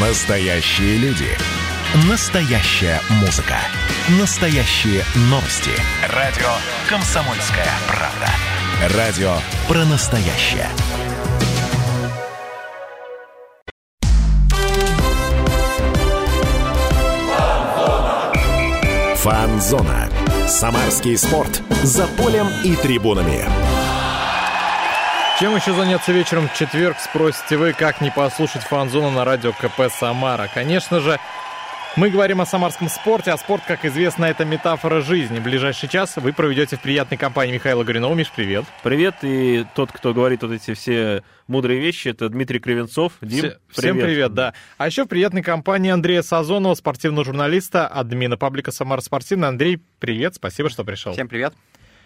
Настоящие 0.00 0.96
люди. 0.98 1.26
Настоящая 2.08 3.00
музыка. 3.20 3.56
Настоящие 4.20 5.02
новости. 5.22 5.72
Радио 6.14 6.46
«Комсомольская 6.88 7.66
правда». 7.88 8.96
Радио 8.96 9.34
про 9.66 9.84
настоящее. 9.86 10.68
Фанзона. 19.16 20.08
Самарский 20.46 21.18
спорт. 21.18 21.60
За 21.82 22.06
полем 22.06 22.46
и 22.62 22.76
трибунами. 22.76 23.67
Чем 25.38 25.54
еще 25.54 25.72
заняться 25.72 26.10
вечером 26.10 26.48
в 26.48 26.54
четверг, 26.54 26.96
спросите 26.98 27.56
вы, 27.56 27.72
как 27.72 28.00
не 28.00 28.10
послушать 28.10 28.62
фан-зону 28.62 29.10
на 29.10 29.24
радио 29.24 29.52
КП 29.52 29.82
«Самара». 29.88 30.48
Конечно 30.52 30.98
же, 30.98 31.20
мы 31.94 32.10
говорим 32.10 32.40
о 32.40 32.46
самарском 32.46 32.88
спорте, 32.88 33.30
а 33.30 33.38
спорт, 33.38 33.62
как 33.64 33.84
известно, 33.84 34.24
это 34.24 34.44
метафора 34.44 35.00
жизни. 35.00 35.38
Ближайший 35.38 35.88
час 35.88 36.16
вы 36.16 36.32
проведете 36.32 36.76
в 36.76 36.80
приятной 36.80 37.18
компании 37.18 37.54
Михаила 37.54 37.84
Горюнова. 37.84 38.14
Миш, 38.16 38.32
привет. 38.34 38.64
Привет, 38.82 39.14
и 39.22 39.64
тот, 39.76 39.92
кто 39.92 40.12
говорит 40.12 40.42
вот 40.42 40.50
эти 40.50 40.74
все 40.74 41.22
мудрые 41.46 41.78
вещи, 41.78 42.08
это 42.08 42.28
Дмитрий 42.28 42.58
Кривенцов. 42.58 43.12
Дим, 43.20 43.38
Все- 43.38 43.58
Всем 43.70 43.96
привет, 43.96 44.34
да. 44.34 44.54
А 44.76 44.88
еще 44.88 45.04
в 45.04 45.06
приятной 45.06 45.42
компании 45.42 45.92
Андрея 45.92 46.22
Сазонова, 46.22 46.74
спортивного 46.74 47.24
журналиста, 47.24 47.86
админа 47.86 48.36
паблика 48.36 48.72
«Самара 48.72 49.00
Спортивная». 49.02 49.50
Андрей, 49.50 49.80
привет, 50.00 50.34
спасибо, 50.34 50.68
что 50.68 50.82
пришел. 50.82 51.12
Всем 51.12 51.28
привет. 51.28 51.54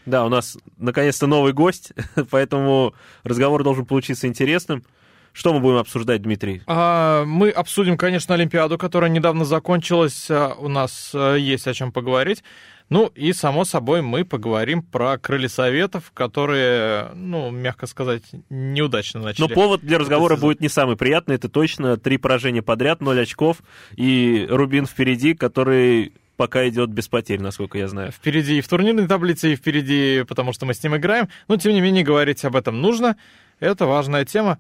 Да, 0.07 0.25
у 0.25 0.29
нас 0.29 0.59
наконец-то 0.79 1.27
новый 1.27 1.53
гость, 1.53 1.93
поэтому 2.31 2.95
разговор 3.25 3.63
должен 3.65 3.87
получиться 3.87 4.27
интересным. 4.27 4.85
Что 5.33 5.55
мы 5.55 5.61
будем 5.61 5.79
обсуждать, 5.79 6.21
Дмитрий? 6.21 6.61
А, 6.67 7.25
мы 7.25 7.49
обсудим, 7.49 7.97
конечно, 7.97 8.35
Олимпиаду, 8.35 8.77
которая 8.77 9.11
недавно 9.11 9.47
закончилась. 9.47 10.27
А, 10.31 10.55
У 10.59 10.69
нас 10.69 11.13
а, 11.15 11.37
есть 11.37 11.67
о 11.67 11.73
чем 11.73 11.91
поговорить. 11.91 12.45
Ну 12.91 13.07
и, 13.15 13.33
само 13.33 13.65
собой, 13.65 14.03
мы 14.03 14.27
поговорим 14.27 14.83
про 14.83 15.17
крылья 15.17 15.49
советов, 15.49 16.11
которые, 16.13 17.09
ну, 17.15 17.51
мягко 17.51 17.87
сказать, 17.87 18.25
неудачно 18.51 19.21
Но 19.21 19.27
начали. 19.27 19.55
повод 19.55 19.81
для 19.81 19.99
разговора 19.99 20.37
будет 20.37 20.61
не 20.61 20.69
самый 20.69 20.97
приятный, 20.97 21.37
это 21.37 21.49
точно 21.49 21.97
три 21.97 22.19
поражения 22.19 22.61
подряд, 22.61 23.01
ноль 23.01 23.23
очков 23.23 23.63
и 23.97 24.47
Рубин 24.51 24.85
впереди, 24.85 25.33
который 25.33 26.13
пока 26.43 26.69
идет 26.69 26.91
без 26.91 27.07
потерь, 27.07 27.41
насколько 27.41 27.79
я 27.79 27.87
знаю. 27.87 28.11
Впереди 28.11 28.59
и 28.59 28.61
в 28.63 28.67
турнирной 28.67 29.07
таблице, 29.07 29.53
и 29.53 29.55
впереди, 29.55 30.25
потому 30.27 30.53
что 30.53 30.67
мы 30.67 30.75
с 30.75 30.83
ним 30.83 30.97
играем. 30.97 31.29
Но, 31.47 31.57
тем 31.57 31.73
не 31.73 31.81
менее, 31.81 32.03
говорить 32.03 32.45
об 32.45 32.57
этом 32.57 32.81
нужно. 32.81 33.17
Это 33.61 33.87
важная 33.87 34.25
тема. 34.25 34.59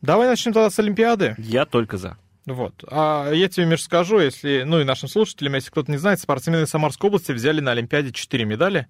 Давай 0.00 0.28
начнем 0.28 0.54
тогда 0.54 0.70
с 0.70 0.78
Олимпиады. 0.78 1.34
Я 1.36 1.66
только 1.66 1.98
за. 1.98 2.16
Вот. 2.46 2.84
А 2.90 3.30
я 3.32 3.50
тебе, 3.50 3.66
Миш, 3.66 3.82
скажу, 3.82 4.18
если, 4.18 4.62
ну 4.64 4.80
и 4.80 4.84
нашим 4.84 5.10
слушателям, 5.10 5.56
если 5.56 5.70
кто-то 5.70 5.90
не 5.90 5.98
знает, 5.98 6.20
спортсмены 6.20 6.66
Самарской 6.66 7.08
области 7.08 7.32
взяли 7.32 7.60
на 7.60 7.72
Олимпиаде 7.72 8.12
4 8.12 8.46
медали. 8.46 8.86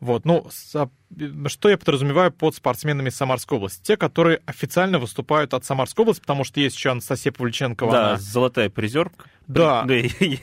Вот, 0.00 0.24
ну, 0.24 0.46
что 0.50 1.68
я 1.68 1.76
подразумеваю 1.76 2.32
под 2.32 2.54
спортсменами 2.54 3.10
Самарской 3.10 3.58
области? 3.58 3.82
Те, 3.82 3.98
которые 3.98 4.40
официально 4.46 4.98
выступают 4.98 5.52
от 5.52 5.66
Самарской 5.66 6.04
области, 6.04 6.22
потому 6.22 6.42
что 6.44 6.58
есть 6.60 6.74
еще 6.76 6.90
Анастасия 6.90 7.32
Павличенкова. 7.32 7.92
Да, 7.92 8.08
она- 8.10 8.16
золотая 8.18 8.70
призерка. 8.70 9.26
Да. 9.50 9.84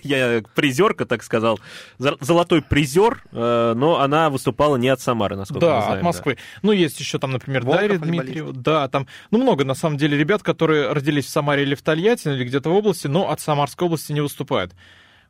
Я 0.03 0.43
призерка, 0.53 1.05
так 1.05 1.23
сказал. 1.23 1.61
Зо- 1.97 2.17
Золотой 2.19 2.61
призер, 2.61 3.23
э, 3.31 3.73
но 3.73 4.01
она 4.01 4.29
выступала 4.29 4.75
не 4.75 4.89
от 4.89 4.99
Самары, 4.99 5.37
насколько 5.37 5.65
Да, 5.65 5.81
знаем. 5.81 5.97
от 5.99 6.03
Москвы. 6.03 6.37
Ну, 6.61 6.73
есть 6.73 6.99
еще 6.99 7.17
там, 7.17 7.31
например, 7.31 7.63
Волков, 7.63 7.81
Дарья. 7.81 7.99
Дмитриева. 7.99 8.51
Да, 8.51 8.89
там, 8.89 9.07
ну, 9.31 9.37
много, 9.37 9.63
на 9.63 9.75
самом 9.75 9.95
деле, 9.97 10.17
ребят, 10.17 10.43
которые 10.43 10.91
родились 10.91 11.25
в 11.25 11.29
Самаре 11.29 11.63
или 11.63 11.73
в 11.73 11.81
Тольятти, 11.83 12.27
или 12.27 12.43
где-то 12.43 12.69
в 12.69 12.75
области, 12.75 13.07
но 13.07 13.29
от 13.31 13.39
Самарской 13.39 13.85
области 13.87 14.11
не 14.11 14.19
выступают. 14.19 14.75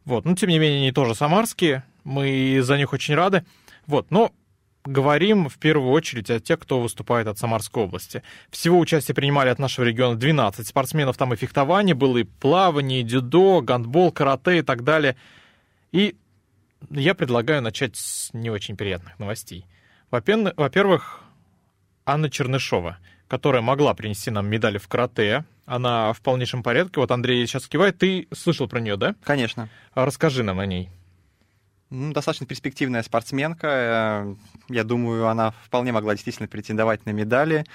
Вот, 0.06 0.26
ну, 0.26 0.36
тем 0.36 0.50
не 0.50 0.58
менее, 0.58 0.80
они 0.80 0.92
тоже 0.92 1.14
самарские, 1.14 1.84
мы 2.04 2.60
за 2.64 2.78
них 2.78 2.94
очень 2.94 3.14
рады. 3.14 3.46
Вот, 3.88 4.12
но 4.12 4.32
говорим 4.84 5.50
в 5.50 5.58
первую 5.58 5.92
очередь 5.92 6.30
о 6.30 6.40
тех, 6.40 6.60
кто 6.60 6.80
выступает 6.80 7.28
от 7.28 7.38
Самарской 7.38 7.84
области. 7.84 8.24
Всего 8.52 8.80
участие 8.80 9.16
принимали 9.16 9.50
от 9.50 9.60
нашего 9.60 9.86
региона 9.86 10.16
12 10.16 10.66
спортсменов, 10.66 11.18
там 11.18 11.34
и 11.34 11.36
фехтование 11.36 11.96
было, 11.96 12.20
и 12.20 12.24
плавание, 12.24 13.02
и 13.02 13.04
дюдо, 13.04 13.62
гандбол, 13.62 14.12
карате 14.12 14.60
и 14.60 14.62
так 14.62 14.84
далее. 14.84 15.18
И 15.92 16.16
я 16.90 17.16
предлагаю 17.16 17.62
начать 17.62 17.96
с 17.98 18.34
не 18.34 18.50
очень 18.50 18.78
приятных 18.78 19.18
новостей. 19.20 19.66
Во-первых, 20.12 21.24
Анна 22.06 22.30
Чернышова, 22.30 22.98
которая 23.28 23.62
могла 23.62 23.94
принести 23.94 24.32
нам 24.32 24.48
медали 24.48 24.78
в 24.78 24.88
карате. 24.88 25.44
Она 25.66 26.14
в 26.14 26.22
полнейшем 26.22 26.64
порядке. 26.64 27.02
Вот 27.02 27.12
Андрей 27.12 27.46
сейчас 27.46 27.68
кивает. 27.68 27.98
Ты 27.98 28.30
слышал 28.34 28.70
про 28.70 28.80
нее, 28.80 28.96
да? 28.96 29.16
Конечно. 29.24 29.70
Расскажи 29.94 30.44
нам 30.44 30.60
о 30.62 30.66
ней. 30.66 30.90
Ну, 31.90 32.12
достаточно 32.12 32.46
перспективная 32.46 33.02
спортсменка. 33.02 33.68
Э, 33.68 34.36
Я 34.70 34.84
думаю, 34.84 35.28
она 35.28 35.52
вполне 35.66 35.92
могла 35.92 36.14
действительно 36.14 36.48
претендовать 36.48 37.06
на 37.06 37.12
медали 37.12 37.66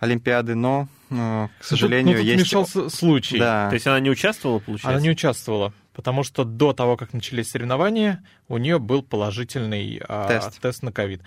Олимпиады, 0.00 0.56
но, 0.56 0.88
э, 1.10 1.48
к 1.60 1.64
сожалению, 1.64 2.16
ну, 2.16 2.18
тут, 2.18 2.26
ну, 2.26 2.32
тут 2.32 2.40
есть... 2.40 2.52
вмешался 2.52 2.90
случай. 2.90 3.38
Да. 3.38 3.68
То 3.68 3.74
есть 3.74 3.86
она 3.86 4.00
не 4.00 4.10
участвовала, 4.10 4.58
получается? 4.58 4.88
Она 4.90 5.00
не 5.00 5.10
участвовала, 5.10 5.72
потому 5.92 6.24
что 6.24 6.44
до 6.44 6.72
того, 6.72 6.96
как 6.96 7.12
начались 7.12 7.50
соревнования, 7.50 8.24
у 8.48 8.58
нее 8.58 8.80
был 8.80 9.02
положительный 9.02 10.00
а, 10.08 10.26
Тест. 10.60 10.82
на 10.82 10.90
ковид. 10.90 11.22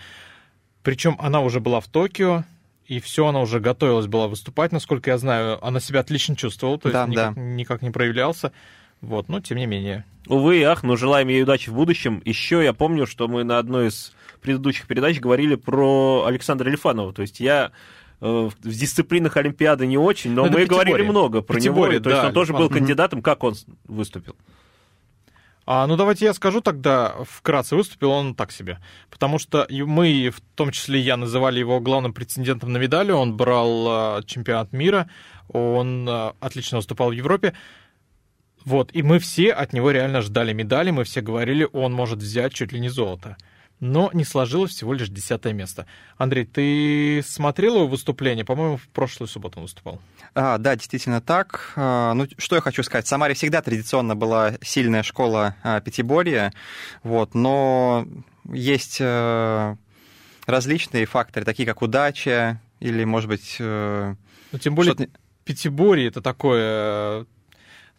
Причем 0.81 1.15
она 1.19 1.39
уже 1.39 1.61
была 1.61 1.79
в 1.79 1.87
Токио, 1.87 2.43
и 2.85 2.99
все, 2.99 3.27
она 3.27 3.39
уже 3.39 3.61
готовилась 3.61 4.07
была 4.07 4.27
выступать, 4.27 4.73
насколько 4.73 5.09
я 5.09 5.17
знаю. 5.17 5.65
Она 5.65 5.79
себя 5.79 6.01
отлично 6.01 6.35
чувствовала, 6.35 6.77
то 6.77 6.89
есть 6.89 6.93
Да, 6.93 7.07
никак, 7.07 7.35
да. 7.35 7.41
никак 7.41 7.81
не 7.81 7.91
проявлялся. 7.91 8.51
Вот, 9.03 9.27
но 9.27 9.41
тем 9.41 9.57
не 9.57 9.65
менее. 9.65 10.05
Увы 10.27 10.59
и 10.59 10.63
ах, 10.63 10.83
но 10.83 10.95
желаем 10.95 11.27
ей 11.27 11.43
удачи 11.43 11.69
в 11.69 11.73
будущем. 11.73 12.21
Еще 12.23 12.63
я 12.63 12.71
помню, 12.71 13.05
что 13.05 13.27
мы 13.27 13.43
на 13.43 13.57
одной 13.57 13.89
из 13.89 14.13
предыдущих 14.41 14.87
передач 14.87 15.19
говорили 15.19 15.55
про 15.55 16.23
Александра 16.25 16.69
Лифанова. 16.69 17.11
То 17.11 17.21
есть 17.21 17.41
я 17.41 17.71
э, 18.21 18.25
в 18.25 18.69
дисциплинах 18.69 19.35
Олимпиады 19.35 19.85
не 19.85 19.97
очень, 19.97 20.31
но 20.31 20.43
Ну, 20.43 20.47
это 20.47 20.59
мы 20.59 20.65
говорили 20.65 21.01
много 21.01 21.41
про 21.41 21.59
него. 21.59 21.87
То 21.87 21.91
есть 21.91 22.03
да, 22.03 22.27
он 22.27 22.33
тоже 22.33 22.53
был 22.53 22.63
Лифанов. 22.63 22.77
кандидатом. 22.79 23.21
Как 23.21 23.43
он 23.43 23.55
выступил? 23.83 24.37
А, 25.65 25.85
ну, 25.87 25.97
давайте 25.97 26.25
я 26.25 26.33
скажу 26.33 26.61
тогда, 26.61 27.15
вкратце 27.29 27.75
выступил 27.75 28.11
он 28.11 28.35
так 28.35 28.51
себе. 28.51 28.79
Потому 29.09 29.39
что 29.39 29.67
мы, 29.69 30.29
в 30.29 30.41
том 30.55 30.71
числе 30.71 30.99
я, 30.99 31.17
называли 31.17 31.59
его 31.59 31.81
главным 31.81 32.13
претендентом 32.13 32.71
на 32.71 32.77
медали. 32.77 33.11
Он 33.11 33.35
брал 33.35 33.87
а, 33.87 34.23
чемпионат 34.23 34.71
мира, 34.71 35.09
он 35.49 36.07
а, 36.09 36.35
отлично 36.39 36.77
выступал 36.77 37.09
в 37.09 37.13
Европе. 37.13 37.53
Вот, 38.65 38.89
и 38.93 39.03
мы 39.03 39.19
все 39.19 39.51
от 39.51 39.73
него 39.73 39.91
реально 39.91 40.21
ждали 40.21 40.53
медали, 40.53 40.91
мы 40.91 41.03
все 41.03 41.21
говорили, 41.21 41.67
он 41.73 41.93
может 41.93 42.19
взять 42.19 42.53
чуть 42.53 42.71
ли 42.71 42.79
не 42.79 42.89
золото. 42.89 43.37
Но 43.79 44.09
не 44.13 44.23
сложилось 44.23 44.71
всего 44.71 44.93
лишь 44.93 45.09
десятое 45.09 45.51
место. 45.51 45.85
Андрей, 46.17 46.45
ты 46.45 47.21
смотрел 47.27 47.75
его 47.75 47.87
выступление? 47.87 48.45
По-моему, 48.45 48.77
в 48.77 48.87
прошлую 48.87 49.27
субботу 49.27 49.59
он 49.59 49.63
выступал. 49.63 49.99
А, 50.35 50.57
да, 50.57 50.75
действительно 50.75 51.19
так. 51.19 51.73
А, 51.75 52.13
Ну, 52.13 52.27
что 52.37 52.55
я 52.55 52.61
хочу 52.61 52.81
сказать. 52.83 53.05
В 53.05 53.09
Самаре 53.09 53.33
всегда 53.33 53.61
традиционно 53.61 54.15
была 54.15 54.53
сильная 54.61 55.03
школа 55.03 55.55
а, 55.63 55.81
пятиборья, 55.81 56.53
вот, 57.03 57.35
но 57.35 58.07
есть 58.45 58.97
э, 59.01 59.75
различные 60.45 61.05
факторы, 61.05 61.45
такие 61.45 61.67
как 61.67 61.81
удача 61.81 62.61
или, 62.79 63.03
может 63.03 63.29
быть, 63.29 63.57
э, 63.59 64.15
Ну, 64.51 64.59
тем 64.59 64.75
более, 64.75 64.95
Пятиборье 65.45 66.07
это 66.07 66.21
такое, 66.21 66.61
э, 66.63 67.25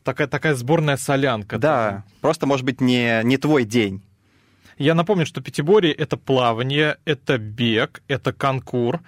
такая, 0.04 0.28
такая 0.28 0.54
сборная 0.54 0.96
солянка. 0.96 1.58
Да, 1.58 2.04
просто, 2.20 2.46
может 2.46 2.64
быть, 2.64 2.80
не, 2.80 3.22
не 3.24 3.36
твой 3.36 3.64
день. 3.64 4.02
Я 4.78 4.94
напомню, 4.94 5.26
что 5.26 5.40
пятиборье— 5.40 5.92
это 5.94 6.16
плавание, 6.16 6.98
это 7.04 7.38
бег, 7.38 8.02
это 8.08 8.32
конкур, 8.32 9.00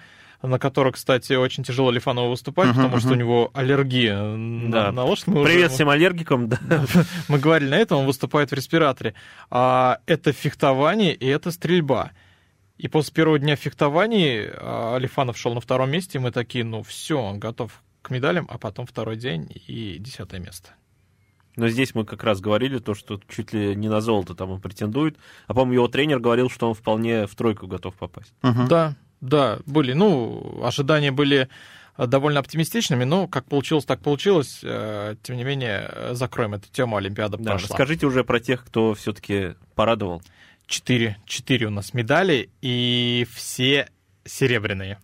на 0.43 0.59
который, 0.61 0.93
кстати, 0.93 1.33
очень 1.33 1.65
тяжело 1.65 1.91
Лифанову 1.91 2.31
выступать, 2.31 2.69
Мгм, 2.69 2.77
потому 2.77 2.99
что 3.01 3.11
у 3.11 3.15
него 3.15 3.51
аллергия 3.53 4.17
на, 4.23 4.71
Да. 4.71 4.93
на 4.93 5.05
лошадь. 5.05 5.27
Мы 5.27 5.41
уже- 5.41 5.53
Привет 5.53 5.72
всем 5.72 5.89
аллергикам. 5.89 6.48
Да. 6.48 6.59
Мы 7.28 7.39
говорили 7.39 7.71
на 7.71 7.77
этом, 7.78 7.98
он 8.01 8.07
выступает 8.07 8.51
в 8.51 8.54
респираторе. 8.54 9.15
А 9.51 9.98
это 10.07 10.33
фехтование 10.33 11.15
и 11.15 11.27
это 11.27 11.51
стрельба. 11.51 12.13
И 12.78 12.87
после 12.89 13.13
первого 13.15 13.39
дня 13.41 13.57
фехтований 13.57 14.48
а, 14.53 14.95
Алифанов 14.97 15.37
шел 15.39 15.54
на 15.54 15.60
втором 15.60 15.91
месте, 15.91 16.19
и 16.19 16.21
мы 16.21 16.31
такие, 16.31 16.63
ну 16.63 16.83
все, 16.84 17.19
он 17.19 17.41
готов 17.41 17.83
к 18.03 18.10
медалям, 18.10 18.47
а 18.51 18.59
потом 18.59 18.87
второй 18.87 19.16
день 19.16 19.48
и 19.66 19.97
десятое 19.98 20.39
место. 20.41 20.69
Но 21.57 21.69
здесь 21.69 21.95
мы 21.95 22.05
как 22.05 22.23
раз 22.23 22.41
говорили 22.41 22.79
то, 22.79 22.95
что 22.95 23.21
чуть 23.29 23.53
ли 23.53 23.75
не 23.75 23.89
на 23.89 24.01
золото 24.01 24.35
там 24.35 24.51
он 24.51 24.61
претендует. 24.61 25.17
А, 25.47 25.55
по-моему, 25.55 25.73
его 25.75 25.89
тренер 25.89 26.21
говорил, 26.21 26.51
что 26.51 26.69
он 26.69 26.75
вполне 26.75 27.27
в 27.27 27.35
тройку 27.35 27.67
готов 27.67 27.95
попасть. 27.95 28.33
Мгм. 28.43 28.69
Да, 28.69 28.95
да, 29.21 29.59
были, 29.67 29.93
ну, 29.95 30.61
ожидания 30.63 31.11
были 31.13 31.49
э, 31.97 32.07
довольно 32.07 32.41
оптимистичными, 32.41 33.05
но 33.05 33.27
как 33.27 33.47
получилось, 33.47 33.87
так 33.87 34.01
получилось. 34.03 34.61
Э, 34.63 35.17
Тем 35.23 35.37
не 35.37 35.45
менее, 35.45 35.91
закроем 36.13 36.53
эту 36.55 36.69
тему, 36.71 36.97
Олимпиада 36.97 37.39
Да, 37.39 37.53
прошла. 37.53 37.69
расскажите 37.69 38.07
уже 38.07 38.23
про 38.23 38.39
тех, 38.39 38.65
кто 38.65 38.93
все-таки 38.95 39.55
порадовал. 39.75 40.23
Четыре, 40.67 41.17
четыре 41.27 41.69
у 41.69 41.71
нас 41.71 41.95
медали, 41.95 42.51
и 42.61 43.27
все 43.33 43.89
серебряные. 44.25 44.99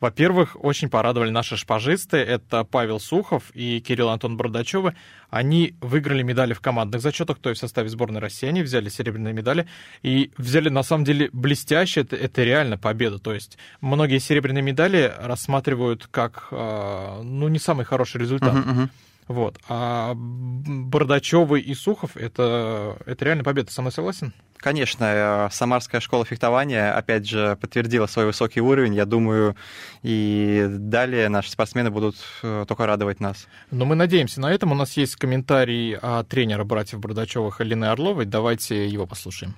Во-первых, 0.00 0.56
очень 0.58 0.88
порадовали 0.88 1.30
наши 1.30 1.56
шпажисты. 1.56 2.16
Это 2.16 2.64
Павел 2.64 2.98
Сухов 2.98 3.50
и 3.54 3.80
Кирилл 3.80 4.08
Антон 4.08 4.36
Бардачевы. 4.36 4.94
Они 5.28 5.74
выиграли 5.80 6.22
медали 6.22 6.54
в 6.54 6.60
командных 6.60 7.02
зачетах, 7.02 7.38
то 7.38 7.50
есть 7.50 7.60
в 7.60 7.64
составе 7.64 7.90
сборной 7.90 8.20
России. 8.20 8.48
Они 8.48 8.62
взяли 8.62 8.88
серебряные 8.88 9.34
медали 9.34 9.66
и 10.02 10.32
взяли, 10.38 10.70
на 10.70 10.82
самом 10.82 11.04
деле, 11.04 11.28
блестяще. 11.32 12.00
Это, 12.00 12.16
это 12.16 12.42
реально 12.42 12.78
победа. 12.78 13.18
То 13.18 13.34
есть 13.34 13.58
многие 13.82 14.18
серебряные 14.18 14.62
медали 14.62 15.12
рассматривают 15.18 16.08
как, 16.10 16.48
э, 16.50 17.20
ну, 17.22 17.48
не 17.48 17.58
самый 17.58 17.84
хороший 17.84 18.22
результат. 18.22 18.54
Uh-huh, 18.54 18.74
uh-huh. 18.74 18.88
Вот. 19.28 19.58
А 19.68 20.14
Бардачевы 20.16 21.60
и 21.60 21.74
Сухов 21.74 22.16
это, 22.16 22.96
это 23.04 23.24
реально 23.24 23.44
победа. 23.44 23.70
Со 23.70 23.82
мной 23.82 23.92
согласен? 23.92 24.32
Конечно, 24.60 25.04
э, 25.04 25.48
Самарская 25.50 26.02
школа 26.02 26.26
фехтования, 26.26 26.94
опять 26.94 27.26
же, 27.26 27.56
подтвердила 27.60 28.06
свой 28.06 28.26
высокий 28.26 28.60
уровень. 28.60 28.94
Я 28.94 29.06
думаю, 29.06 29.56
и 30.02 30.66
далее 30.68 31.30
наши 31.30 31.50
спортсмены 31.50 31.90
будут 31.90 32.16
э, 32.42 32.66
только 32.68 32.86
радовать 32.86 33.20
нас. 33.20 33.48
Но 33.70 33.86
мы 33.86 33.94
надеемся 33.94 34.40
на 34.40 34.52
этом. 34.52 34.72
У 34.72 34.74
нас 34.74 34.98
есть 34.98 35.16
комментарий 35.16 35.96
от 35.96 36.28
тренера 36.28 36.64
братьев 36.64 37.00
Бардачевых 37.00 37.62
Алины 37.62 37.86
Орловой. 37.86 38.26
Давайте 38.26 38.86
его 38.86 39.06
послушаем. 39.06 39.54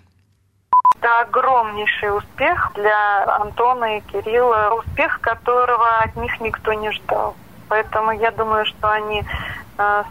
Это 1.00 1.22
огромнейший 1.22 2.16
успех 2.16 2.70
для 2.76 3.24
Антона 3.40 3.98
и 3.98 4.00
Кирилла. 4.02 4.70
Успех, 4.78 5.20
которого 5.20 5.98
от 5.98 6.14
них 6.14 6.40
никто 6.40 6.72
не 6.74 6.92
ждал. 6.92 7.34
Поэтому 7.68 8.12
я 8.12 8.30
думаю, 8.30 8.66
что 8.66 8.92
они 8.92 9.24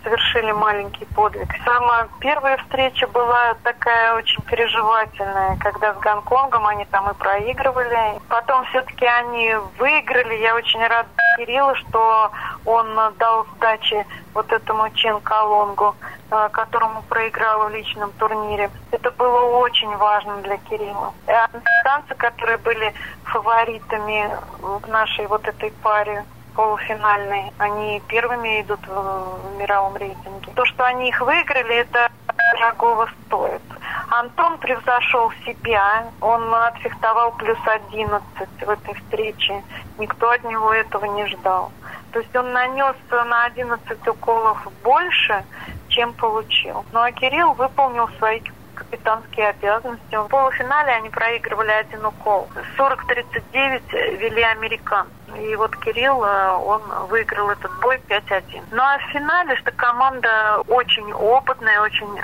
совершили 0.03 0.51
маленький 0.51 1.05
подвиг. 1.05 1.47
Самая 1.63 2.07
первая 2.19 2.57
встреча 2.57 3.07
была 3.07 3.55
такая 3.63 4.15
очень 4.15 4.41
переживательная, 4.43 5.57
когда 5.57 5.93
с 5.93 5.97
Гонконгом 5.97 6.65
они 6.67 6.85
там 6.85 7.09
и 7.09 7.13
проигрывали. 7.13 8.19
Потом 8.27 8.65
все-таки 8.65 9.05
они 9.05 9.55
выиграли. 9.77 10.35
Я 10.35 10.55
очень 10.55 10.81
рада 10.85 11.09
Кириллу, 11.37 11.75
что 11.75 12.31
он 12.65 12.87
дал 13.17 13.45
сдачи 13.55 14.05
вот 14.33 14.51
этому 14.51 14.89
Чен 14.91 15.19
Калонгу, 15.21 15.95
э, 16.29 16.49
которому 16.51 17.01
проиграл 17.03 17.67
в 17.67 17.71
личном 17.71 18.11
турнире. 18.13 18.69
Это 18.91 19.11
было 19.11 19.57
очень 19.57 19.95
важно 19.97 20.37
для 20.37 20.57
Кирилла. 20.57 21.13
Американцы, 21.27 22.15
которые 22.15 22.57
были 22.57 22.93
фаворитами 23.23 24.29
в 24.59 24.87
нашей 24.87 25.27
вот 25.27 25.47
этой 25.47 25.71
паре, 25.83 26.25
полуфинальные. 26.55 27.53
Они 27.57 28.01
первыми 28.07 28.61
идут 28.61 28.79
в 28.87 29.57
мировом 29.57 29.95
рейтинге. 29.97 30.51
То, 30.55 30.65
что 30.65 30.85
они 30.85 31.09
их 31.09 31.21
выиграли, 31.21 31.75
это 31.75 32.11
дорогого 32.53 33.09
стоит. 33.25 33.61
Антон 34.09 34.57
превзошел 34.57 35.31
себя. 35.45 36.05
Он 36.19 36.53
отфехтовал 36.53 37.31
плюс 37.33 37.57
11 37.65 38.21
в 38.65 38.69
этой 38.69 38.93
встрече. 38.95 39.63
Никто 39.97 40.29
от 40.29 40.43
него 40.43 40.73
этого 40.73 41.05
не 41.05 41.25
ждал. 41.27 41.71
То 42.11 42.19
есть 42.19 42.35
он 42.35 42.51
нанес 42.51 42.95
на 43.09 43.45
11 43.45 44.07
уколов 44.07 44.67
больше, 44.83 45.43
чем 45.87 46.13
получил. 46.13 46.85
Ну 46.91 46.99
а 46.99 47.11
Кирилл 47.11 47.53
выполнил 47.53 48.09
свои 48.17 48.41
капитанские 48.83 49.49
обязанности. 49.49 50.15
В 50.15 50.27
полуфинале 50.27 50.93
они 50.93 51.09
проигрывали 51.09 51.71
один 51.71 52.05
укол. 52.05 52.49
40-39 52.77 54.17
вели 54.17 54.41
американцы. 54.41 55.11
И 55.37 55.55
вот 55.55 55.75
Кирилл, 55.77 56.23
э, 56.23 56.51
он 56.57 56.81
выиграл 57.07 57.49
этот 57.49 57.71
бой 57.79 58.01
5-1. 58.07 58.63
Ну 58.71 58.81
а 58.81 58.97
в 58.97 59.11
финале, 59.13 59.55
что 59.57 59.71
команда 59.71 60.61
очень 60.67 61.11
опытная, 61.13 61.81
очень 61.81 62.19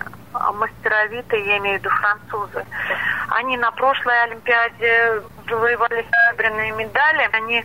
мастеровитая, 0.55 1.39
я 1.41 1.57
имею 1.57 1.79
в 1.79 1.83
виду 1.83 1.89
французы. 1.89 2.65
Они 3.29 3.57
на 3.57 3.71
прошлой 3.71 4.23
Олимпиаде 4.23 5.21
завоевали 5.49 6.05
серебряные 6.09 6.71
медали. 6.73 7.29
Они 7.31 7.63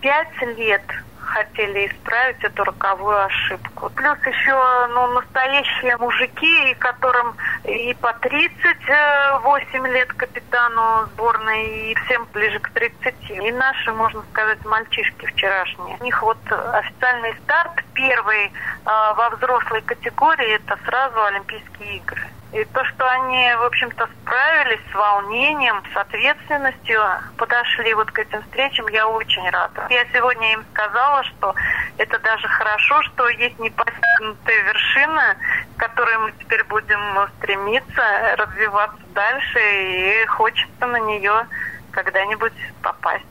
пять 0.00 0.42
лет 0.56 0.82
хотели 1.24 1.88
исправить 1.88 2.42
эту 2.42 2.64
роковую 2.64 3.24
ошибку. 3.24 3.90
Плюс 3.90 4.18
еще 4.26 4.88
ну, 4.88 5.06
настоящие 5.08 5.96
мужики, 5.96 6.74
которым 6.78 7.34
и 7.64 7.94
по 8.00 8.12
38 8.12 9.86
лет 9.88 10.12
капитану 10.12 11.06
сборной, 11.14 11.90
и 11.90 11.94
всем 12.04 12.26
ближе 12.32 12.58
к 12.60 12.70
30. 12.70 13.14
И 13.30 13.52
наши, 13.52 13.92
можно 13.92 14.22
сказать, 14.32 14.64
мальчишки 14.64 15.26
вчерашние. 15.26 15.96
У 16.00 16.04
них 16.04 16.22
вот 16.22 16.38
официальный 16.50 17.34
старт 17.44 17.84
первый 17.94 18.46
э, 18.46 18.50
во 18.84 19.30
взрослой 19.30 19.82
категории, 19.82 20.56
это 20.56 20.78
сразу 20.84 21.22
Олимпийские 21.24 21.96
игры. 21.98 22.28
И 22.54 22.64
то, 22.66 22.84
что 22.84 23.10
они, 23.10 23.52
в 23.56 23.64
общем-то, 23.64 24.08
справились 24.22 24.80
с 24.92 24.94
волнением, 24.94 25.82
с 25.92 25.96
ответственностью, 25.96 27.00
подошли 27.36 27.92
вот 27.94 28.12
к 28.12 28.18
этим 28.20 28.42
встречам, 28.42 28.86
я 28.88 29.08
очень 29.08 29.50
рада. 29.50 29.88
Я 29.90 30.04
сегодня 30.12 30.52
им 30.52 30.64
сказала, 30.72 31.24
что 31.24 31.52
это 31.98 32.16
даже 32.20 32.46
хорошо, 32.46 33.02
что 33.02 33.28
есть 33.28 33.58
непостигнутая 33.58 34.62
вершина, 34.62 35.36
к 35.76 35.80
которой 35.80 36.16
мы 36.18 36.32
теперь 36.38 36.62
будем 36.64 37.28
стремиться, 37.38 38.36
развиваться 38.36 39.02
дальше, 39.14 39.58
и 39.58 40.24
хочется 40.26 40.86
на 40.86 41.00
нее 41.00 41.48
когда-нибудь 41.90 42.54
попасть. 42.82 43.24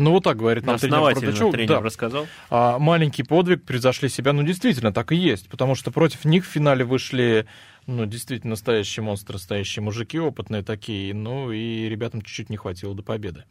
Ну, 0.00 0.12
вот 0.12 0.24
так 0.24 0.38
говорит 0.38 0.64
нам 0.64 0.78
тренер 0.78 1.12
Протачев. 1.12 1.52
тренер 1.52 1.68
да. 1.68 1.80
рассказал. 1.80 2.26
А, 2.48 2.78
маленький 2.78 3.22
подвиг, 3.22 3.64
превзошли 3.64 4.08
себя. 4.08 4.32
Ну, 4.32 4.42
действительно, 4.42 4.92
так 4.92 5.12
и 5.12 5.16
есть. 5.16 5.48
Потому 5.48 5.74
что 5.74 5.90
против 5.90 6.24
них 6.24 6.46
в 6.46 6.48
финале 6.48 6.84
вышли, 6.84 7.46
ну, 7.86 8.06
действительно, 8.06 8.50
настоящие 8.50 9.04
монстры, 9.04 9.34
настоящие 9.34 9.82
мужики, 9.82 10.18
опытные 10.18 10.62
такие. 10.62 11.12
Ну, 11.14 11.52
и 11.52 11.88
ребятам 11.88 12.22
чуть-чуть 12.22 12.48
не 12.48 12.56
хватило 12.56 12.94
до 12.94 13.02
победы. 13.02 13.44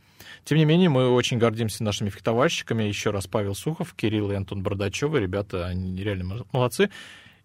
Тем 0.43 0.57
не 0.57 0.65
менее, 0.65 0.89
мы 0.89 1.09
очень 1.09 1.37
гордимся 1.37 1.83
нашими 1.83 2.09
фехтовальщиками. 2.09 2.83
Еще 2.83 3.11
раз 3.11 3.27
Павел 3.27 3.53
Сухов, 3.53 3.93
Кирилл 3.93 4.31
и 4.31 4.35
Антон 4.35 4.63
Бардачевы. 4.63 5.19
Ребята, 5.19 5.67
они 5.67 5.95
реально 6.03 6.45
молодцы. 6.51 6.89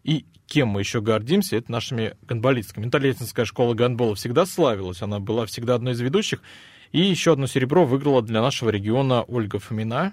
И 0.02 0.24
кем 0.46 0.68
мы 0.68 0.80
еще 0.80 1.00
гордимся, 1.00 1.56
это 1.56 1.70
нашими 1.70 2.14
гандболистами. 2.22 2.84
Менталетинская 2.84 3.44
школа 3.44 3.74
гандбола 3.74 4.14
всегда 4.14 4.46
славилась, 4.46 5.02
она 5.02 5.18
была 5.18 5.46
всегда 5.46 5.74
одной 5.74 5.94
из 5.94 6.00
ведущих. 6.00 6.42
И 6.94 7.00
еще 7.00 7.32
одно 7.32 7.48
серебро 7.48 7.84
выиграла 7.84 8.22
для 8.22 8.40
нашего 8.40 8.70
региона 8.70 9.24
Ольга 9.24 9.58
Фомина. 9.58 10.12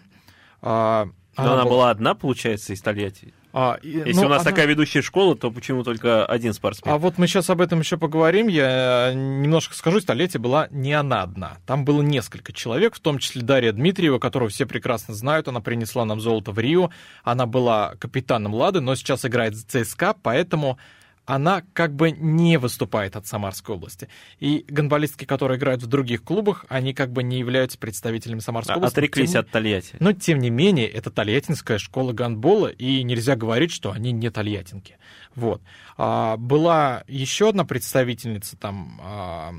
А, 0.63 1.07
она, 1.36 1.48
Но 1.48 1.54
она 1.54 1.63
была... 1.63 1.74
была 1.75 1.89
одна, 1.92 2.16
получается, 2.16 2.74
из 2.74 2.81
Тольятти? 2.81 3.36
А, 3.54 3.78
Если 3.83 4.13
ну, 4.13 4.25
у 4.25 4.30
нас 4.30 4.42
она... 4.42 4.50
такая 4.50 4.66
ведущая 4.66 5.04
школа, 5.04 5.36
то 5.36 5.51
почему 5.51 5.83
только 5.83 6.25
один 6.25 6.54
спортсмен? 6.54 6.92
А 6.92 6.98
вот 6.98 7.19
мы 7.19 7.28
сейчас 7.28 7.51
об 7.51 7.62
этом 7.62 7.81
еще 7.81 7.98
поговорим. 7.98 8.48
Я 8.48 9.12
немножко 9.13 9.75
скажу, 9.75 10.00
столетие 10.00 10.42
была 10.42 10.69
не 10.72 10.94
она 10.94 11.22
одна. 11.22 11.57
Там 11.68 11.86
было 11.86 12.01
несколько 12.01 12.51
человек, 12.51 12.95
в 12.95 13.00
том 13.00 13.19
числе 13.19 13.44
Дарья 13.44 13.74
Дмитриева, 13.74 14.18
которую 14.18 14.50
все 14.50 14.66
прекрасно 14.66 15.13
знают. 15.13 15.48
Она 15.48 15.62
принесла 15.62 16.04
нам 16.06 16.19
золото 16.19 16.51
в 16.51 16.57
Рио. 16.57 16.89
Она 17.24 17.45
была 17.45 17.94
капитаном 18.00 18.56
Лады, 18.56 18.81
но 18.81 18.95
сейчас 18.95 19.23
играет 19.23 19.54
в 19.54 19.68
ЦСКА, 19.68 20.16
поэтому 20.23 20.80
она 21.25 21.63
как 21.73 21.95
бы 21.95 22.11
не 22.11 22.57
выступает 22.57 23.16
от 23.16 23.28
Самарской 23.28 23.75
области. 23.75 24.09
И 24.40 24.66
гонболистки, 24.68 25.25
которые 25.25 25.57
играют 25.57 25.81
в 25.81 25.87
других 25.87 26.23
клубах, 26.23 26.66
они 26.68 26.94
как 26.94 27.11
бы 27.11 27.23
не 27.23 27.40
являются 27.40 27.78
представителями 27.78 28.40
Самарской 28.40 28.75
а, 28.75 28.78
области. 28.78 28.95
Отреклись 28.95 29.31
тем... 29.31 29.42
от 29.42 29.49
Тольятти. 29.49 29.95
Но, 29.99 30.13
тем 30.13 30.40
не 30.40 30.49
менее, 30.49 30.87
это 30.87 31.11
Тольяттинская 31.11 31.78
школа 31.78 32.11
гандбола, 32.11 32.68
и 32.68 33.04
нельзя 33.04 33.35
говорить, 33.35 33.71
что 33.71 33.92
они 33.92 34.11
не 34.11 34.30
тольяттинки. 34.30 34.97
Вот. 35.35 35.61
А, 35.97 36.37
была 36.37 37.04
еще 37.07 37.49
одна 37.49 37.66
представительница 37.66 38.57
там, 38.57 38.99
а, 39.04 39.54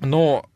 но 0.00 0.48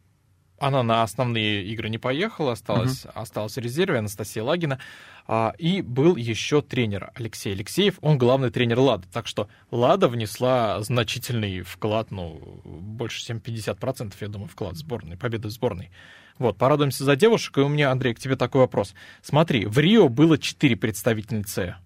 она 0.62 0.82
на 0.84 1.02
основные 1.02 1.64
игры 1.64 1.88
не 1.88 1.98
поехала, 1.98 2.52
осталась, 2.52 3.04
uh-huh. 3.04 3.10
осталась 3.14 3.56
в 3.56 3.58
резерве, 3.58 3.98
Анастасия 3.98 4.44
Лагина. 4.44 4.78
А, 5.26 5.54
и 5.58 5.82
был 5.82 6.16
еще 6.16 6.62
тренер 6.62 7.10
Алексей 7.14 7.52
Алексеев, 7.52 7.98
он 8.00 8.18
главный 8.18 8.50
тренер 8.50 8.80
Лады. 8.80 9.06
Так 9.12 9.26
что 9.26 9.48
Лада 9.70 10.08
внесла 10.08 10.80
значительный 10.82 11.62
вклад, 11.62 12.10
ну, 12.10 12.60
больше, 12.64 13.24
чем 13.24 13.38
50%, 13.38 14.14
я 14.20 14.28
думаю, 14.28 14.48
вклад 14.48 14.76
сборной, 14.76 15.16
победы 15.16 15.48
сборной. 15.50 15.90
Вот, 16.38 16.56
порадуемся 16.58 17.04
за 17.04 17.14
девушек. 17.14 17.58
И 17.58 17.60
у 17.60 17.68
меня, 17.68 17.90
Андрей, 17.90 18.14
к 18.14 18.18
тебе 18.18 18.36
такой 18.36 18.62
вопрос. 18.62 18.94
Смотри, 19.22 19.66
в 19.66 19.78
Рио 19.78 20.08
было 20.08 20.38
4 20.38 20.76
представительницы 20.76 21.76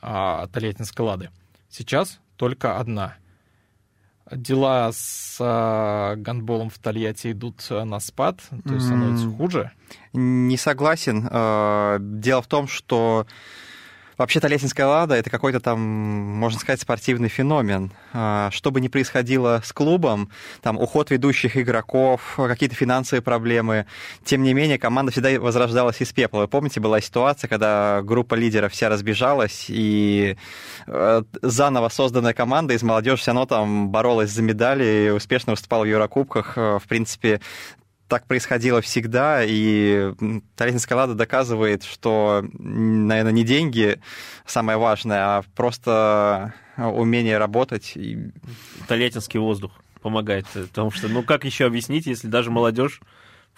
а, 0.00 0.46
Тольяттинской 0.48 1.04
Лады. 1.04 1.30
Сейчас 1.68 2.20
только 2.36 2.78
одна— 2.78 3.16
дела 4.30 4.90
с 4.92 5.36
э, 5.40 6.16
гандболом 6.16 6.70
в 6.70 6.78
Тольятти 6.78 7.32
идут 7.32 7.64
на 7.70 8.00
спад, 8.00 8.40
то 8.64 8.74
есть 8.74 8.86
становится 8.86 9.28
хуже? 9.30 9.72
Не 10.12 10.56
согласен. 10.56 11.28
Э, 11.30 11.98
дело 12.00 12.42
в 12.42 12.46
том, 12.46 12.68
что 12.68 13.26
Вообще 14.18 14.40
Тольяттинская 14.40 14.84
Лада— 14.84 15.14
это 15.16 15.30
какой-то 15.30 15.60
там, 15.60 15.78
можно 15.78 16.58
сказать, 16.58 16.80
спортивный 16.80 17.28
феномен. 17.28 17.92
А, 18.12 18.50
что 18.50 18.72
бы 18.72 18.80
ни 18.80 18.88
происходило 18.88 19.62
с 19.64 19.72
клубом, 19.72 20.30
там 20.60 20.76
уход 20.76 21.12
ведущих 21.12 21.56
игроков, 21.56 22.34
какие-то 22.36 22.74
финансовые 22.74 23.22
проблемы, 23.22 23.86
тем 24.24 24.42
не 24.42 24.54
менее 24.54 24.76
команда 24.76 25.12
всегда 25.12 25.38
возрождалась 25.38 26.00
из 26.00 26.12
пепла. 26.12 26.40
Вы 26.40 26.48
помните, 26.48 26.80
была 26.80 27.00
ситуация, 27.00 27.46
когда 27.46 28.02
группа 28.02 28.34
лидеров 28.34 28.72
вся 28.72 28.88
разбежалась, 28.88 29.66
и 29.68 30.36
э, 30.88 31.22
заново 31.40 31.88
созданная 31.88 32.34
команда 32.34 32.74
из 32.74 32.82
молодежи 32.82 33.22
все 33.22 33.30
равно 33.30 33.46
там 33.46 33.90
боролась 33.90 34.32
за 34.32 34.42
медали 34.42 35.06
и 35.06 35.10
успешно 35.10 35.52
выступала 35.52 35.84
в 35.84 35.86
Еврокубках. 35.86 36.58
Э, 36.58 36.78
в 36.82 36.88
принципе, 36.88 37.40
так 38.08 38.26
происходило 38.26 38.80
всегда, 38.80 39.44
и 39.44 40.12
Тольяттинская 40.56 40.96
«Лада» 40.96 41.14
доказывает, 41.14 41.84
что, 41.84 42.42
наверное, 42.52 43.32
не 43.32 43.44
деньги 43.44 44.00
самое 44.46 44.78
важное, 44.78 45.18
а 45.18 45.44
просто 45.54 46.54
умение 46.76 47.38
работать. 47.38 47.96
Тольяттинский 48.88 49.38
воздух 49.38 49.72
помогает, 50.00 50.46
потому 50.52 50.90
что, 50.90 51.08
ну, 51.08 51.22
как 51.22 51.44
еще 51.44 51.66
объяснить, 51.66 52.06
если 52.06 52.28
даже 52.28 52.50
молодежь 52.50 53.00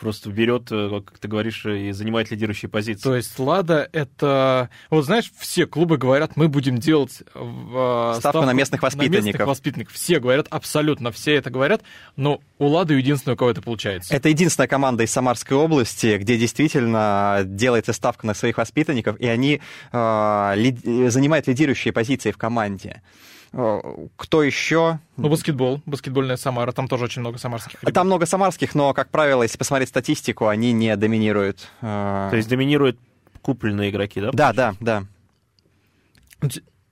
просто 0.00 0.30
берет, 0.30 0.68
э, 0.72 1.02
как 1.04 1.18
ты 1.18 1.28
говоришь, 1.28 1.64
и 1.66 1.92
занимает 1.92 2.30
лидирующие 2.30 2.68
позиции. 2.68 3.02
То 3.02 3.14
есть 3.14 3.38
Лада 3.38 3.88
это... 3.92 4.70
Вот 4.88 5.04
знаешь, 5.04 5.30
все 5.38 5.66
клубы 5.66 5.98
говорят, 5.98 6.36
мы 6.36 6.48
будем 6.48 6.78
делать 6.78 7.12
ставку, 7.12 8.14
ставку 8.18 8.42
на 8.42 8.52
местных 8.54 8.82
воспитанников. 8.82 9.22
На 9.22 9.26
местных 9.26 9.46
воспитанников. 9.46 9.94
Все 9.94 10.18
говорят, 10.18 10.46
абсолютно 10.50 11.12
все 11.12 11.34
это 11.34 11.50
говорят, 11.50 11.82
но 12.16 12.40
у 12.58 12.66
Лады 12.66 12.94
единственное, 12.94 13.34
у 13.34 13.36
кого 13.36 13.50
это 13.50 13.62
получается. 13.62 14.14
Это 14.14 14.30
единственная 14.30 14.68
команда 14.68 15.04
из 15.04 15.12
Самарской 15.12 15.56
области, 15.56 16.16
где 16.18 16.38
действительно 16.38 17.42
делается 17.44 17.92
ставка 17.92 18.26
на 18.26 18.34
своих 18.34 18.56
воспитанников, 18.56 19.20
и 19.20 19.26
они 19.26 19.60
э, 19.92 20.52
ли, 20.56 21.08
занимают 21.10 21.46
лидирующие 21.46 21.92
позиции 21.92 22.30
в 22.30 22.38
команде. 22.38 23.02
Э, 23.52 24.06
кто 24.16 24.42
еще? 24.42 25.00
Ну, 25.16 25.28
баскетбол, 25.28 25.82
баскетбольная 25.86 26.36
Самара, 26.36 26.72
там 26.72 26.88
тоже 26.88 27.04
очень 27.04 27.20
много 27.20 27.38
самарских. 27.38 27.82
Ребят. 27.82 27.94
Там 27.94 28.06
много 28.06 28.26
самарских, 28.26 28.74
но, 28.74 28.94
как 28.94 29.10
правило, 29.10 29.42
если 29.42 29.58
посмотреть 29.58 29.88
статистику, 29.88 30.48
они 30.48 30.72
не 30.72 30.96
доминируют. 30.96 31.68
Э. 31.80 32.28
То 32.30 32.36
есть 32.36 32.48
доминируют 32.48 32.98
купленные 33.42 33.90
игроки, 33.90 34.20
да? 34.20 34.30
Да, 34.32 34.52
да, 34.52 34.74
да. 34.80 35.02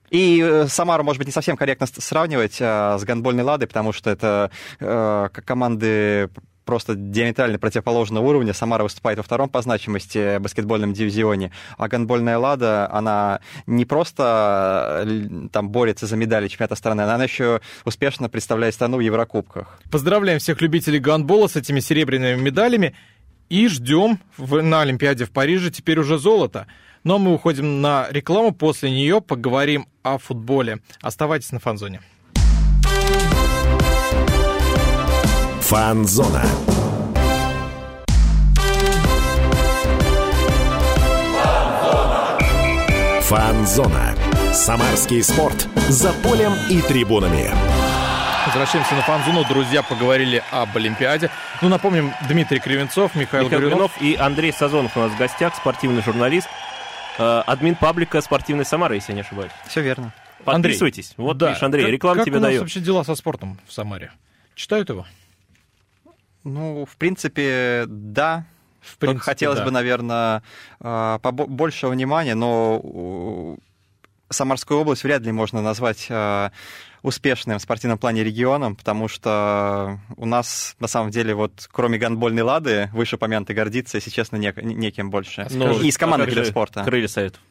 И 0.09 0.43
э, 0.43 0.67
Самару, 0.67 1.03
может 1.03 1.19
быть, 1.19 1.27
не 1.27 1.33
совсем 1.33 1.55
корректно 1.55 1.87
сравнивать 1.87 2.57
а, 2.59 2.97
с 2.97 3.03
гандбольной 3.03 3.43
Ладой, 3.43 3.67
потому 3.67 3.93
что 3.93 4.09
это 4.09 4.49
а, 4.79 5.29
команды 5.29 6.29
просто 6.69 6.93
диаметрально 6.93 7.57
противоположного 7.57 8.27
уровня. 8.27 8.53
Самара 8.53 8.83
выступает 8.83 9.17
во 9.17 9.23
втором 9.23 9.49
по 9.49 9.59
значимости 9.63 10.37
баскетбольном 10.37 10.93
дивизионе, 10.93 11.51
а 11.79 11.87
гандбольная 11.87 12.37
«Лада», 12.37 12.87
она 12.91 13.39
не 13.65 13.85
просто 13.85 15.03
э, 15.03 15.47
там 15.51 15.69
борется 15.69 16.05
за 16.05 16.15
медали 16.15 16.47
чемпионата 16.47 16.75
страны, 16.75 17.01
она 17.01 17.23
еще 17.23 17.59
успешно 17.85 18.29
представляет 18.29 18.75
страну 18.75 18.97
в 18.97 18.99
Еврокубках. 18.99 19.79
Поздравляем 19.89 20.37
всех 20.37 20.61
любителей 20.61 20.99
гандбола 20.99 21.47
с 21.47 21.55
этими 21.55 21.79
серебряными 21.79 22.39
медалями 22.39 22.93
и 23.49 23.67
ждем 23.67 24.19
на 24.37 24.81
Олимпиаде 24.81 25.25
в 25.25 25.31
Париже 25.31 25.71
теперь 25.71 25.97
уже 25.97 26.19
золото. 26.19 26.67
Но 27.03 27.17
мы 27.17 27.33
уходим 27.33 27.81
на 27.81 28.05
рекламу, 28.11 28.53
после 28.53 28.91
нее 28.91 29.21
поговорим 29.21 29.87
о 30.03 30.19
футболе. 30.19 30.81
Оставайтесь 31.01 31.51
на 31.51 31.59
фанзоне. 31.59 32.01
Фанзона. 35.69 36.41
Фанзона. 43.21 44.15
Самарский 44.51 45.21
спорт. 45.21 45.67
За 45.87 46.11
полем 46.23 46.53
и 46.71 46.81
трибунами. 46.81 47.51
Возвращаемся 48.47 48.95
на 48.95 49.03
фанзону. 49.03 49.45
Друзья, 49.47 49.83
поговорили 49.83 50.43
об 50.49 50.75
Олимпиаде. 50.75 51.29
Ну, 51.61 51.69
напомним, 51.69 52.13
Дмитрий 52.27 52.59
Кривенцов, 52.59 53.13
Михаил, 53.13 53.45
Михаил 53.45 53.61
Горюнов. 53.61 53.91
и 54.01 54.15
Андрей 54.15 54.51
Сазонов 54.51 54.97
у 54.97 55.01
нас 55.01 55.11
в 55.11 55.17
гостях, 55.19 55.55
спортивный 55.55 56.01
журналист, 56.01 56.47
э, 57.19 57.43
админ 57.45 57.75
паблика 57.75 58.21
«Спортивной 58.21 58.65
Самары», 58.65 58.95
если 58.95 59.11
я 59.11 59.17
не 59.17 59.21
ошибаюсь. 59.21 59.51
Все 59.67 59.81
верно. 59.81 60.15
Подписывайтесь. 60.43 61.11
Андрей, 61.11 61.25
вот, 61.27 61.37
да. 61.37 61.49
видишь, 61.49 61.61
Андрей, 61.61 61.85
реклама 61.91 62.25
тебе 62.25 62.39
дает. 62.39 62.41
Как 62.41 62.49
у 62.49 62.53
нас 62.53 62.59
вообще 62.61 62.79
дела 62.79 63.03
со 63.03 63.13
спортом 63.13 63.59
в 63.67 63.71
Самаре? 63.71 64.09
Читают 64.55 64.89
его? 64.89 65.05
Ну, 66.43 66.85
в 66.85 66.97
принципе, 66.97 67.85
да. 67.87 68.45
В 68.81 68.97
принципе, 68.97 69.23
хотелось 69.23 69.59
да. 69.59 69.65
бы, 69.65 69.71
наверное, 69.71 70.43
а, 70.79 71.19
больше 71.19 71.87
внимания, 71.87 72.33
но 72.33 73.57
Самарскую 74.29 74.79
область 74.79 75.03
вряд 75.03 75.23
ли 75.23 75.31
можно 75.31 75.61
назвать 75.61 76.07
а, 76.09 76.51
успешным 77.01 77.57
в 77.57 77.61
спортивном 77.61 77.97
плане 77.97 78.23
регионом, 78.23 78.75
потому 78.75 79.07
что 79.07 79.99
у 80.17 80.25
нас, 80.25 80.75
на 80.79 80.87
самом 80.87 81.11
деле, 81.11 81.33
вот 81.33 81.67
кроме 81.71 81.97
гандбольной 81.97 82.43
«Лады», 82.43 82.89
выше 82.93 83.17
помянутой 83.17 83.55
гордиться, 83.55 83.97
если 83.97 84.11
честно, 84.11 84.37
не, 84.37 84.53
неким 84.61 85.09
больше. 85.09 85.47
Ну, 85.49 85.79
и 85.79 85.87
из 85.87 85.97
команды 85.97 86.39
а 86.39 86.45
спорта. 86.45 86.83
Крылья 86.83 87.07
советов. 87.07 87.41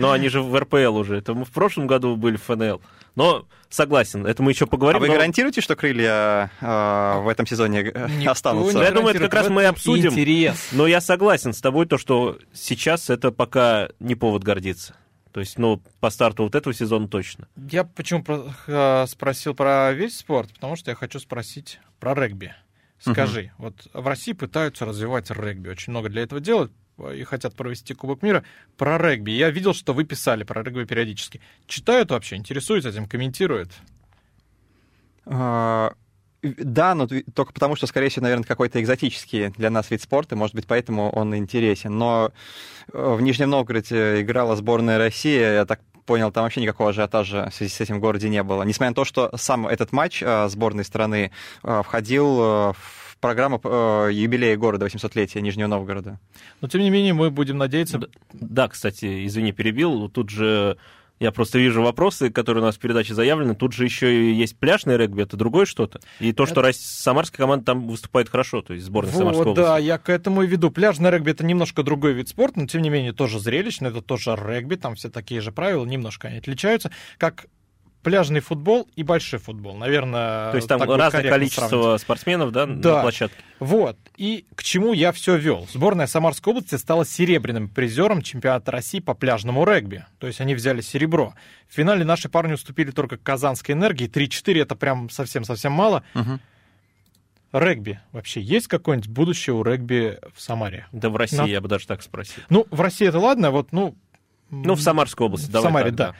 Но 0.00 0.12
они 0.12 0.28
же 0.28 0.42
в 0.42 0.58
РПЛ 0.58 0.96
уже. 0.96 1.16
Это 1.16 1.34
мы 1.34 1.44
в 1.44 1.50
прошлом 1.50 1.86
году 1.86 2.16
были 2.16 2.36
в 2.36 2.42
ФНЛ. 2.44 2.80
Но 3.14 3.46
согласен, 3.68 4.26
это 4.26 4.42
мы 4.42 4.52
еще 4.52 4.66
поговорим. 4.66 4.98
А 4.98 5.00
вы 5.00 5.08
но... 5.08 5.14
гарантируете, 5.14 5.60
что 5.60 5.74
крылья 5.74 6.50
э, 6.60 7.20
в 7.20 7.28
этом 7.28 7.46
сезоне 7.46 7.80
э, 7.80 8.08
Никто 8.10 8.30
останутся? 8.30 8.78
Я 8.78 8.92
думаю, 8.92 9.14
это 9.14 9.24
как 9.24 9.34
раз 9.34 9.48
мы 9.48 9.64
обсудим. 9.64 10.12
Интерес. 10.12 10.68
Но 10.72 10.86
я 10.86 11.00
согласен 11.00 11.52
с 11.52 11.60
тобой, 11.60 11.86
то, 11.86 11.98
что 11.98 12.38
сейчас 12.52 13.10
это 13.10 13.32
пока 13.32 13.88
не 13.98 14.14
повод 14.14 14.44
гордиться. 14.44 14.94
То 15.32 15.40
есть, 15.40 15.58
ну, 15.58 15.82
по 16.00 16.10
старту 16.10 16.44
вот 16.44 16.54
этого 16.54 16.74
сезона 16.74 17.08
точно. 17.08 17.48
Я 17.56 17.84
почему 17.84 18.22
про, 18.22 19.06
спросил 19.06 19.54
про 19.54 19.92
весь 19.92 20.18
спорт? 20.18 20.52
Потому 20.54 20.76
что 20.76 20.90
я 20.90 20.94
хочу 20.94 21.18
спросить 21.18 21.80
про 22.00 22.14
регби. 22.14 22.54
Скажи, 23.00 23.52
угу. 23.58 23.64
вот 23.66 23.88
в 23.92 24.06
России 24.06 24.32
пытаются 24.32 24.84
развивать 24.84 25.30
регби, 25.30 25.68
очень 25.68 25.92
много 25.92 26.08
для 26.08 26.22
этого 26.22 26.40
делают 26.40 26.72
и 27.14 27.22
хотят 27.24 27.54
провести 27.54 27.94
Кубок 27.94 28.22
мира 28.22 28.44
про 28.76 28.98
регби. 28.98 29.30
Я 29.30 29.50
видел, 29.50 29.74
что 29.74 29.92
вы 29.92 30.04
писали 30.04 30.44
про 30.44 30.62
регби 30.62 30.84
периодически. 30.84 31.40
Читают 31.66 32.10
вообще, 32.10 32.36
интересуются 32.36 32.90
этим, 32.90 33.06
комментируют? 33.06 33.70
А, 35.26 35.92
да, 36.42 36.94
но 36.94 37.06
только 37.06 37.52
потому, 37.52 37.76
что, 37.76 37.86
скорее 37.86 38.08
всего, 38.08 38.24
наверное, 38.24 38.44
какой-то 38.44 38.80
экзотический 38.80 39.48
для 39.50 39.70
нас 39.70 39.90
вид 39.90 40.02
спорта, 40.02 40.36
может 40.36 40.54
быть, 40.54 40.66
поэтому 40.66 41.10
он 41.10 41.34
интересен. 41.36 41.98
Но 41.98 42.32
э, 42.92 43.14
в 43.14 43.20
Нижнем 43.20 43.50
Новгороде 43.50 44.22
играла 44.22 44.54
сборная 44.54 44.98
России, 44.98 45.38
я 45.38 45.64
так 45.66 45.80
понял, 46.06 46.30
там 46.30 46.44
вообще 46.44 46.62
никакого 46.62 46.90
ажиотажа 46.90 47.50
в 47.50 47.54
связи 47.54 47.72
с 47.72 47.80
этим 47.80 47.96
в 47.96 48.00
городе 48.00 48.28
не 48.28 48.42
было. 48.42 48.62
Несмотря 48.62 48.90
на 48.90 48.94
то, 48.94 49.04
что 49.04 49.36
сам 49.36 49.66
этот 49.66 49.92
матч 49.92 50.22
э, 50.22 50.48
сборной 50.48 50.84
страны 50.84 51.32
э, 51.62 51.82
входил 51.84 52.72
в 52.72 53.07
программа 53.20 53.60
э, 53.62 54.10
юбилея 54.12 54.56
города, 54.56 54.86
800-летия 54.86 55.40
Нижнего 55.40 55.68
Новгорода. 55.68 56.18
Но, 56.60 56.68
тем 56.68 56.80
не 56.80 56.90
менее, 56.90 57.14
мы 57.14 57.30
будем 57.30 57.58
надеяться... 57.58 58.00
Да, 58.32 58.68
кстати, 58.68 59.26
извини, 59.26 59.52
перебил. 59.52 60.08
Тут 60.08 60.30
же 60.30 60.78
я 61.20 61.32
просто 61.32 61.58
вижу 61.58 61.82
вопросы, 61.82 62.30
которые 62.30 62.62
у 62.62 62.66
нас 62.66 62.76
в 62.76 62.78
передаче 62.78 63.14
заявлены. 63.14 63.54
Тут 63.54 63.72
же 63.72 63.84
еще 63.84 64.30
и 64.30 64.34
есть 64.34 64.56
пляжный 64.56 64.96
регби, 64.96 65.22
это 65.22 65.36
другое 65.36 65.66
что-то. 65.66 66.00
И 66.20 66.32
то, 66.32 66.46
что 66.46 66.60
это... 66.60 66.78
самарская 66.78 67.44
команда 67.44 67.64
там 67.64 67.88
выступает 67.88 68.28
хорошо, 68.28 68.62
то 68.62 68.72
есть 68.72 68.86
сборная 68.86 69.12
вот, 69.12 69.18
Самарской 69.18 69.46
области. 69.46 69.60
Да, 69.60 69.78
я 69.78 69.98
к 69.98 70.08
этому 70.10 70.42
и 70.42 70.46
веду. 70.46 70.70
Пляжный 70.70 71.10
регби 71.10 71.32
это 71.32 71.44
немножко 71.44 71.82
другой 71.82 72.12
вид 72.12 72.28
спорта, 72.28 72.60
но 72.60 72.66
тем 72.66 72.82
не 72.82 72.90
менее 72.90 73.12
тоже 73.12 73.40
зрелищный, 73.40 73.90
это 73.90 74.00
тоже 74.00 74.36
регби, 74.36 74.76
там 74.76 74.94
все 74.94 75.10
такие 75.10 75.40
же 75.40 75.50
правила, 75.50 75.84
немножко 75.84 76.28
они 76.28 76.38
отличаются. 76.38 76.92
Как 77.18 77.46
пляжный 78.02 78.40
футбол 78.40 78.88
и 78.96 79.02
большой 79.02 79.38
футбол. 79.38 79.76
Наверное, 79.76 80.50
То 80.50 80.56
есть 80.56 80.68
там 80.68 80.80
разное 80.82 81.28
количество 81.28 81.68
сравнить. 81.68 82.00
спортсменов 82.00 82.52
да, 82.52 82.66
да, 82.66 82.96
на 82.96 83.02
площадке. 83.02 83.36
Вот. 83.58 83.96
И 84.16 84.46
к 84.54 84.62
чему 84.62 84.92
я 84.92 85.12
все 85.12 85.36
вел. 85.36 85.66
Сборная 85.72 86.06
Самарской 86.06 86.52
области 86.52 86.76
стала 86.76 87.04
серебряным 87.04 87.68
призером 87.68 88.22
чемпионата 88.22 88.70
России 88.70 89.00
по 89.00 89.14
пляжному 89.14 89.64
регби. 89.64 90.04
То 90.18 90.26
есть 90.26 90.40
они 90.40 90.54
взяли 90.54 90.80
серебро. 90.80 91.34
В 91.68 91.74
финале 91.74 92.04
наши 92.04 92.28
парни 92.28 92.52
уступили 92.54 92.90
только 92.90 93.16
Казанской 93.16 93.74
энергии. 93.74 94.08
3-4 94.08 94.62
это 94.62 94.76
прям 94.76 95.10
совсем-совсем 95.10 95.72
мало. 95.72 96.04
Угу. 96.14 96.38
Регби. 97.52 97.98
Вообще 98.12 98.40
есть 98.40 98.68
какое-нибудь 98.68 99.10
будущее 99.10 99.54
у 99.54 99.62
регби 99.62 100.18
в 100.34 100.40
Самаре? 100.40 100.86
Да 100.92 101.08
в 101.08 101.16
России, 101.16 101.36
На... 101.36 101.46
я 101.46 101.60
бы 101.60 101.68
даже 101.68 101.86
так 101.86 102.02
спросил. 102.02 102.42
Ну, 102.50 102.66
в 102.70 102.80
России 102.80 103.08
это 103.08 103.18
ладно, 103.18 103.50
вот, 103.50 103.72
ну... 103.72 103.94
Ну, 104.50 104.74
в 104.74 104.80
Самарской 104.80 105.26
области, 105.26 105.50
В 105.50 105.60
Самаре, 105.60 105.90
так, 105.90 105.96
да. 105.96 106.06
да. 106.08 106.16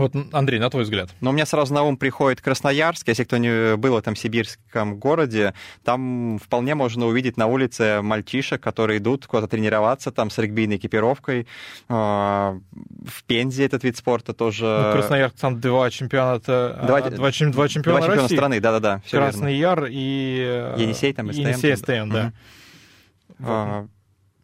Вот, 0.00 0.14
Андрей, 0.32 0.58
на 0.58 0.70
твой 0.70 0.84
взгляд. 0.84 1.10
Но 1.20 1.28
у 1.28 1.32
меня 1.34 1.44
сразу 1.44 1.74
на 1.74 1.82
ум 1.82 1.98
приходит 1.98 2.40
Красноярск. 2.40 3.06
Если 3.08 3.24
кто 3.24 3.36
не 3.36 3.76
был 3.76 3.92
в 3.92 3.98
этом 3.98 4.16
сибирском 4.16 4.96
городе, 4.96 5.52
там 5.84 6.38
вполне 6.42 6.74
можно 6.74 7.06
увидеть 7.06 7.36
на 7.36 7.46
улице 7.46 8.00
мальчишек, 8.00 8.62
которые 8.62 8.96
идут 8.96 9.26
куда-то 9.26 9.48
тренироваться 9.48 10.10
там 10.10 10.30
с 10.30 10.38
регбийной 10.38 10.76
экипировкой. 10.76 11.46
А, 11.90 12.58
в 13.04 13.24
Пензе 13.24 13.66
этот 13.66 13.84
вид 13.84 13.98
спорта 13.98 14.32
тоже... 14.32 14.64
Ну, 14.64 14.92
Красноярск, 14.92 15.36
там 15.38 15.60
два 15.60 15.90
чемпионата, 15.90 16.80
два, 16.86 16.96
а, 16.96 17.00
два, 17.02 17.10
два 17.10 17.32
чемпиона 17.32 17.52
два 17.52 17.68
чемпиона 17.68 18.06
России. 18.06 18.36
страны, 18.36 18.60
да-да-да. 18.60 19.02
Красный 19.10 19.58
верно. 19.58 19.82
Яр 19.82 19.88
и... 19.90 20.74
Енисей 20.78 21.12
там, 21.12 21.30
СТМ. 21.30 21.40
Енисей, 21.42 21.76
СТМ, 21.76 22.10
да. 22.10 22.32
Угу. 23.38 23.48
А, 23.48 23.86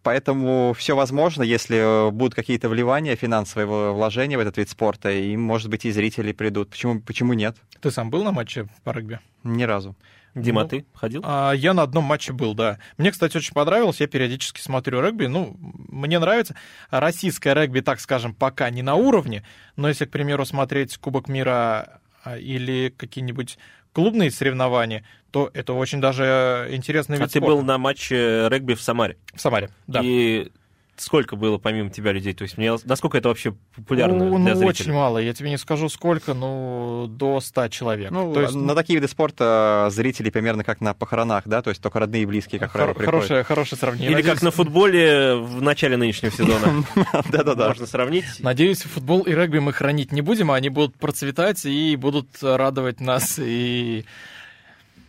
Поэтому 0.06 0.72
все 0.78 0.94
возможно, 0.94 1.42
если 1.42 2.12
будут 2.12 2.36
какие-то 2.36 2.68
вливания, 2.68 3.16
финансовые 3.16 3.90
вложения 3.90 4.36
в 4.36 4.40
этот 4.40 4.56
вид 4.56 4.70
спорта, 4.70 5.10
и, 5.10 5.36
может 5.36 5.68
быть, 5.68 5.84
и 5.84 5.90
зрители 5.90 6.30
придут. 6.30 6.70
Почему, 6.70 7.00
почему 7.00 7.32
нет? 7.32 7.56
Ты 7.80 7.90
сам 7.90 8.08
был 8.08 8.22
на 8.22 8.30
матче 8.30 8.68
по 8.84 8.92
регби? 8.92 9.18
Ни 9.42 9.64
разу. 9.64 9.96
Дима, 10.36 10.62
ну, 10.62 10.68
ты 10.68 10.86
ходил? 10.94 11.22
А, 11.24 11.50
я 11.50 11.74
на 11.74 11.82
одном 11.82 12.04
матче 12.04 12.32
был, 12.32 12.54
да. 12.54 12.78
Мне, 12.98 13.10
кстати, 13.10 13.36
очень 13.36 13.52
понравилось. 13.52 13.98
Я 13.98 14.06
периодически 14.06 14.60
смотрю 14.60 15.00
регби. 15.00 15.26
Ну, 15.26 15.56
мне 15.88 16.20
нравится. 16.20 16.54
Российское 16.90 17.52
регби, 17.54 17.80
так 17.80 17.98
скажем, 17.98 18.32
пока 18.32 18.70
не 18.70 18.82
на 18.82 18.94
уровне. 18.94 19.42
Но 19.74 19.88
если, 19.88 20.04
к 20.04 20.12
примеру, 20.12 20.46
смотреть 20.46 20.96
Кубок 20.98 21.26
мира 21.26 22.00
а, 22.22 22.38
или 22.38 22.94
какие-нибудь 22.96 23.58
клубные 23.92 24.30
соревнования, 24.30 25.04
то 25.36 25.50
это 25.52 25.74
очень 25.74 26.00
даже 26.00 26.66
интересный 26.70 27.18
А 27.18 27.20
вид 27.20 27.30
ты 27.30 27.40
спорта. 27.40 27.56
был 27.56 27.62
на 27.62 27.76
матче 27.76 28.48
регби 28.48 28.72
в 28.72 28.80
Самаре. 28.80 29.18
в 29.34 29.38
Самаре, 29.38 29.68
да. 29.86 30.00
И 30.02 30.50
сколько 30.96 31.36
было 31.36 31.58
помимо 31.58 31.90
тебя 31.90 32.12
людей? 32.12 32.32
То 32.32 32.44
есть 32.44 32.56
мне, 32.56 32.74
насколько 32.84 33.18
это 33.18 33.28
вообще 33.28 33.54
популярно 33.74 34.14
ну, 34.24 34.38
для 34.38 34.54
ну, 34.54 34.60
зрителей? 34.60 34.66
очень 34.68 34.92
мало. 34.94 35.18
Я 35.18 35.34
тебе 35.34 35.50
не 35.50 35.58
скажу 35.58 35.90
сколько, 35.90 36.32
ну, 36.32 37.06
до 37.06 37.42
100 37.42 37.68
человек. 37.68 38.10
Ну, 38.10 38.32
То 38.32 38.40
есть, 38.40 38.54
на 38.54 38.74
такие 38.74 38.98
виды 38.98 39.08
спорта 39.08 39.88
зрители 39.90 40.30
примерно 40.30 40.64
как 40.64 40.80
на 40.80 40.94
похоронах, 40.94 41.42
да, 41.44 41.60
то 41.60 41.68
есть 41.68 41.82
только 41.82 41.98
родные 41.98 42.22
и 42.22 42.24
близкие, 42.24 42.58
как 42.58 42.72
правило, 42.72 42.94
хор- 42.94 42.96
приходят. 42.96 43.20
хорошее, 43.26 43.44
хорошее 43.44 43.78
сравнение. 43.78 44.08
Или 44.08 44.14
Надеюсь- 44.14 44.34
как 44.36 44.42
на 44.42 44.50
футболе 44.52 45.34
в 45.34 45.60
начале 45.60 45.98
нынешнего 45.98 46.32
сезона. 46.32 46.82
Да-да-да. 47.30 47.68
Можно 47.68 47.86
сравнить. 47.86 48.24
Надеюсь, 48.38 48.80
футбол 48.80 49.20
и 49.20 49.34
регби 49.34 49.58
мы 49.58 49.74
хранить 49.74 50.12
не 50.12 50.22
будем, 50.22 50.50
а 50.50 50.54
они 50.54 50.70
будут 50.70 50.96
процветать 50.96 51.62
и 51.66 51.94
будут 51.96 52.28
радовать 52.40 53.00
нас. 53.00 53.38
И 53.38 54.06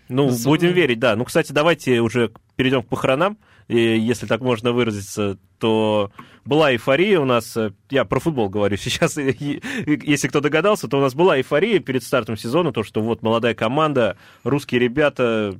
Ну, 0.09 0.29
С- 0.29 0.43
будем 0.45 0.71
верить, 0.73 0.99
да. 0.99 1.15
Ну, 1.15 1.25
кстати, 1.25 1.51
давайте 1.51 1.99
уже 2.01 2.31
перейдем 2.55 2.83
к 2.83 2.87
похоронам. 2.87 3.37
И 3.67 3.77
если 3.77 4.25
так 4.27 4.39
можно 4.41 4.71
выразиться, 4.71 5.37
то 5.59 6.11
была 6.45 6.71
эйфория 6.71 7.19
у 7.19 7.25
нас. 7.25 7.57
э, 7.57 7.71
Я 7.89 8.05
про 8.05 8.19
футбол 8.19 8.49
говорю 8.49 8.77
сейчас. 8.77 9.17
Если 9.17 10.27
кто 10.27 10.39
догадался, 10.39 10.87
то 10.87 10.97
у 10.97 11.01
нас 11.01 11.13
была 11.13 11.37
эйфория 11.37 11.79
перед 11.79 12.03
стартом 12.03 12.37
сезона, 12.37 12.71
то, 12.71 12.83
что 12.83 13.01
вот 13.01 13.21
молодая 13.23 13.53
команда, 13.53 14.17
русские 14.43 14.79
ребята, 14.79 15.59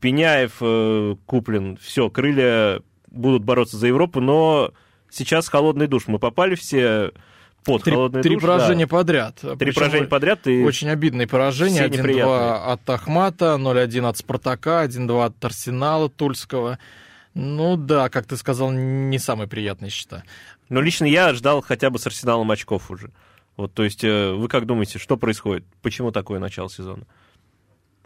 Пеняев, 0.00 0.52
э, 0.60 1.16
Куплин, 1.26 1.76
все, 1.82 2.08
крылья 2.10 2.80
будут 3.10 3.42
бороться 3.42 3.76
за 3.76 3.88
Европу, 3.88 4.20
но 4.20 4.70
сейчас 5.10 5.48
холодный 5.48 5.88
душ. 5.88 6.06
Мы 6.06 6.20
попали 6.20 6.54
все 6.54 7.10
под 7.68 7.84
три, 7.84 7.92
холодный 7.92 8.22
три 8.22 8.34
душ. 8.34 8.42
поражения 8.42 8.86
да. 8.86 8.90
подряд. 8.96 9.34
Три 9.36 9.56
Причем 9.56 9.74
поражения 9.74 10.06
подряд. 10.06 10.46
И... 10.46 10.64
Очень 10.64 10.88
обидные 10.88 11.26
поражения. 11.26 11.82
все 11.82 11.86
1-2 11.86 11.98
неприятные. 11.98 12.54
от 12.54 12.90
Ахмата, 12.90 13.56
0-1 13.58 14.08
от 14.08 14.16
Спартака, 14.16 14.84
1-2 14.84 15.24
от 15.24 15.44
Арсенала 15.44 16.08
Тульского. 16.08 16.78
Ну 17.34 17.76
да, 17.76 18.08
как 18.08 18.26
ты 18.26 18.36
сказал, 18.36 18.70
не 18.70 19.18
самые 19.18 19.48
приятные 19.48 19.90
счета. 19.90 20.24
Но 20.68 20.80
лично 20.80 21.04
я 21.04 21.32
ждал 21.34 21.60
хотя 21.62 21.90
бы 21.90 21.98
с 21.98 22.06
Арсеналом 22.06 22.50
очков 22.50 22.90
уже. 22.90 23.12
Вот, 23.56 23.74
то 23.74 23.84
есть, 23.84 24.04
э, 24.04 24.32
вы 24.32 24.48
как 24.48 24.66
думаете, 24.66 24.98
что 24.98 25.16
происходит? 25.16 25.64
Почему 25.82 26.12
такое 26.12 26.38
начало 26.38 26.70
сезона? 26.70 27.04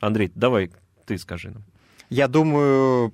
Андрей, 0.01 0.33
давай 0.35 0.71
ты 1.07 1.19
скажи 1.19 1.51
нам. 1.51 1.63
Я 2.09 2.27
думаю, 2.27 3.13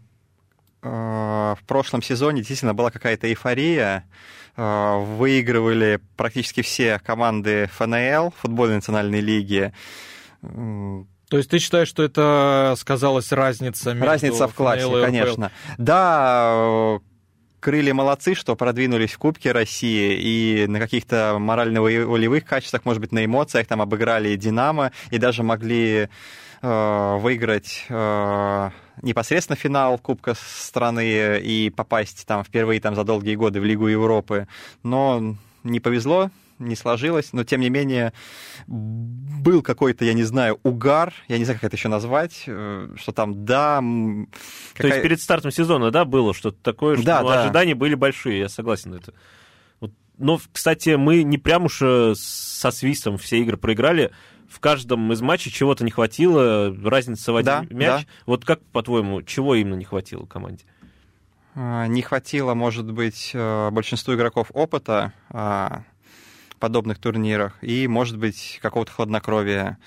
э, 0.82 0.88
в 0.88 1.58
прошлом 1.66 2.00
сезоне 2.02 2.38
действительно 2.38 2.74
была 2.74 2.90
какая-то 2.90 3.28
эйфория. 3.28 4.04
Э, 4.58 4.98
Выигрывали 4.98 6.00
практически 6.16 6.62
все 6.62 6.98
команды 6.98 7.70
ФНЛ, 7.74 8.32
футбольной 8.36 8.76
национальной 8.76 9.20
лиги. 9.20 9.72
То 10.42 11.36
есть 11.36 11.48
ты 11.48 11.58
считаешь, 11.60 11.86
что 11.88 12.02
это 12.02 12.74
сказалась 12.76 13.30
разница 13.30 13.92
между 13.92 14.06
Разница 14.06 14.48
в 14.48 14.54
классе, 14.54 14.82
ФНЛ 14.82 14.98
и 14.98 15.02
конечно. 15.02 15.52
Да, 15.76 16.50
э, 16.54 16.98
крылья 17.68 17.92
молодцы, 17.92 18.34
что 18.34 18.56
продвинулись 18.56 19.12
в 19.12 19.18
Кубке 19.18 19.52
России 19.52 20.16
и 20.18 20.66
на 20.66 20.78
каких-то 20.78 21.36
морально-волевых 21.38 22.42
качествах, 22.42 22.86
может 22.86 23.02
быть, 23.02 23.12
на 23.12 23.22
эмоциях 23.22 23.66
там 23.66 23.82
обыграли 23.82 24.34
Динамо 24.36 24.90
и 25.10 25.18
даже 25.18 25.42
могли 25.42 26.08
э, 26.62 27.18
выиграть 27.20 27.84
э, 27.90 28.70
непосредственно 29.02 29.56
финал 29.56 29.98
Кубка 29.98 30.32
страны 30.34 31.40
и 31.40 31.68
попасть 31.68 32.26
там 32.26 32.42
впервые 32.42 32.80
там 32.80 32.94
за 32.94 33.04
долгие 33.04 33.34
годы 33.34 33.60
в 33.60 33.66
Лигу 33.66 33.86
Европы. 33.88 34.48
Но 34.82 35.36
не 35.62 35.80
повезло, 35.80 36.30
не 36.58 36.74
сложилось, 36.76 37.32
но 37.32 37.44
тем 37.44 37.60
не 37.60 37.70
менее 37.70 38.12
был 38.66 39.62
какой-то, 39.62 40.04
я 40.04 40.12
не 40.14 40.24
знаю, 40.24 40.58
угар, 40.62 41.12
я 41.28 41.38
не 41.38 41.44
знаю, 41.44 41.58
как 41.60 41.68
это 41.68 41.76
еще 41.76 41.88
назвать, 41.88 42.44
э, 42.46 42.88
что 42.96 43.12
там, 43.12 43.44
да... 43.44 43.78
м, 43.78 44.26
То 44.72 44.76
какая- 44.82 44.92
есть 44.92 45.02
перед 45.02 45.20
стартом 45.20 45.50
сезона, 45.50 45.90
да, 45.90 46.04
было 46.04 46.34
что-то 46.34 46.58
такое, 46.62 46.96
что 46.96 47.04
Да, 47.06 47.22
ну, 47.22 47.28
да. 47.28 47.42
ожидания 47.42 47.74
были 47.74 47.94
большие, 47.94 48.38
я 48.40 48.48
согласен. 48.48 48.94
Это. 48.94 49.12
Вот. 49.80 49.92
Но, 50.18 50.40
кстати, 50.52 50.90
мы 50.96 51.22
не 51.22 51.38
прям 51.38 51.66
уж 51.66 51.78
э, 51.82 52.14
со 52.16 52.70
свистом 52.70 53.18
все 53.18 53.38
игры 53.40 53.56
проиграли. 53.56 54.10
В 54.48 54.60
каждом 54.60 55.12
из 55.12 55.20
матчей 55.20 55.52
чего-то 55.52 55.84
не 55.84 55.90
хватило, 55.90 56.74
разница 56.82 57.32
в 57.32 57.36
один 57.36 57.68
Да, 57.68 57.74
мяч. 57.74 58.02
да. 58.02 58.08
Вот 58.26 58.44
как, 58.44 58.60
по-твоему, 58.72 59.22
чего 59.22 59.54
именно 59.54 59.74
не 59.74 59.84
хватило 59.84 60.24
команде? 60.24 60.64
А, 61.54 61.86
Не 61.86 62.02
хватило, 62.02 62.54
может 62.54 62.90
быть, 62.90 63.30
э, 63.34 63.70
большинству 63.70 64.14
игроков 64.14 64.50
опыта 64.54 65.12
а, 65.28 65.82
подобных 66.58 66.98
турнирах 66.98 67.56
и, 67.62 67.86
может 67.88 68.18
быть, 68.18 68.58
какого-то 68.62 68.92
хладнокровия. 68.92 69.78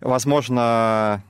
Возможно, 0.00 1.22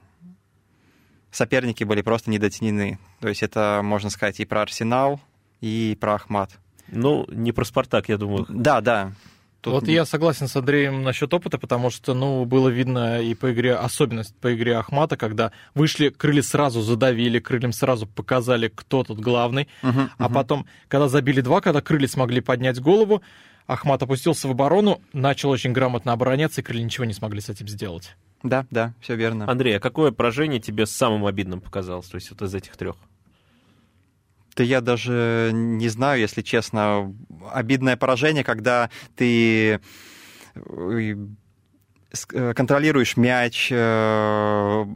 соперники 1.31 1.85
были 1.85 2.03
просто 2.03 2.31
недооценены. 2.31 2.98
То 3.20 3.29
есть 3.29 3.42
это, 3.42 3.81
можно 3.83 4.11
сказать, 4.11 4.40
и 4.40 4.44
про 4.44 4.62
Арсенал, 4.62 5.20
и 5.61 5.96
про 6.00 6.14
Ахмат. 6.14 6.50
Ну, 6.88 7.26
не 7.29 7.53
про 7.53 7.64
Спартак, 7.64 8.09
я 8.09 8.16
думаю. 8.18 8.46
Да, 8.48 8.81
да. 8.81 9.12
Тут 9.61 9.74
Вот 9.74 9.88
я 9.88 10.07
согласен 10.07 10.48
с 10.48 10.57
Андреем 10.57 11.03
насчет 11.03 11.33
опыта, 11.35 11.59
потому 11.59 11.90
что, 11.90 12.14
ну, 12.14 12.46
было 12.46 12.70
видно 12.70 13.20
и 13.20 13.35
по 13.35 13.53
игре, 13.53 13.74
особенность 13.74 14.35
по 14.37 14.55
игре 14.55 14.76
Ахмата, 14.76 15.18
когда 15.18 15.53
вышли, 15.74 16.09
крылья 16.09 16.40
сразу 16.40 16.81
задавили, 16.81 17.40
крыльям 17.40 17.72
сразу 17.72 18.07
показали, 18.07 18.72
кто 18.74 19.05
тут 19.05 19.20
главный, 19.20 19.68
Мгм, 19.83 20.11
а 20.16 20.24
мгм. 20.24 20.35
потом, 20.35 20.66
когда 20.88 21.09
забили 21.09 21.42
два, 21.42 21.61
когда 21.61 21.83
крылья 21.83 22.09
смогли 22.09 22.40
поднять 22.40 22.81
голову, 22.81 23.20
Ахмат 23.66 24.03
опустился 24.03 24.49
в 24.49 24.51
оборону, 24.51 25.01
начал 25.12 25.51
очень 25.51 25.73
грамотно 25.73 26.12
обороняться, 26.12 26.61
и 26.61 26.64
крылья 26.64 26.85
ничего 26.85 27.05
не 27.05 27.12
смогли 27.12 27.40
с 27.40 27.49
этим 27.49 27.68
сделать. 27.68 28.16
Да, 28.42 28.66
да, 28.70 28.94
все 29.01 29.16
верно. 29.16 29.51
Андрей, 29.51 29.77
а 29.77 29.81
какое 29.81 30.12
поражение 30.12 30.61
тебе 30.61 30.87
самым 30.87 31.27
обидным 31.27 31.61
показалось, 31.61 32.07
то 32.07 32.16
есть 32.16 32.31
вот 32.31 32.42
из 32.42 32.55
этих 32.55 32.77
трех? 32.77 32.96
Да 34.57 34.64
я 34.64 34.81
даже 34.81 35.51
не 35.53 35.88
знаю, 35.88 36.20
если 36.20 36.42
честно. 36.42 37.14
Обидное 37.53 37.96
поражение, 37.96 38.44
когда 38.44 38.90
ты 39.14 39.81
э, 40.55 41.16
э, 42.33 42.55
контролируешь 42.55 43.16
мяч, 43.16 43.68
э, 43.70 44.87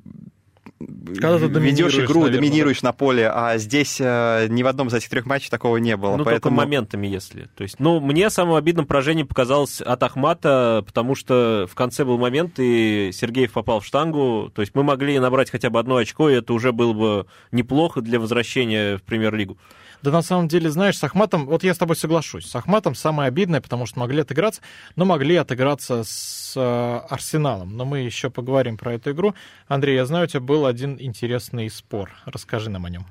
Когда 0.86 1.38
ты 1.38 1.46
ведешь 1.46 1.52
доминируешь, 1.52 1.94
игру, 1.96 2.20
наверное, 2.20 2.40
доминируешь 2.40 2.82
на 2.82 2.92
поле, 2.92 3.28
а 3.28 3.58
здесь 3.58 3.98
э, 4.00 4.46
ни 4.48 4.62
в 4.62 4.66
одном 4.66 4.88
из 4.88 4.94
этих 4.94 5.08
трех 5.08 5.26
матчей 5.26 5.50
такого 5.50 5.76
не 5.78 5.96
было. 5.96 6.16
Ну, 6.16 6.24
поэтому... 6.24 6.40
только 6.40 6.50
моментами, 6.50 7.06
если. 7.06 7.48
То 7.56 7.62
есть, 7.62 7.78
ну, 7.78 8.00
мне 8.00 8.30
самым 8.30 8.54
обидным 8.54 8.86
поражением 8.86 9.26
показалось 9.26 9.80
от 9.80 10.02
Ахмата, 10.02 10.82
потому 10.86 11.14
что 11.14 11.66
в 11.70 11.74
конце 11.74 12.04
был 12.04 12.18
момент, 12.18 12.54
и 12.58 13.10
Сергеев 13.12 13.52
попал 13.52 13.80
в 13.80 13.86
штангу. 13.86 14.50
То 14.54 14.62
есть 14.62 14.74
мы 14.74 14.82
могли 14.82 15.18
набрать 15.18 15.50
хотя 15.50 15.70
бы 15.70 15.78
одно 15.78 15.96
очко, 15.96 16.30
и 16.30 16.34
это 16.34 16.52
уже 16.52 16.72
было 16.72 16.92
бы 16.92 17.26
неплохо 17.52 18.00
для 18.00 18.20
возвращения 18.20 18.98
в 18.98 19.02
премьер-лигу. 19.02 19.58
Да 20.04 20.10
на 20.10 20.20
самом 20.20 20.48
деле, 20.48 20.70
знаешь, 20.70 20.98
с 20.98 21.04
Ахматом, 21.04 21.46
вот 21.46 21.64
я 21.64 21.72
с 21.72 21.78
тобой 21.78 21.96
соглашусь, 21.96 22.44
с 22.44 22.54
Ахматом 22.54 22.94
самое 22.94 23.28
обидное, 23.28 23.62
потому 23.62 23.86
что 23.86 23.98
могли 24.00 24.20
отыграться, 24.20 24.60
но 24.96 25.06
могли 25.06 25.34
отыграться 25.34 26.04
с 26.04 26.52
э, 26.54 27.00
Арсеналом. 27.08 27.74
Но 27.74 27.86
мы 27.86 28.00
еще 28.00 28.28
поговорим 28.28 28.76
про 28.76 28.92
эту 28.92 29.12
игру. 29.12 29.34
Андрей, 29.66 29.94
я 29.94 30.04
знаю, 30.04 30.24
у 30.24 30.26
тебя 30.26 30.40
был 30.40 30.66
один 30.66 30.98
интересный 31.00 31.70
спор. 31.70 32.10
Расскажи 32.26 32.68
нам 32.68 32.84
о 32.84 32.90
нем. 32.90 33.06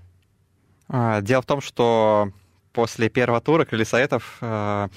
А, 0.87 1.21
Дело 1.21 1.41
в 1.41 1.47
том, 1.47 1.61
что 1.61 2.31
после 2.73 3.09
первого 3.09 3.41
тура 3.41 3.65
крылья 3.65 3.85
Советов 3.85 4.37
э, 4.41 4.87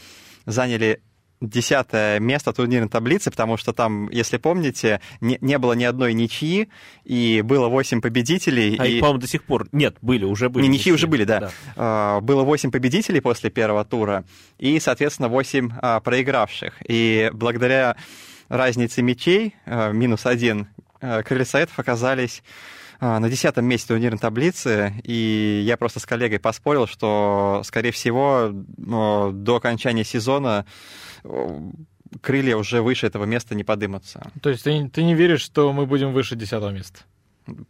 заняли 0.45 1.01
десятое 1.41 2.19
место 2.19 2.53
турнирной 2.53 2.89
таблицы, 2.89 3.31
потому 3.31 3.57
что 3.57 3.73
там, 3.73 4.09
если 4.11 4.39
помните, 4.39 5.01
не, 5.21 5.39
не 5.41 5.59
было 5.59 5.75
ни 5.75 5.85
одной 5.85 6.15
ничьи, 6.15 6.69
и 7.05 7.43
было 7.43 7.69
восемь 7.69 8.01
победителей. 8.01 8.77
А 8.79 8.87
и... 8.87 8.95
их, 8.95 9.01
по-моему, 9.01 9.21
до 9.21 9.29
сих 9.29 9.45
пор... 9.45 9.69
Нет, 9.73 9.97
были, 10.01 10.25
уже 10.25 10.49
были. 10.49 10.65
Не, 10.65 10.69
ничьи 10.69 10.93
ничьи. 10.93 10.93
уже 10.93 11.07
были, 11.07 11.25
да. 11.25 11.51
А, 11.77 12.21
Было 12.21 12.43
8 12.43 12.71
победителей 12.71 13.21
после 13.21 13.51
первого 13.51 13.85
тура 13.85 14.25
и, 14.59 14.81
соответственно, 14.81 15.29
8 15.29 15.71
а, 15.81 16.01
проигравших. 16.01 16.75
И 16.89 17.31
благодаря 17.33 17.97
разнице 18.49 19.03
мячей, 19.03 19.55
а, 19.67 19.93
минус 19.93 20.27
один, 20.27 20.69
а, 21.01 21.23
крылья 21.23 21.45
Советов 21.45 21.79
оказались 21.79 22.43
на 23.01 23.29
десятом 23.29 23.65
месте 23.67 23.89
турнирной 23.89 24.19
таблицы, 24.19 24.95
и 25.03 25.63
я 25.65 25.77
просто 25.77 26.01
с 26.01 26.07
коллегой 26.07 26.39
поспорил, 26.39 26.87
что, 26.87 27.63
скорее 27.65 27.91
всего, 27.91 28.51
до 28.53 29.57
окончания 29.57 30.05
сезона 30.05 30.65
э, 31.25 31.61
крылья 32.21 32.57
уже 32.57 32.83
выше 32.83 33.07
этого 33.07 33.25
места 33.25 33.55
не 33.55 33.65
подымутся. 33.65 34.31
То 34.43 34.51
есть 34.51 34.65
ты, 34.65 34.89
ты 34.89 35.03
не 35.03 35.15
веришь, 35.15 35.43
что 35.43 35.73
мы 35.73 35.87
будем 35.87 36.13
выше 36.13 36.37
десятого 36.37 36.71
места? 36.71 37.01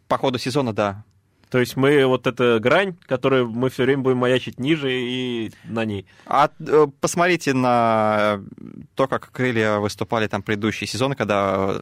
По 0.07 0.17
ходу 0.17 0.39
сезона, 0.39 0.73
да. 0.73 1.03
То 1.49 1.59
есть 1.59 1.77
мы 1.77 2.05
вот 2.05 2.27
эта 2.27 2.59
грань, 2.59 2.97
которую 3.05 3.49
мы 3.49 3.69
все 3.69 3.83
время 3.83 4.03
будем 4.03 4.17
маячить 4.17 4.59
ниже 4.59 4.91
и 4.91 5.51
на 5.63 5.85
ней. 5.85 6.05
А 6.25 6.49
э, 6.59 6.87
посмотрите 6.99 7.53
на 7.53 8.41
то, 8.95 9.07
как 9.07 9.31
крылья 9.31 9.77
выступали 9.77 10.27
там 10.27 10.41
предыдущие 10.41 10.87
сезоны, 10.87 11.15
когда 11.15 11.81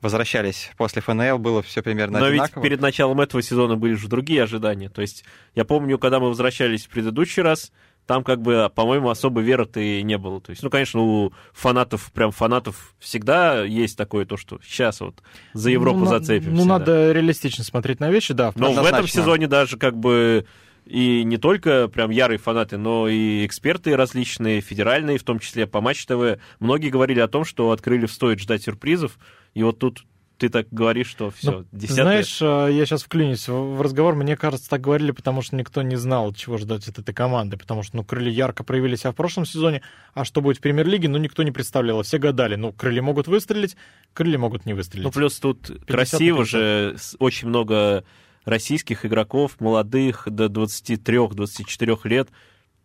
возвращались 0.00 0.70
после 0.76 1.02
ФНЛ, 1.02 1.38
было 1.38 1.62
все 1.62 1.82
примерно 1.82 2.20
Но 2.20 2.28
ведь 2.28 2.40
одинаково. 2.40 2.62
перед 2.62 2.80
началом 2.80 3.20
этого 3.20 3.42
сезона 3.42 3.76
были 3.76 3.94
же 3.94 4.08
другие 4.08 4.42
ожидания. 4.42 4.88
То 4.88 5.02
есть 5.02 5.24
я 5.54 5.64
помню, 5.64 5.98
когда 5.98 6.20
мы 6.20 6.28
возвращались 6.28 6.86
в 6.86 6.88
предыдущий 6.90 7.42
раз, 7.42 7.72
там 8.06 8.24
как 8.24 8.40
бы, 8.40 8.70
по-моему, 8.74 9.10
особой 9.10 9.44
веры-то 9.44 9.80
и 9.80 10.02
не 10.02 10.16
было. 10.16 10.40
То 10.40 10.50
есть, 10.50 10.62
ну, 10.62 10.70
конечно, 10.70 11.00
у 11.00 11.32
фанатов, 11.52 12.10
прям 12.12 12.30
фанатов 12.30 12.94
всегда 12.98 13.64
есть 13.64 13.98
такое 13.98 14.24
то, 14.24 14.38
что 14.38 14.58
сейчас 14.64 15.00
вот 15.00 15.22
за 15.52 15.70
Европу 15.70 16.00
ну, 16.00 16.06
зацепимся. 16.06 16.56
Ну, 16.56 16.62
да. 16.62 16.78
надо 16.78 17.12
реалистично 17.12 17.64
смотреть 17.64 18.00
на 18.00 18.10
вещи, 18.10 18.32
да. 18.32 18.52
Но 18.54 18.68
в 18.68 18.72
этом 18.72 18.86
однозначно. 18.86 19.22
сезоне 19.22 19.46
даже 19.46 19.76
как 19.76 19.98
бы 19.98 20.46
и 20.88 21.22
не 21.22 21.36
только 21.36 21.88
прям 21.88 22.10
ярые 22.10 22.38
фанаты, 22.38 22.78
но 22.78 23.08
и 23.08 23.44
эксперты 23.44 23.94
различные, 23.94 24.62
федеральные, 24.62 25.18
в 25.18 25.22
том 25.22 25.38
числе 25.38 25.66
по 25.66 25.82
Матч 25.82 26.06
ТВ, 26.06 26.38
многие 26.60 26.88
говорили 26.88 27.20
о 27.20 27.28
том, 27.28 27.44
что 27.44 27.70
от 27.72 27.82
Крыльев 27.82 28.10
стоит 28.10 28.40
ждать 28.40 28.62
сюрпризов, 28.62 29.18
и 29.58 29.62
вот 29.64 29.80
тут 29.80 30.04
ты 30.36 30.50
так 30.50 30.68
говоришь, 30.70 31.08
что 31.08 31.30
все, 31.30 31.50
Ну, 31.50 31.66
десятое. 31.72 32.04
Знаешь, 32.04 32.38
э, 32.40 32.68
я 32.72 32.86
сейчас 32.86 33.02
вклинюсь 33.02 33.48
в 33.48 33.82
разговор. 33.82 34.14
Мне 34.14 34.36
кажется, 34.36 34.70
так 34.70 34.80
говорили, 34.80 35.10
потому 35.10 35.42
что 35.42 35.56
никто 35.56 35.82
не 35.82 35.96
знал, 35.96 36.32
чего 36.32 36.58
ждать 36.58 36.86
от 36.86 36.96
этой 36.96 37.12
команды. 37.12 37.56
Потому 37.56 37.82
что, 37.82 37.96
ну, 37.96 38.04
крылья 38.04 38.30
ярко 38.30 38.62
проявили 38.62 38.94
себя 38.94 39.10
в 39.10 39.16
прошлом 39.16 39.46
сезоне, 39.46 39.82
а 40.14 40.24
что 40.24 40.40
будет 40.40 40.58
в 40.58 40.60
премьер-лиге, 40.60 41.08
ну, 41.08 41.18
никто 41.18 41.42
не 41.42 41.50
представлял. 41.50 42.02
Все 42.02 42.18
гадали, 42.18 42.54
ну, 42.54 42.72
крылья 42.72 43.02
могут 43.02 43.26
выстрелить, 43.26 43.76
крылья 44.12 44.38
могут 44.38 44.64
не 44.64 44.74
выстрелить. 44.74 45.06
Ну, 45.06 45.10
плюс 45.10 45.40
тут 45.40 45.66
50 45.66 45.86
красиво 45.86 46.44
же, 46.44 46.96
очень 47.18 47.48
много 47.48 48.04
российских 48.44 49.04
игроков, 49.04 49.56
молодых, 49.58 50.28
до 50.30 50.46
23-24 50.46 51.98
лет. 52.04 52.28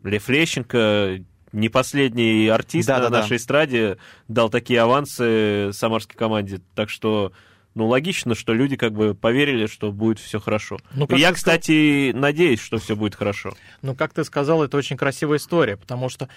Лев 0.04 0.28
Лещенко, 0.28 1.24
не 1.54 1.70
последний 1.70 2.48
артист 2.50 2.90
на 2.90 2.96
Да-да-да. 2.98 3.22
нашей 3.22 3.38
эстраде, 3.38 3.98
дал 4.28 4.50
такие 4.50 4.82
авансы 4.82 5.72
самарской 5.72 6.16
команде. 6.18 6.60
Так 6.76 6.90
что, 6.90 7.32
ну, 7.76 7.88
логично, 7.88 8.36
что 8.36 8.54
люди 8.54 8.76
как 8.76 8.94
бы 8.94 9.16
поверили, 9.16 9.68
что 9.68 9.92
будет 9.92 10.20
все 10.20 10.40
хорошо. 10.40 10.80
Ну, 10.94 11.06
И 11.06 11.12
я, 11.20 11.32
ты 11.32 11.38
сказал- 11.40 11.58
кстати, 11.60 12.12
надеюсь, 12.12 12.60
что 12.60 12.78
все 12.80 12.96
будет 12.96 13.16
хорошо. 13.16 13.54
Ну, 13.82 13.96
как 13.96 14.14
ты 14.14 14.24
сказал, 14.24 14.64
это 14.64 14.76
очень 14.78 14.98
красивая 14.98 15.38
история, 15.38 15.78
потому 15.78 16.10
что 16.10 16.28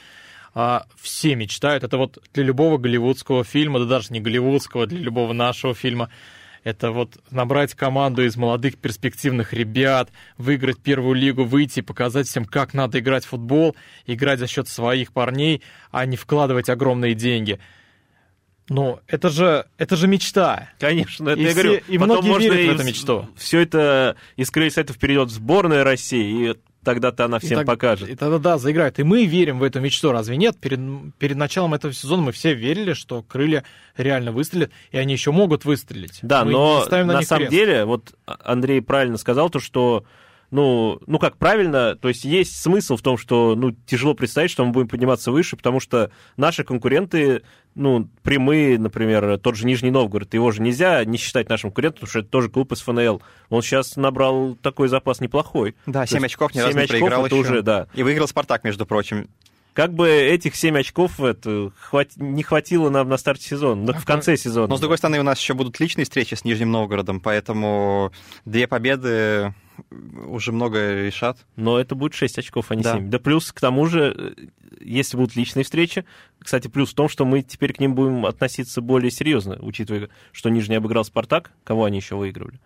а, 0.55 0.87
все 1.00 1.35
мечтают. 1.35 1.83
Это 1.85 1.96
вот 1.98 2.18
для 2.33 2.44
любого 2.44 2.79
голливудского 2.79 3.42
фильма, 3.44 3.79
да 3.81 3.85
даже 3.87 4.12
не 4.12 4.20
голливудского, 4.20 4.87
для 4.87 5.00
любого 5.00 5.33
нашего 5.33 5.74
фильма. 5.74 6.11
Это 6.66 6.90
вот 6.90 7.18
набрать 7.31 7.74
команду 7.74 8.24
из 8.24 8.37
молодых 8.37 8.76
перспективных 8.76 9.52
ребят, 9.52 10.11
выиграть 10.37 10.81
первую 10.81 11.14
лигу, 11.14 11.44
выйти, 11.44 11.81
показать 11.81 12.26
всем, 12.26 12.44
как 12.44 12.74
надо 12.74 12.98
играть 12.98 13.24
в 13.24 13.29
футбол, 13.29 13.76
играть 14.05 14.40
за 14.40 14.48
счет 14.48 14.66
своих 14.66 15.12
парней, 15.12 15.62
а 15.92 16.05
не 16.07 16.16
вкладывать 16.16 16.68
огромные 16.68 17.14
деньги. 17.14 17.61
Ну, 18.68 18.98
это 19.07 19.29
же, 19.29 19.66
это 19.79 19.94
же 19.94 20.09
мечта. 20.09 20.70
Конечно, 20.81 21.29
это 21.29 21.40
И 21.40 21.44
я 21.44 21.50
все- 21.50 21.62
говорю. 21.62 21.81
и 21.87 21.98
потом 21.98 22.16
многие 22.16 22.29
можно 22.31 22.42
верят 22.48 22.59
в 22.59 22.70
и 22.70 22.74
эту 22.74 22.85
мечту. 22.85 23.29
Все 23.37 23.61
это 23.61 24.16
из 24.35 24.50
Крыльев 24.50 24.98
перейдет 24.98 25.29
в 25.29 25.35
сборную 25.35 25.85
России, 25.85 26.50
и 26.50 26.55
тогда-то 26.87 27.25
она 27.25 27.38
всем 27.40 27.53
и 27.53 27.57
так- 27.57 27.66
покажет. 27.66 28.09
И 28.09 28.14
тогда, 28.14 28.38
да, 28.38 28.59
заиграют. 28.59 28.99
И 28.99 29.03
мы 29.03 29.27
верим 29.27 29.59
в 29.59 29.62
эту 29.64 29.81
мечту, 29.81 30.12
разве 30.12 30.37
нет? 30.37 30.57
Перед, 30.59 30.79
перед 31.18 31.37
началом 31.37 31.75
этого 31.75 31.92
сезона 31.92 32.22
мы 32.22 32.33
все 32.33 32.55
верили, 32.55 32.92
что 32.94 33.22
крылья 33.22 33.64
реально 33.96 34.31
выстрелят, 34.33 34.70
и 34.92 34.96
они 34.96 35.12
еще 35.12 35.33
могут 35.33 35.64
выстрелить. 35.64 36.20
Да, 36.22 36.44
Мы 36.44 36.53
но 36.53 36.87
на, 36.90 37.05
на 37.05 37.22
самом 37.22 37.49
крест. 37.49 37.51
деле, 37.51 37.85
вот 37.85 38.14
Андрей 38.25 38.81
правильно 38.81 39.18
сказал 39.18 39.51
то, 39.51 39.59
что 39.59 40.05
ну, 40.50 41.00
ну 41.06 41.18
как 41.18 41.37
правильно, 41.37 41.96
то 41.96 42.09
есть 42.09 42.24
есть 42.24 42.61
смысл 42.61 42.96
в 42.96 43.02
том, 43.02 43.18
что 43.18 43.54
ну, 43.56 43.72
тяжело 43.72 44.14
представить, 44.14 44.50
что 44.50 44.64
мы 44.64 44.72
будем 44.72 44.88
подниматься 44.88 45.30
выше, 45.32 45.56
потому 45.56 45.80
что 45.80 46.11
наши 46.37 46.64
конкуренты, 46.64 47.42
ну, 47.74 48.09
прямые, 48.22 48.78
например, 48.78 49.38
тот 49.38 49.56
же 49.56 49.66
Нижний 49.66 49.90
Новгород, 49.90 50.32
его 50.35 50.50
же 50.50 50.62
нельзя 50.62 51.04
не 51.04 51.18
считать 51.18 51.48
нашим 51.48 51.70
конкурентом, 51.70 52.00
потому 52.00 52.11
что 52.11 52.18
это 52.20 52.28
тоже 52.28 52.48
клуб 52.48 52.72
из 52.72 52.80
ФНЛ. 52.80 53.22
Он 53.48 53.62
сейчас 53.62 53.96
набрал 53.96 54.56
такой 54.62 54.88
запас 54.88 55.20
неплохой. 55.20 55.74
Да, 55.87 56.02
То 56.02 56.09
7 56.09 56.22
есть 56.22 56.35
очков 56.35 56.54
ни 56.54 56.61
разу 56.61 56.70
семь 56.72 56.78
не 56.78 56.85
очков 56.85 56.98
проиграл 57.00 57.26
это 57.26 57.37
еще. 57.37 57.44
уже, 57.44 57.62
да. 57.62 57.88
И 57.94 58.02
выиграл 58.02 58.28
Спартак, 58.28 58.64
между 58.64 58.87
прочим. 58.87 59.28
Как 59.74 59.92
бы 59.92 60.09
этих 60.09 60.56
7 60.56 60.78
очков 60.78 61.20
это, 61.20 61.70
хват- 61.78 62.16
не 62.16 62.42
хватило 62.42 62.88
нам 62.88 63.11
на 63.11 63.18
старте 63.18 63.46
сезона, 63.46 63.82
ну, 63.82 63.92
в 63.92 64.06
конце 64.06 64.38
сезона. 64.38 64.68
Но, 64.68 64.78
с 64.78 64.80
другой 64.80 64.96
стороны, 64.96 65.20
у 65.20 65.22
нас 65.22 65.38
еще 65.38 65.52
будут 65.52 65.78
личные 65.80 66.04
встречи 66.04 66.35
с 66.35 66.44
Нижним 66.44 66.70
Новгородом, 66.70 67.20
поэтому 67.20 68.11
две 68.46 68.68
победы 68.68 69.52
уже 70.28 70.52
многое 70.52 71.06
решат. 71.06 71.38
Но 71.56 71.78
это 71.78 71.94
будет 71.94 72.14
6 72.14 72.38
очков, 72.38 72.70
а 72.70 72.74
не 72.74 72.82
Да. 72.82 72.94
7. 72.94 73.10
Да 73.10 73.18
плюс 73.18 73.52
к 73.52 73.60
тому 73.60 73.86
же, 73.86 74.14
э, 74.38 74.46
если 74.80 75.16
будут 75.16 75.36
личные 75.36 75.64
встречи, 75.64 76.04
кстати, 76.38 76.68
плюс 76.68 76.90
в 76.92 76.94
том, 76.94 77.08
что 77.08 77.24
мы 77.24 77.42
теперь 77.42 77.72
к 77.72 77.80
ним 77.80 77.94
будем 77.94 78.26
относиться 78.26 78.80
более 78.80 79.10
серьезно, 79.10 79.58
учитывая, 79.60 80.08
что 80.32 80.48
Нижний 80.50 80.76
обыграл 80.76 81.04
Спартак, 81.04 81.52
кого 81.64 81.84
они 81.84 81.98
еще 81.98 82.16
выигрывали? 82.16 82.58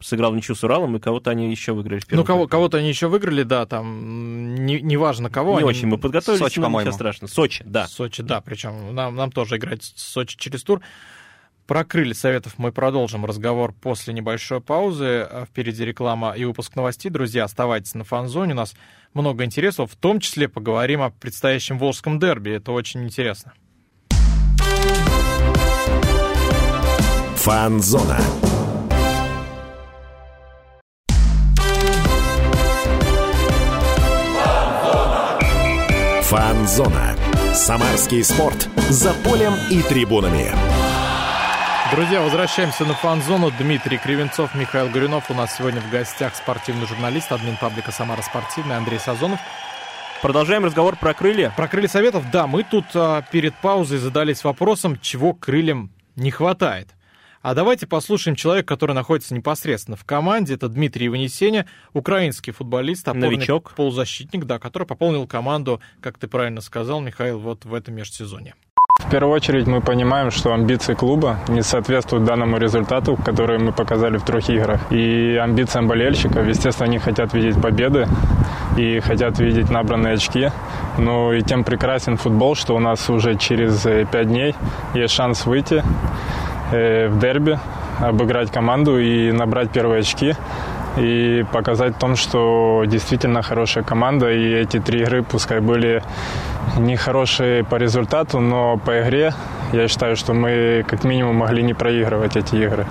Сыграл 0.00 0.34
ничью 0.34 0.56
с 0.56 0.64
Уралом, 0.64 0.96
и 0.96 0.98
кого-то 1.00 1.30
они 1.30 1.48
еще 1.48 1.74
выиграли 1.74 2.00
в 2.00 2.06
первом 2.06 2.22
Ну, 2.22 2.26
кого, 2.26 2.48
кого-то 2.48 2.78
они 2.78 2.88
еще 2.88 3.06
выиграли, 3.06 3.44
да, 3.44 3.66
там, 3.66 3.86
м, 3.86 4.66
не- 4.66 4.80
неважно 4.80 5.30
кого. 5.30 5.52
Не 5.52 5.58
они- 5.58 5.64
очень 5.68 5.86
мы 5.86 5.96
подготовились, 5.96 6.40
Сочи, 6.42 6.60
по-моему. 6.60 6.90
страшного. 6.90 7.30
Сочи, 7.30 7.62
да. 7.64 7.86
Сочи, 7.86 8.20
да, 8.24 8.40
причем 8.40 8.92
нам, 8.96 9.14
нам 9.14 9.30
тоже 9.30 9.58
играть 9.58 9.84
с 9.84 9.92
Сочи 10.02 10.36
через 10.36 10.64
тур. 10.64 10.80
Про 11.66 11.84
крылья 11.84 12.14
советов 12.14 12.54
мы 12.58 12.72
продолжим 12.72 13.24
разговор 13.24 13.72
после 13.72 14.12
небольшой 14.12 14.60
паузы. 14.60 15.26
А 15.30 15.46
Впереди 15.46 15.84
реклама 15.84 16.32
и 16.32 16.44
выпуск 16.44 16.74
новостей. 16.74 17.10
Друзья, 17.10 17.44
оставайтесь 17.44 17.94
на 17.94 18.04
фан-зоне. 18.04 18.52
У 18.52 18.56
нас 18.56 18.74
много 19.14 19.44
интересов. 19.44 19.92
В 19.92 19.96
том 19.96 20.18
числе 20.18 20.48
поговорим 20.48 21.02
о 21.02 21.10
предстоящем 21.10 21.78
волжском 21.78 22.18
дерби. 22.18 22.50
Это 22.50 22.72
очень 22.72 23.04
интересно. 23.04 23.52
Фанзона. 27.36 28.18
Фанзона. 36.22 37.16
Самарский 37.52 38.24
спорт. 38.24 38.68
За 38.88 39.12
полем 39.24 39.52
и 39.70 39.82
трибунами. 39.82 40.71
Друзья, 41.92 42.22
возвращаемся 42.22 42.86
на 42.86 42.94
фан-зону. 42.94 43.52
Дмитрий 43.58 43.98
Кривенцов, 43.98 44.54
Михаил 44.54 44.88
Горюнов. 44.88 45.30
У 45.30 45.34
нас 45.34 45.54
сегодня 45.54 45.82
в 45.82 45.90
гостях 45.90 46.34
спортивный 46.34 46.86
журналист, 46.86 47.30
админ 47.30 47.58
паблика 47.58 47.92
«Самара 47.92 48.22
спортивная» 48.22 48.78
Андрей 48.78 48.98
Сазонов. 48.98 49.38
Продолжаем 50.22 50.64
разговор 50.64 50.96
про 50.96 51.12
крылья. 51.12 51.52
Про 51.54 51.68
крылья 51.68 51.88
советов, 51.88 52.24
да, 52.32 52.46
мы 52.46 52.62
тут 52.62 52.86
а, 52.94 53.20
перед 53.30 53.54
паузой 53.56 53.98
задались 53.98 54.42
вопросом, 54.42 54.98
чего 55.02 55.34
крыльям 55.34 55.90
не 56.16 56.30
хватает. 56.30 56.88
А 57.42 57.52
давайте 57.54 57.86
послушаем 57.86 58.36
человека, 58.36 58.68
который 58.68 58.94
находится 58.94 59.34
непосредственно 59.34 59.98
в 59.98 60.06
команде. 60.06 60.54
Это 60.54 60.68
Дмитрий 60.68 61.08
Иванесеня, 61.08 61.66
украинский 61.92 62.54
футболист, 62.54 63.06
Новичок. 63.06 63.74
полузащитник, 63.76 64.46
да, 64.46 64.58
который 64.58 64.88
пополнил 64.88 65.26
команду, 65.26 65.82
как 66.00 66.16
ты 66.16 66.26
правильно 66.26 66.62
сказал, 66.62 67.02
Михаил, 67.02 67.38
вот 67.38 67.66
в 67.66 67.74
этом 67.74 67.96
межсезонье. 67.96 68.54
В 69.06 69.10
первую 69.10 69.34
очередь 69.34 69.66
мы 69.66 69.80
понимаем, 69.80 70.30
что 70.30 70.54
амбиции 70.54 70.94
клуба 70.94 71.38
не 71.48 71.62
соответствуют 71.62 72.24
данному 72.24 72.56
результату, 72.56 73.16
который 73.16 73.58
мы 73.58 73.72
показали 73.72 74.16
в 74.16 74.22
трех 74.22 74.48
играх. 74.48 74.80
И 74.90 75.36
амбициям 75.36 75.86
болельщиков, 75.86 76.46
естественно, 76.46 76.88
они 76.88 76.98
хотят 76.98 77.34
видеть 77.34 77.60
победы 77.60 78.06
и 78.78 79.00
хотят 79.00 79.38
видеть 79.38 79.70
набранные 79.70 80.14
очки. 80.14 80.50
Ну 80.96 81.32
и 81.32 81.42
тем 81.42 81.64
прекрасен 81.64 82.16
футбол, 82.16 82.54
что 82.54 82.74
у 82.74 82.78
нас 82.78 83.10
уже 83.10 83.34
через 83.36 83.84
э, 83.84 84.06
пять 84.10 84.28
дней 84.28 84.54
есть 84.94 85.12
шанс 85.12 85.46
выйти 85.46 85.82
э, 86.70 87.08
в 87.08 87.18
дерби, 87.18 87.58
обыграть 88.00 88.50
команду 88.50 88.98
и 88.98 89.32
набрать 89.32 89.70
первые 89.70 90.00
очки. 90.00 90.34
И 90.96 91.44
показать 91.52 91.94
в 91.96 91.98
том, 91.98 92.16
что 92.16 92.84
действительно 92.86 93.42
хорошая 93.42 93.84
команда. 93.84 94.30
И 94.30 94.52
эти 94.52 94.78
три 94.80 95.00
игры, 95.00 95.22
пускай 95.22 95.60
были 95.60 96.02
не 96.78 96.96
хорошие 96.96 97.64
по 97.64 97.76
результату, 97.76 98.40
но 98.40 98.76
по 98.76 99.00
игре 99.00 99.32
я 99.72 99.88
считаю, 99.88 100.16
что 100.16 100.34
мы 100.34 100.84
как 100.86 101.04
минимум 101.04 101.36
могли 101.36 101.62
не 101.62 101.74
проигрывать 101.74 102.36
эти 102.36 102.56
игры. 102.56 102.86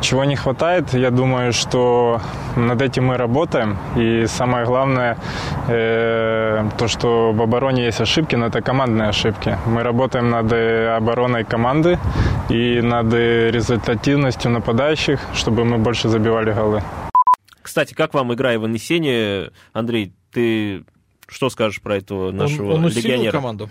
Чего 0.00 0.24
не 0.24 0.36
хватает, 0.36 0.94
я 0.94 1.10
думаю, 1.10 1.52
что 1.52 2.20
над 2.56 2.82
этим 2.82 3.06
мы 3.06 3.16
работаем. 3.16 3.76
И 3.96 4.26
самое 4.26 4.64
главное, 4.64 5.16
э, 5.68 6.64
то, 6.78 6.88
что 6.88 7.32
в 7.32 7.42
обороне 7.42 7.84
есть 7.84 8.00
ошибки, 8.00 8.36
но 8.36 8.46
это 8.46 8.62
командные 8.62 9.08
ошибки. 9.08 9.56
Мы 9.66 9.82
работаем 9.82 10.30
над 10.30 10.52
э, 10.52 10.96
обороной 10.96 11.44
команды 11.44 11.98
и 12.48 12.80
над 12.82 13.12
э, 13.14 13.50
результативностью 13.50 14.50
нападающих, 14.50 15.20
чтобы 15.34 15.64
мы 15.64 15.78
больше 15.78 16.08
забивали 16.08 16.52
голы. 16.52 16.82
Кстати, 17.72 17.94
как 17.94 18.12
вам 18.12 18.34
игра 18.34 18.54
Иван 18.54 18.74
Есени? 18.74 19.50
Андрей, 19.72 20.12
ты 20.30 20.84
что 21.26 21.48
скажешь 21.48 21.80
про 21.80 21.96
этого 21.96 22.30
нашего 22.30 22.74
он, 22.74 22.84
он 22.84 22.90
легионера? 22.90 23.32
команду? 23.32 23.70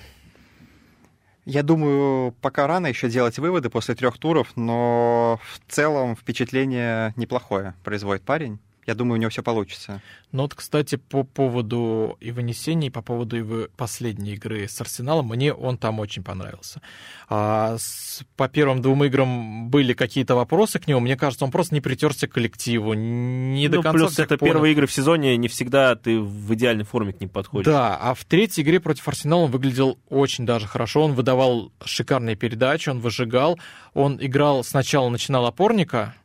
Я 1.45 1.61
думаю, 1.61 2.33
пока 2.41 2.65
рано 2.65 2.87
еще 2.87 3.11
делать 3.11 3.37
выводы 3.37 3.69
после 3.69 3.93
трех 3.93 4.17
туров, 4.17 4.53
но 4.55 5.39
в 5.43 5.71
целом 5.71 6.15
впечатление 6.15 7.13
неплохое 7.15 7.75
производит 7.83 8.23
парень. 8.23 8.57
Я 8.87 8.95
думаю, 8.95 9.19
у 9.19 9.21
него 9.21 9.29
все 9.29 9.43
получится. 9.43 10.01
Ну 10.31 10.43
вот, 10.43 10.55
кстати, 10.55 10.95
по 10.95 11.23
поводу 11.23 12.17
и 12.19 12.31
вынесений, 12.31 12.89
по 12.89 13.01
поводу 13.01 13.35
его 13.35 13.67
последней 13.77 14.33
игры 14.33 14.67
с 14.67 14.79
Арсеналом, 14.81 15.27
мне 15.27 15.53
он 15.53 15.77
там 15.77 15.99
очень 15.99 16.23
понравился. 16.23 16.81
А 17.29 17.77
с, 17.77 18.23
по 18.37 18.49
первым 18.49 18.81
двум 18.81 19.03
играм 19.03 19.69
были 19.69 19.93
какие-то 19.93 20.35
вопросы 20.35 20.79
к 20.79 20.87
нему. 20.87 20.99
Мне 20.99 21.15
кажется, 21.15 21.45
он 21.45 21.51
просто 21.51 21.75
не 21.75 21.81
притерся 21.81 22.27
к 22.27 22.31
коллективу, 22.31 22.93
не 22.93 23.67
ну, 23.67 23.75
до 23.77 23.81
конца 23.83 23.91
плюс 23.91 24.19
это 24.19 24.37
понял. 24.37 24.53
первые 24.53 24.73
игры 24.73 24.87
в 24.87 24.91
сезоне, 24.91 25.37
не 25.37 25.47
всегда 25.47 25.95
ты 25.95 26.19
в 26.19 26.53
идеальной 26.53 26.85
форме 26.85 27.13
к 27.13 27.19
ним 27.19 27.29
подходишь. 27.29 27.65
Да, 27.65 27.97
а 27.97 28.13
в 28.13 28.25
третьей 28.25 28.63
игре 28.63 28.79
против 28.79 29.07
Арсенала 29.07 29.41
он 29.41 29.51
выглядел 29.51 29.99
очень 30.09 30.45
даже 30.45 30.67
хорошо. 30.67 31.03
Он 31.03 31.13
выдавал 31.13 31.71
шикарные 31.83 32.35
передачи, 32.35 32.89
он 32.89 32.99
выжигал. 32.99 33.59
Он 33.93 34.17
играл 34.21 34.63
сначала, 34.63 35.09
начинал 35.09 35.45
опорника, 35.45 36.15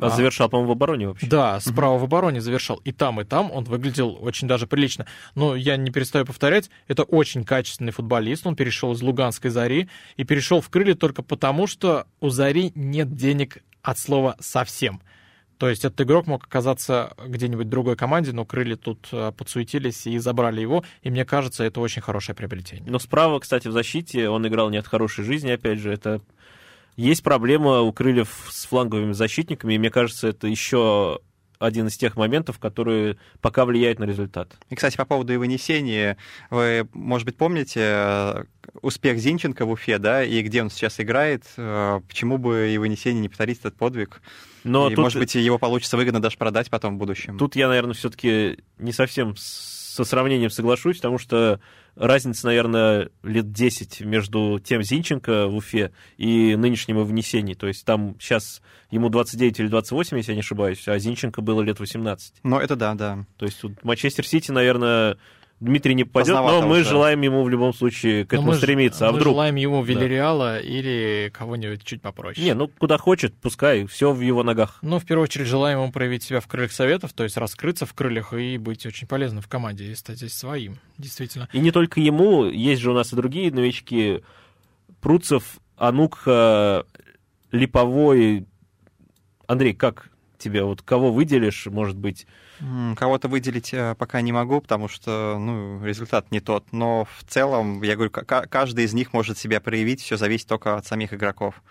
А 0.00 0.10
завершал, 0.10 0.48
по-моему, 0.48 0.70
в 0.70 0.72
обороне 0.72 1.08
вообще. 1.08 1.26
Да, 1.26 1.60
справа 1.60 1.98
в 1.98 2.04
обороне 2.04 2.40
завершал. 2.40 2.76
И 2.84 2.92
там, 2.92 3.20
и 3.20 3.24
там 3.24 3.50
он 3.50 3.64
выглядел 3.64 4.18
очень 4.20 4.48
даже 4.48 4.66
прилично. 4.66 5.06
Но 5.34 5.54
я 5.54 5.76
не 5.76 5.90
перестаю 5.90 6.24
повторять, 6.24 6.70
это 6.88 7.02
очень 7.02 7.44
качественный 7.44 7.92
футболист. 7.92 8.46
Он 8.46 8.56
перешел 8.56 8.92
из 8.92 9.02
Луганской 9.02 9.50
Зари 9.50 9.88
и 10.16 10.24
перешел 10.24 10.60
в 10.60 10.68
крылья 10.68 10.94
только 10.94 11.22
потому, 11.22 11.66
что 11.66 12.06
у 12.20 12.30
Зари 12.30 12.72
нет 12.74 13.14
денег 13.14 13.58
от 13.82 13.98
слова 13.98 14.36
совсем. 14.40 15.00
То 15.60 15.68
есть 15.68 15.84
этот 15.84 16.00
игрок 16.00 16.26
мог 16.26 16.46
оказаться 16.46 17.12
где-нибудь 17.22 17.66
в 17.66 17.68
другой 17.68 17.94
команде, 17.94 18.32
но 18.32 18.46
крылья 18.46 18.76
тут 18.76 19.08
э, 19.12 19.30
подсуетились 19.36 20.06
и 20.06 20.16
забрали 20.16 20.62
его. 20.62 20.84
И 21.02 21.10
мне 21.10 21.26
кажется, 21.26 21.64
это 21.64 21.80
очень 21.80 22.00
хорошее 22.00 22.34
приобретение. 22.34 22.90
Но 22.90 22.98
справа, 22.98 23.38
кстати, 23.40 23.68
в 23.68 23.72
защите 23.72 24.30
он 24.30 24.48
играл 24.48 24.70
не 24.70 24.78
от 24.78 24.86
хорошей 24.86 25.22
жизни, 25.22 25.50
опять 25.50 25.78
же, 25.78 25.92
это 25.92 26.22
есть 27.00 27.22
проблема 27.22 27.80
у 27.80 27.92
крыльев 27.92 28.48
с 28.50 28.66
фланговыми 28.66 29.12
защитниками, 29.12 29.74
и 29.74 29.78
мне 29.78 29.90
кажется, 29.90 30.28
это 30.28 30.46
еще 30.46 31.20
один 31.58 31.88
из 31.88 31.96
тех 31.96 32.16
моментов, 32.16 32.58
которые 32.58 33.18
пока 33.40 33.66
влияют 33.66 33.98
на 33.98 34.04
результат. 34.04 34.56
И, 34.70 34.74
кстати, 34.74 34.96
по 34.96 35.04
поводу 35.04 35.38
вынесения, 35.38 36.16
вы, 36.48 36.88
может 36.94 37.26
быть, 37.26 37.36
помните 37.36 37.80
э, 37.82 38.44
успех 38.80 39.18
Зинченко 39.18 39.66
в 39.66 39.70
Уфе, 39.70 39.98
да, 39.98 40.24
и 40.24 40.40
где 40.42 40.62
он 40.62 40.70
сейчас 40.70 40.98
играет, 41.00 41.44
э, 41.58 42.00
почему 42.08 42.38
бы 42.38 42.70
и 42.70 42.78
вынесение 42.78 43.20
не 43.20 43.28
повторить 43.28 43.58
этот 43.58 43.76
подвиг? 43.76 44.22
Но 44.64 44.88
и, 44.88 44.94
тут, 44.94 45.02
может 45.04 45.18
быть, 45.18 45.34
его 45.34 45.58
получится 45.58 45.98
выгодно 45.98 46.20
даже 46.20 46.38
продать 46.38 46.70
потом 46.70 46.96
в 46.96 46.98
будущем. 46.98 47.36
тут 47.38 47.56
я, 47.56 47.68
наверное, 47.68 47.94
все-таки 47.94 48.58
не 48.78 48.92
совсем 48.92 49.34
со 49.36 50.04
сравнением 50.04 50.50
соглашусь, 50.50 50.96
потому 50.96 51.18
что 51.18 51.60
разница, 51.96 52.46
наверное, 52.46 53.10
лет 53.22 53.52
10 53.52 54.00
между 54.00 54.60
тем 54.62 54.82
Зинченко 54.82 55.48
в 55.48 55.56
Уфе 55.56 55.92
и 56.16 56.56
нынешним 56.56 56.96
его 56.96 57.04
внесением. 57.04 57.56
То 57.56 57.66
есть 57.66 57.84
там 57.84 58.16
сейчас 58.18 58.62
ему 58.90 59.08
29 59.08 59.60
или 59.60 59.68
28, 59.68 60.16
если 60.16 60.32
я 60.32 60.36
не 60.36 60.40
ошибаюсь, 60.40 60.86
а 60.88 60.98
Зинченко 60.98 61.42
было 61.42 61.62
лет 61.62 61.80
18. 61.80 62.34
Но 62.42 62.60
это 62.60 62.76
да, 62.76 62.94
да. 62.94 63.26
То 63.36 63.46
есть 63.46 63.62
Манчестер 63.82 64.26
Сити, 64.26 64.50
наверное, 64.50 65.16
Дмитрий 65.60 65.94
не 65.94 66.04
попадет, 66.04 66.34
но 66.34 66.62
мы 66.62 66.80
уже. 66.80 66.88
желаем 66.88 67.20
ему 67.20 67.42
в 67.42 67.50
любом 67.50 67.74
случае 67.74 68.24
к 68.24 68.32
Но 68.32 68.38
этому 68.38 68.52
мы 68.52 68.56
стремиться. 68.56 69.06
А 69.08 69.12
мы 69.12 69.18
вдруг? 69.18 69.34
желаем 69.34 69.56
ему 69.56 69.82
Вильяреала 69.82 70.58
или 70.58 71.30
кого-нибудь 71.36 71.84
чуть 71.84 72.00
попроще. 72.00 72.42
Не, 72.44 72.54
ну 72.54 72.68
куда 72.68 72.96
хочет, 72.96 73.34
пускай, 73.34 73.86
все 73.86 74.12
в 74.12 74.20
его 74.22 74.42
ногах. 74.42 74.78
Ну, 74.80 74.98
в 74.98 75.04
первую 75.04 75.24
очередь, 75.24 75.46
желаем 75.46 75.80
ему 75.82 75.92
проявить 75.92 76.22
себя 76.22 76.40
в 76.40 76.46
крыльях 76.46 76.72
советов, 76.72 77.12
то 77.12 77.24
есть 77.24 77.36
раскрыться 77.36 77.84
в 77.84 77.92
крыльях 77.92 78.32
и 78.32 78.56
быть 78.56 78.86
очень 78.86 79.06
полезным 79.06 79.42
в 79.42 79.48
команде, 79.48 79.84
и 79.84 79.94
стать 79.94 80.16
здесь 80.16 80.32
своим, 80.32 80.78
действительно. 80.96 81.48
И 81.52 81.58
не 81.58 81.72
только 81.72 82.00
ему, 82.00 82.46
есть 82.46 82.80
же 82.80 82.90
у 82.90 82.94
нас 82.94 83.12
и 83.12 83.16
другие 83.16 83.52
новички. 83.52 84.22
Пруцев, 85.02 85.58
Анук, 85.76 86.26
Липовой. 87.52 88.46
Андрей, 89.46 89.74
как 89.74 90.10
тебе, 90.40 90.64
вот 90.64 90.82
кого 90.82 91.12
выделишь, 91.12 91.66
может 91.66 91.96
быть? 91.96 92.26
Кого-то 92.96 93.28
выделить 93.28 93.72
э, 93.72 93.94
пока 93.96 94.20
не 94.20 94.32
могу, 94.32 94.60
потому 94.60 94.88
что 94.88 95.38
ну, 95.38 95.84
результат 95.84 96.30
не 96.30 96.40
тот. 96.40 96.72
Но 96.72 97.06
в 97.16 97.24
целом, 97.24 97.82
я 97.82 97.94
говорю, 97.94 98.10
ка- 98.10 98.46
каждый 98.46 98.84
из 98.84 98.92
них 98.92 99.12
может 99.12 99.38
себя 99.38 99.60
проявить, 99.60 100.02
все 100.02 100.16
зависит 100.16 100.48
только 100.48 100.76
от 100.76 100.86
самих 100.86 101.14
игроков. 101.14 101.62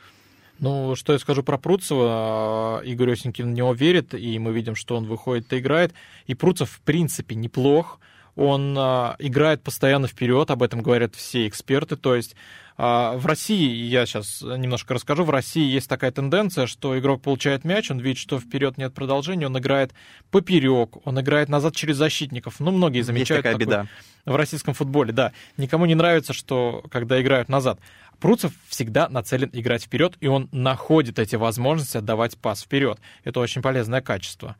Ну, 0.59 0.95
что 0.95 1.13
я 1.13 1.19
скажу 1.19 1.41
про 1.41 1.57
Пруцева, 1.57 2.81
Игорь 2.83 3.13
Осенькин 3.13 3.51
в 3.51 3.53
него 3.53 3.73
верит, 3.73 4.13
и 4.13 4.37
мы 4.39 4.51
видим, 4.51 4.75
что 4.75 4.97
он 4.97 5.05
выходит 5.05 5.51
и 5.53 5.59
играет. 5.59 5.93
И 6.27 6.35
Пруцев, 6.35 6.69
в 6.69 6.81
принципе, 6.81 7.35
неплох. 7.35 7.99
Он 8.39 8.73
а, 8.77 9.17
играет 9.19 9.61
постоянно 9.61 10.07
вперед, 10.07 10.49
об 10.49 10.63
этом 10.63 10.81
говорят 10.81 11.13
все 11.13 11.45
эксперты. 11.45 11.97
То 11.97 12.15
есть 12.15 12.37
а, 12.77 13.17
в 13.17 13.25
России, 13.25 13.69
я 13.69 14.05
сейчас 14.05 14.41
немножко 14.41 14.93
расскажу, 14.93 15.25
в 15.25 15.29
России 15.29 15.69
есть 15.69 15.89
такая 15.89 16.11
тенденция, 16.11 16.65
что 16.65 16.97
игрок 16.97 17.21
получает 17.21 17.65
мяч, 17.65 17.91
он 17.91 17.99
видит, 17.99 18.17
что 18.17 18.39
вперед 18.39 18.77
нет 18.77 18.93
продолжения, 18.93 19.47
он 19.47 19.57
играет 19.57 19.91
поперек, 20.31 21.05
он 21.05 21.19
играет 21.19 21.49
назад 21.49 21.75
через 21.75 21.97
защитников. 21.97 22.61
Ну, 22.61 22.71
многие 22.71 22.99
Есть 22.99 23.07
замечают 23.07 23.43
такая 23.43 23.59
такое 23.59 23.67
беда. 23.67 23.87
в 24.23 24.37
российском 24.37 24.73
футболе, 24.73 25.11
да. 25.11 25.33
Никому 25.57 25.85
не 25.85 25.95
нравится, 25.95 26.31
что 26.31 26.85
когда 26.89 27.21
играют 27.21 27.49
назад. 27.49 27.81
Пруцев 28.21 28.53
всегда 28.69 29.09
нацелен 29.09 29.49
играть 29.51 29.83
вперед, 29.83 30.15
и 30.21 30.27
он 30.27 30.47
находит 30.53 31.19
эти 31.19 31.35
возможности 31.35 31.97
отдавать 31.97 32.37
пас 32.37 32.61
вперед. 32.61 32.99
Это 33.25 33.41
очень 33.41 33.61
полезное 33.61 33.99
качество. 33.99 34.55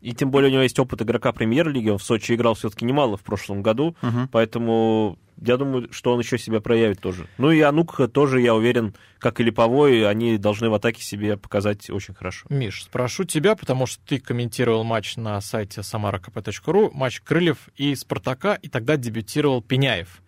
И 0.00 0.12
тем 0.12 0.30
более 0.30 0.50
у 0.50 0.52
него 0.52 0.62
есть 0.62 0.78
опыт 0.78 1.02
игрока 1.02 1.32
премьер-лиги, 1.32 1.88
он 1.88 1.98
в 1.98 2.02
Сочи 2.02 2.34
играл 2.34 2.54
все-таки 2.54 2.84
немало 2.84 3.16
в 3.16 3.22
прошлом 3.22 3.62
году, 3.62 3.96
Мгм. 4.02 4.28
поэтому 4.28 5.18
я 5.44 5.56
думаю, 5.56 5.92
что 5.92 6.12
он 6.12 6.20
еще 6.20 6.38
себя 6.38 6.60
проявит 6.60 7.00
тоже. 7.00 7.26
Ну 7.38 7.50
и 7.50 7.60
Анук 7.60 8.00
тоже, 8.12 8.40
я 8.40 8.54
уверен, 8.54 8.94
как 9.18 9.40
и 9.40 9.42
Липовой, 9.42 10.08
они 10.08 10.38
должны 10.38 10.70
в 10.70 10.74
атаке 10.74 11.02
себе 11.02 11.36
показать 11.36 11.90
очень 11.90 12.14
хорошо. 12.14 12.46
Миш, 12.50 12.84
спрошу 12.84 13.24
тебя, 13.24 13.56
потому 13.56 13.86
что 13.86 14.00
ты 14.06 14.18
комментировал 14.20 14.84
матч 14.84 15.16
на 15.16 15.40
сайте 15.40 15.80
samarakp.ru, 15.80 16.90
матч 16.92 17.20
Крыльев 17.22 17.68
и 17.76 17.94
Спартака, 17.94 18.54
и 18.54 18.68
тогда 18.68 18.96
дебютировал 18.96 19.60
Пеняев. 19.62 20.22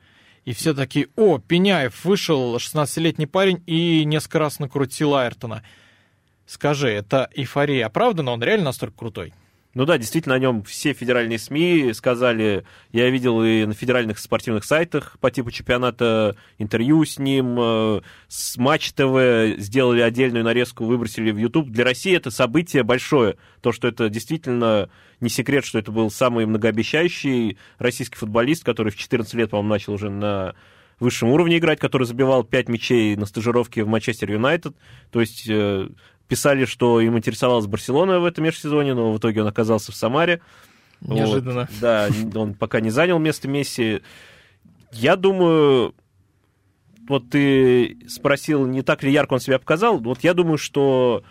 И 0.44 0.52
все 0.54 0.72
такие, 0.74 1.08
о, 1.16 1.38
Пеняев 1.38 2.04
вышел, 2.04 2.56
16-летний 2.56 3.26
парень, 3.26 3.62
и 3.66 4.04
несколько 4.04 4.38
раз 4.38 4.58
накрутил 4.58 5.14
Айртона. 5.14 5.62
Скажи, 6.46 6.88
это 6.88 7.28
эйфория 7.34 7.84
оправдана? 7.86 8.30
Он 8.32 8.42
реально 8.42 8.66
настолько 8.66 8.96
крутой? 8.96 9.34
Ну 9.78 9.84
да, 9.84 9.96
действительно, 9.96 10.34
о 10.34 10.40
нем 10.40 10.64
все 10.64 10.92
федеральные 10.92 11.38
СМИ 11.38 11.92
сказали, 11.92 12.64
я 12.90 13.08
видел 13.10 13.44
и 13.44 13.64
на 13.64 13.74
федеральных 13.74 14.18
спортивных 14.18 14.64
сайтах 14.64 15.16
по 15.20 15.30
типу 15.30 15.52
чемпионата 15.52 16.34
интервью 16.58 17.04
с 17.04 17.16
ним, 17.16 17.56
э, 17.60 18.00
с 18.26 18.56
Матч 18.56 18.90
ТВ 18.90 19.56
сделали 19.62 20.00
отдельную 20.00 20.42
нарезку, 20.42 20.84
выбросили 20.84 21.30
в 21.30 21.36
YouTube. 21.36 21.68
Для 21.68 21.84
России 21.84 22.12
это 22.12 22.32
событие 22.32 22.82
большое, 22.82 23.36
то, 23.60 23.70
что 23.70 23.86
это 23.86 24.08
действительно 24.08 24.90
не 25.20 25.28
секрет, 25.28 25.64
что 25.64 25.78
это 25.78 25.92
был 25.92 26.10
самый 26.10 26.44
многообещающий 26.44 27.56
российский 27.78 28.16
футболист, 28.16 28.64
который 28.64 28.90
в 28.90 28.96
14 28.96 29.32
лет, 29.34 29.50
по-моему, 29.50 29.68
начал 29.68 29.92
уже 29.92 30.10
на 30.10 30.56
высшем 30.98 31.28
уровне 31.28 31.58
играть, 31.58 31.78
который 31.78 32.04
забивал 32.04 32.42
5 32.42 32.68
мячей 32.68 33.14
на 33.14 33.26
стажировке 33.26 33.84
в 33.84 33.86
Манчестер 33.86 34.32
Юнайтед. 34.32 34.74
То 35.12 35.20
есть 35.20 35.48
э, 35.48 35.88
писали, 36.28 36.64
что 36.64 37.00
им 37.00 37.16
интересовалась 37.16 37.66
Барселона 37.66 38.20
в 38.20 38.24
этом 38.24 38.44
межсезоне, 38.44 38.94
но 38.94 39.12
в 39.12 39.18
итоге 39.18 39.42
он 39.42 39.48
оказался 39.48 39.92
в 39.92 39.96
Самаре. 39.96 40.40
Неожиданно. 41.00 41.68
Вот. 41.70 41.80
Да, 41.80 42.08
он 42.34 42.54
пока 42.54 42.80
не 42.80 42.90
занял 42.90 43.18
место 43.18 43.48
Месси. 43.48 44.02
Я 44.92 45.16
думаю, 45.16 45.94
вот 47.08 47.30
ты 47.30 47.98
спросил, 48.08 48.66
не 48.66 48.82
так 48.82 49.02
ли 49.02 49.10
ярко 49.10 49.34
он 49.34 49.40
себя 49.40 49.58
показал. 49.58 49.98
Вот 49.98 50.22
я 50.22 50.34
думаю, 50.34 50.58
что 50.58 51.24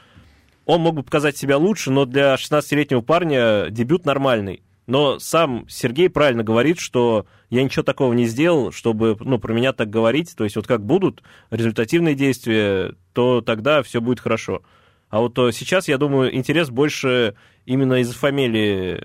он 0.65 0.81
мог 0.81 0.95
бы 0.95 1.03
показать 1.03 1.37
себя 1.37 1.57
лучше, 1.57 1.91
но 1.91 2.05
для 2.05 2.35
16-летнего 2.35 3.01
парня 3.01 3.69
дебют 3.69 4.05
нормальный. 4.05 4.63
Но 4.87 5.19
сам 5.19 5.65
Сергей 5.67 6.09
правильно 6.09 6.43
говорит, 6.43 6.79
что 6.79 7.25
я 7.49 7.61
ничего 7.61 7.83
такого 7.83 8.13
не 8.13 8.25
сделал, 8.25 8.71
чтобы 8.71 9.17
ну, 9.19 9.37
про 9.37 9.53
меня 9.53 9.73
так 9.73 9.89
говорить. 9.89 10.33
То 10.35 10.45
есть 10.45 10.55
вот 10.55 10.65
как 10.65 10.85
будут 10.85 11.23
результативные 11.51 12.15
действия, 12.15 12.93
то 13.13 13.41
тогда 13.41 13.83
все 13.83 13.99
будет 13.99 14.21
хорошо. 14.21 14.63
А 15.09 15.19
вот 15.19 15.33
то 15.33 15.51
сейчас, 15.51 15.87
я 15.87 15.97
думаю, 15.97 16.35
интерес 16.35 16.69
больше 16.69 17.35
именно 17.65 18.01
из-за 18.01 18.13
фамилии, 18.13 19.03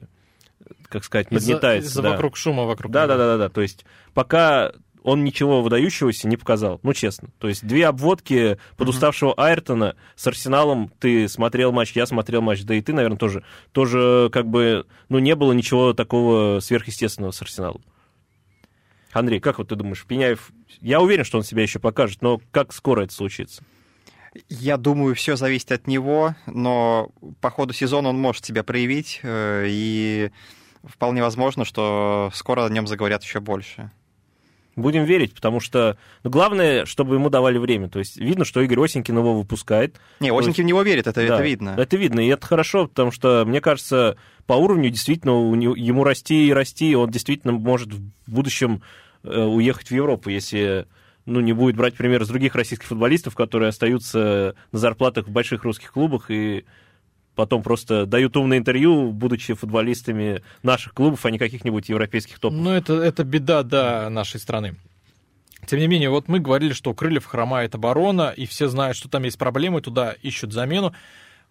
как 0.89 1.05
сказать, 1.05 1.31
нагнетается. 1.31 1.89
Из-за 1.89 2.03
да. 2.03 2.11
вокруг 2.11 2.37
шума 2.37 2.65
вокруг. 2.65 2.91
Да, 2.93 3.07
да, 3.07 3.17
да, 3.17 3.27
да, 3.27 3.39
да. 3.39 3.49
То 3.49 3.61
есть 3.61 3.85
пока 4.15 4.73
он 5.03 5.25
ничего 5.25 5.63
выдающегося 5.63 6.29
не 6.29 6.37
показал, 6.37 6.81
ну 6.83 6.93
честно. 6.93 7.31
То 7.39 7.49
есть 7.49 7.67
две 7.67 7.87
обводки 7.87 8.59
под 8.77 8.89
уставшего 8.89 9.35
Айртона 9.35 9.97
с 10.15 10.27
Арсеналом, 10.27 10.93
ты 10.99 11.29
смотрел 11.29 11.73
матч, 11.73 11.93
я 11.93 12.07
смотрел 12.07 12.41
матч, 12.41 12.63
да 12.63 12.75
и 12.75 12.81
ты, 12.81 12.93
наверное, 12.93 13.19
тоже, 13.19 13.45
тоже 13.73 14.31
как 14.33 14.49
бы, 14.49 14.87
ну 15.09 15.19
не 15.19 15.35
было 15.35 15.53
ничего 15.53 15.93
такого 15.93 16.61
сверхъестественного 16.61 17.33
с 17.33 17.43
Арсеналом. 17.43 17.83
Андрей, 19.13 19.41
как 19.41 19.59
вот 19.59 19.69
ты 19.69 19.77
думаешь, 19.77 20.05
Пеняев, 20.07 20.51
я 20.81 21.01
уверен, 21.01 21.25
что 21.25 21.39
он 21.39 21.45
себя 21.45 21.63
еще 21.63 21.79
покажет, 21.79 22.23
но 22.23 22.41
как 22.51 22.73
скоро 22.73 23.03
это 23.03 23.13
случится? 23.13 23.63
Я 24.49 24.77
думаю, 24.77 25.15
все 25.15 25.37
зависит 25.37 25.73
от 25.73 25.87
него, 25.87 26.35
но 26.47 27.11
по 27.41 27.51
ходу 27.51 27.75
сезона 27.75 28.09
он 28.09 28.19
может 28.19 28.45
себя 28.45 28.63
проявить, 28.63 29.21
э, 29.23 29.67
и 29.69 30.31
вполне 30.85 31.23
возможно, 31.23 31.65
что 31.65 32.31
скоро 32.35 32.65
о 32.65 32.71
нем 32.71 32.87
заговорят 32.87 33.23
еще 33.23 33.41
больше. 33.41 33.91
Будем 34.75 35.05
верить, 35.05 35.35
потому 35.35 35.61
что 35.61 35.99
ну, 36.25 36.31
главное, 36.31 36.87
чтобы 36.87 37.17
ему 37.17 37.29
давали 37.29 37.59
время. 37.59 37.91
То 37.91 37.99
есть 37.99 38.17
видно, 38.17 38.47
что 38.47 38.63
Игорь 38.63 38.81
Осенькин 38.81 39.19
его 39.19 39.35
выпускает. 39.39 40.01
Не, 40.19 40.33
Осенькин 40.33 40.65
в 40.65 40.67
него 40.67 40.81
верит, 40.81 41.07
это, 41.07 41.27
Да, 41.27 41.35
это 41.35 41.43
видно. 41.43 41.75
Это 41.77 41.97
видно, 41.99 42.21
и 42.21 42.29
это 42.29 42.47
хорошо, 42.47 42.87
потому 42.87 43.11
что, 43.11 43.45
мне 43.47 43.61
кажется, 43.61 44.17
по 44.47 44.55
уровню 44.55 44.89
действительно 44.89 45.35
у 45.35 45.55
него- 45.55 45.77
ему 45.77 46.05
расти 46.05 46.47
и 46.47 46.53
расти, 46.55 46.97
он 46.97 47.11
действительно 47.11 47.53
может 47.53 47.93
в 47.93 48.01
будущем 48.27 48.83
э, 49.25 49.41
уехать 49.41 49.89
в 49.89 49.95
Европу, 49.95 50.31
если 50.31 50.87
ну, 51.27 51.41
не 51.41 51.53
будет 51.53 51.77
брать 51.77 51.95
пример 51.95 52.25
с 52.25 52.29
других 52.29 52.55
российских 52.55 52.87
футболистов, 52.87 53.35
которые 53.35 53.69
остаются 53.69 54.55
на 54.73 54.79
зарплатах 54.79 55.29
в 55.29 55.31
больших 55.31 55.65
русских 55.65 55.93
клубах 55.93 56.31
и 56.31 56.65
потом 57.35 57.63
просто 57.63 58.07
дают 58.07 58.37
умное 58.37 58.59
интервью, 58.59 59.13
будучи 59.13 59.55
футболистами 59.55 60.43
наших 60.63 60.95
клубов, 60.95 61.25
а 61.25 61.31
не 61.31 61.39
каких-нибудь 61.39 61.89
европейских 61.89 62.39
топов. 62.39 62.59
Ну, 62.59 62.71
это, 62.71 62.95
это 62.95 63.25
беда, 63.25 63.63
да, 63.63 64.11
нашей 64.11 64.41
страны. 64.41 64.77
Тем 65.67 65.79
не 65.79 65.87
менее, 65.87 66.11
вот 66.11 66.29
мы 66.29 66.41
говорили, 66.41 66.73
что 66.73 66.91
у 66.91 66.95
Крыльев 66.95 67.25
хромает 67.25 67.75
оборона, 67.75 68.33
и 68.37 68.47
все 68.47 68.69
знают, 68.69 68.97
что 68.97 69.09
там 69.09 69.23
есть 69.23 69.39
проблемы, 69.39 69.81
туда 69.81 70.13
ищут 70.23 70.53
замену. 70.53 70.93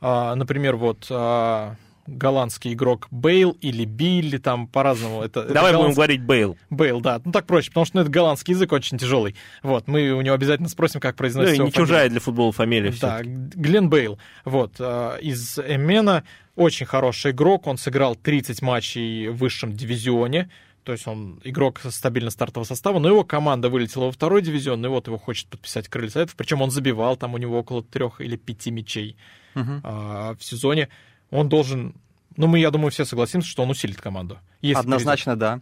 А, 0.01 0.35
например, 0.35 0.75
вот 0.75 1.07
а, 1.09 1.75
голландский 2.07 2.73
игрок 2.73 3.07
Бейл 3.11 3.51
или 3.61 3.85
Билли, 3.85 4.37
там 4.37 4.67
по-разному. 4.67 5.21
Это, 5.21 5.41
это 5.41 5.53
Давай 5.53 5.71
будем 5.71 5.85
голландский- 5.87 5.95
говорить 5.95 6.21
Бейл. 6.21 6.57
Бейл, 6.69 7.01
да. 7.01 7.21
Ну, 7.23 7.31
так 7.31 7.45
проще, 7.45 7.69
потому 7.69 7.85
что 7.85 7.95
ну, 7.97 8.01
это 8.03 8.11
голландский 8.11 8.53
язык 8.53 8.71
очень 8.71 8.97
тяжелый. 8.97 9.35
Вот, 9.63 9.87
мы 9.87 10.11
у 10.11 10.21
него 10.21 10.35
обязательно 10.35 10.69
спросим, 10.69 10.99
как 10.99 11.13
Ну, 11.15 11.17
произносится 11.17 11.55
его 11.55 11.65
не 11.65 11.71
фамилия. 11.71 11.87
чужая 11.87 12.09
для 12.09 12.19
футбола 12.19 12.51
фамилия. 12.51 12.93
Да. 13.01 13.21
Глен 13.23 13.89
Бейл, 13.89 14.19
вот, 14.45 14.73
э, 14.79 15.17
из 15.21 15.57
Эмена, 15.59 16.23
очень 16.55 16.85
хороший 16.85 17.31
игрок, 17.31 17.67
он 17.67 17.77
сыграл 17.77 18.15
30 18.15 18.61
матчей 18.61 19.27
в 19.29 19.37
высшем 19.37 19.73
дивизионе, 19.73 20.49
то 20.83 20.91
есть 20.93 21.07
он 21.07 21.39
игрок 21.43 21.79
стабильно 21.89 22.29
стартового 22.31 22.65
состава, 22.67 22.97
но 22.99 23.07
его 23.07 23.23
команда 23.23 23.69
вылетела 23.69 24.05
во 24.05 24.11
второй 24.11 24.41
дивизион, 24.41 24.83
и 24.85 24.89
вот 24.89 25.07
его 25.07 25.17
хочет 25.17 25.47
подписать 25.47 25.87
Крылья 25.87 26.09
Советов, 26.09 26.35
причем 26.35 26.61
он 26.61 26.71
забивал 26.71 27.15
там 27.17 27.35
у 27.35 27.37
него 27.37 27.59
около 27.59 27.83
трех 27.83 28.19
или 28.19 28.35
пяти 28.35 28.71
мячей 28.71 29.15
Мгм. 29.53 29.81
а, 29.83 30.35
в 30.39 30.43
сезоне. 30.43 30.89
Он 31.31 31.49
должен, 31.49 31.95
ну 32.37 32.47
мы, 32.47 32.59
я 32.59 32.69
думаю, 32.69 32.91
все 32.91 33.05
согласимся, 33.05 33.47
что 33.47 33.63
он 33.63 33.71
усилит 33.71 33.99
команду. 33.99 34.37
Однозначно, 34.75 35.35
да. 35.35 35.61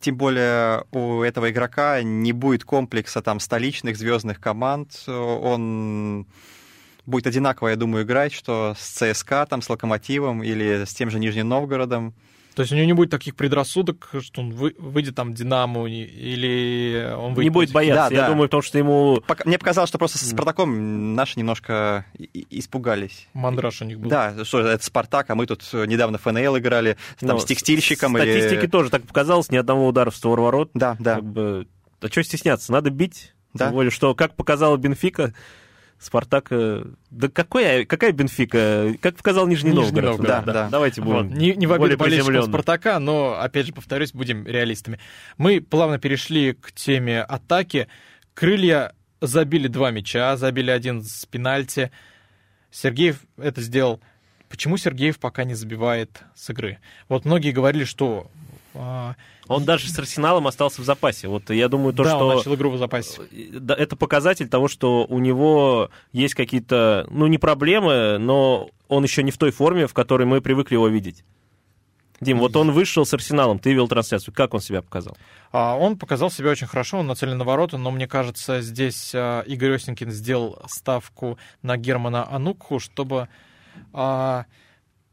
Тем 0.00 0.16
более 0.16 0.84
у 0.90 1.22
этого 1.22 1.50
игрока 1.50 2.02
не 2.02 2.32
будет 2.32 2.64
комплекса 2.64 3.22
там 3.22 3.38
столичных 3.38 3.96
звездных 3.96 4.40
команд. 4.40 5.04
Он 5.06 6.26
будет 7.04 7.26
одинаково, 7.26 7.68
я 7.68 7.76
думаю, 7.76 8.04
играть, 8.04 8.32
что 8.32 8.74
с 8.76 8.84
ЦСКА, 8.84 9.46
там, 9.46 9.62
с 9.62 9.70
Локомотивом 9.70 10.42
или 10.42 10.84
с 10.84 10.94
тем 10.94 11.10
же 11.10 11.20
Нижним 11.20 11.48
Новгородом. 11.48 12.14
То 12.56 12.62
есть 12.62 12.72
у 12.72 12.74
него 12.74 12.86
не 12.86 12.94
будет 12.94 13.10
таких 13.10 13.36
предрассудок, 13.36 14.08
что 14.20 14.40
он 14.40 14.50
вы- 14.50 14.74
выйдет 14.78 15.14
там 15.14 15.34
Динамо 15.34 15.86
или 15.88 17.06
он 17.14 17.34
выйдет 17.34 17.44
Не 17.44 17.50
будет 17.50 17.70
бояться. 17.72 18.08
Да, 18.08 18.14
Я 18.14 18.22
да. 18.22 18.28
думаю, 18.30 18.48
потому 18.48 18.62
что 18.62 18.78
ему 18.78 19.22
Пока- 19.26 19.44
Мне 19.46 19.58
показалось, 19.58 19.88
что 19.90 19.98
просто 19.98 20.16
со 20.16 20.24
Спартаком 20.24 21.14
наши 21.14 21.38
немножко 21.38 22.06
испугались. 22.50 23.28
Мандраж 23.34 23.82
у 23.82 23.84
них 23.84 24.00
был. 24.00 24.08
Да, 24.08 24.44
что 24.44 24.60
это 24.60 24.82
Спартак, 24.82 25.28
а 25.30 25.34
мы 25.34 25.46
тут 25.46 25.62
недавно 25.72 26.18
ФНЛ 26.18 26.56
играли 26.58 26.96
там, 27.20 27.28
Ну, 27.30 27.38
с 27.38 27.44
текстильщиком. 27.44 28.16
с- 28.16 28.20
Статистики 28.20 28.60
или... 28.60 28.66
тоже 28.66 28.90
так 28.90 29.02
показалось, 29.02 29.50
ни 29.50 29.56
одного 29.56 29.86
удара 29.86 30.10
в 30.10 30.16
створ 30.16 30.40
ворот. 30.40 30.70
Да, 30.74 30.96
да. 30.98 31.16
Как 31.16 31.24
бы, 31.24 31.66
а 32.00 32.08
что 32.08 32.22
стесняться? 32.24 32.72
Надо 32.72 32.90
бить. 32.90 33.34
Да. 33.52 33.66
Тем 33.66 33.74
более, 33.74 33.90
что, 33.90 34.14
как 34.14 34.34
показала 34.34 34.76
Бенфика, 34.76 35.34
Спартак... 35.98 36.48
э, 36.50 36.84
Да 37.10 37.28
какой, 37.28 37.86
какая 37.86 38.12
Бенфика? 38.12 38.94
Как 39.00 39.16
показал 39.16 39.46
Нижний, 39.46 39.70
Нижний 39.70 40.00
Новгород. 40.00 40.18
Новгород, 40.18 40.44
да. 40.44 40.52
Да. 40.52 40.68
Давайте 40.70 41.00
Вот. 41.00 41.26
будем 41.26 41.38
Не, 41.38 41.54
не 41.54 41.66
в 41.66 41.72
обиду 41.72 41.96
болельщиков. 41.96 42.44
Спартака, 42.44 42.98
но, 42.98 43.40
опять 43.40 43.66
же, 43.66 43.72
повторюсь, 43.72 44.12
будем 44.12 44.46
реалистами. 44.46 44.98
Мы 45.38 45.60
плавно 45.60 45.98
перешли 45.98 46.52
к 46.52 46.72
теме 46.72 47.22
атаки. 47.22 47.88
Крылья 48.34 48.92
забили 49.20 49.68
два 49.68 49.90
мяча, 49.90 50.36
забили 50.36 50.70
один 50.70 51.02
с 51.02 51.24
пенальти. 51.24 51.90
Сергеев 52.70 53.20
это 53.38 53.62
сделал. 53.62 54.00
Почему 54.50 54.76
Сергеев 54.76 55.18
пока 55.18 55.44
не 55.44 55.54
забивает 55.54 56.20
с 56.34 56.50
игры? 56.50 56.78
Вот 57.08 57.24
многие 57.24 57.50
говорили, 57.52 57.84
что... 57.84 58.30
Он 59.48 59.64
даже 59.64 59.88
с 59.88 59.98
Арсеналом 59.98 60.46
остался 60.46 60.82
в 60.82 60.84
запасе. 60.84 61.28
Вот 61.28 61.50
я 61.50 61.68
думаю, 61.68 61.92
то, 61.92 62.04
да, 62.04 62.10
что... 62.10 62.26
он 62.26 62.36
начал 62.36 62.54
игру 62.54 62.70
в 62.70 62.78
запасе. 62.78 63.22
Да, 63.52 63.74
это 63.74 63.96
показатель 63.96 64.48
того, 64.48 64.68
что 64.68 65.04
у 65.08 65.18
него 65.18 65.90
есть 66.12 66.34
какие-то, 66.34 67.06
ну, 67.10 67.26
не 67.26 67.38
проблемы, 67.38 68.18
но 68.18 68.70
он 68.88 69.04
еще 69.04 69.22
не 69.22 69.30
в 69.30 69.38
той 69.38 69.50
форме, 69.50 69.86
в 69.86 69.94
которой 69.94 70.24
мы 70.24 70.40
привыкли 70.40 70.74
его 70.74 70.88
видеть. 70.88 71.24
Дим, 72.20 72.38
вот 72.38 72.56
он 72.56 72.70
вышел 72.70 73.04
с 73.04 73.12
Арсеналом, 73.12 73.58
ты 73.58 73.74
вел 73.74 73.88
трансляцию, 73.88 74.32
как 74.32 74.54
он 74.54 74.60
себя 74.60 74.80
показал? 74.80 75.16
А, 75.52 75.76
Он 75.76 75.98
показал 75.98 76.30
себя 76.30 76.50
очень 76.50 76.66
хорошо, 76.66 76.98
он 76.98 77.06
нацелен 77.06 77.36
на 77.36 77.44
ворота, 77.44 77.76
но 77.76 77.90
мне 77.90 78.08
кажется, 78.08 78.62
здесь 78.62 79.12
а, 79.14 79.42
Игорь 79.42 79.74
Осенькин 79.74 80.10
сделал 80.10 80.58
ставку 80.66 81.38
на 81.62 81.76
Германа 81.76 82.26
Анукху, 82.30 82.78
чтобы 82.78 83.28
а, 83.92 84.46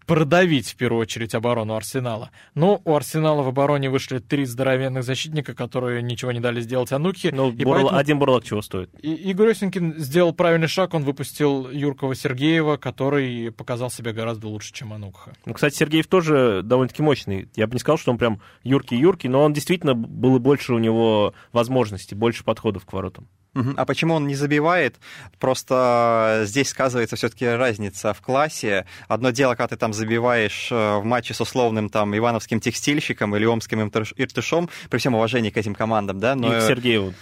продавить 0.06 0.70
в 0.70 0.76
первую 0.76 1.02
очередь 1.02 1.34
оборону 1.36 1.76
Арсенала. 1.76 2.32
Но 2.56 2.82
у 2.86 2.96
Арсенала 2.96 3.42
в 3.44 3.48
обороне 3.48 3.89
вышли 3.89 4.20
три 4.20 4.46
здоровенных 4.46 5.04
защитника, 5.04 5.54
которые 5.54 6.02
ничего 6.02 6.32
не 6.32 6.39
дали 6.39 6.62
сделать 6.62 6.92
Анукхе. 6.92 7.32
Ну, 7.34 7.50
и 7.52 7.63
Бурла- 7.63 7.74
поэтому 7.82 7.98
один 7.98 8.20
бурлак 8.20 8.44
чего 8.44 8.62
стоит? 8.62 8.89
и- 9.02 9.13
Игорь 9.13 9.52
Осенькин 9.52 9.96
сделал 10.00 10.34
правильный 10.34 10.68
шаг, 10.68 10.94
он 10.94 11.04
выпустил 11.04 11.70
Юркова 11.70 12.16
Сергеева, 12.16 12.78
который 12.78 13.52
показал 13.52 13.89
себя 13.89 14.13
гораздо 14.13 14.48
лучше, 14.48 14.74
чем 14.74 14.94
Анукха. 14.94 15.34
Ну, 15.46 15.54
кстати, 15.54 15.76
Сергеев 15.76 16.08
тоже 16.08 16.62
довольно-таки 16.63 17.02
мощный. 17.02 17.50
Я 17.56 17.68
бы 17.68 17.74
не 17.74 17.80
сказал, 17.80 17.98
что 17.98 18.12
он 18.12 18.18
прям 18.18 18.42
юркий-юркий, 18.63 19.28
но 19.30 19.44
он 19.44 19.54
действительно 19.54 19.94
было 19.96 20.39
больше 20.39 20.74
у 20.74 20.80
него 20.80 21.34
возможностей, 21.52 22.16
больше 22.16 22.44
подходов 22.44 22.86
к 22.86 22.94
воротам. 22.94 23.28
А 23.54 23.86
почему 23.86 24.16
он 24.16 24.28
не 24.28 24.36
забивает? 24.36 24.96
Просто 25.39 26.42
здесь 26.46 26.70
сказывается 26.70 27.16
все-таки 27.16 27.46
разница 27.46 28.13
в 28.13 28.22
классе. 28.22 28.86
Одно 29.08 29.30
дело, 29.30 29.56
когда 29.56 29.68
ты 29.68 29.78
там 29.78 29.94
забиваешь 29.94 30.70
э, 30.72 30.98
в 30.98 31.06
матче 31.06 31.34
с 31.34 31.42
условным 31.42 31.89
там 31.89 32.18
ивановским 32.18 32.60
текстильщиком 32.60 33.36
или 33.36 33.46
омским 33.46 33.80
Иртыш- 33.82 34.13
иртышом, 34.16 34.70
при 34.89 34.98
всем 34.98 35.13
уважении 35.16 35.52
к 35.52 35.58
этим 35.58 35.76
командам, 35.76 36.20
да, 36.20 36.36
но... 36.36 36.58
И 36.58 36.60
к 36.60 36.63
Сергееву. 36.63 37.13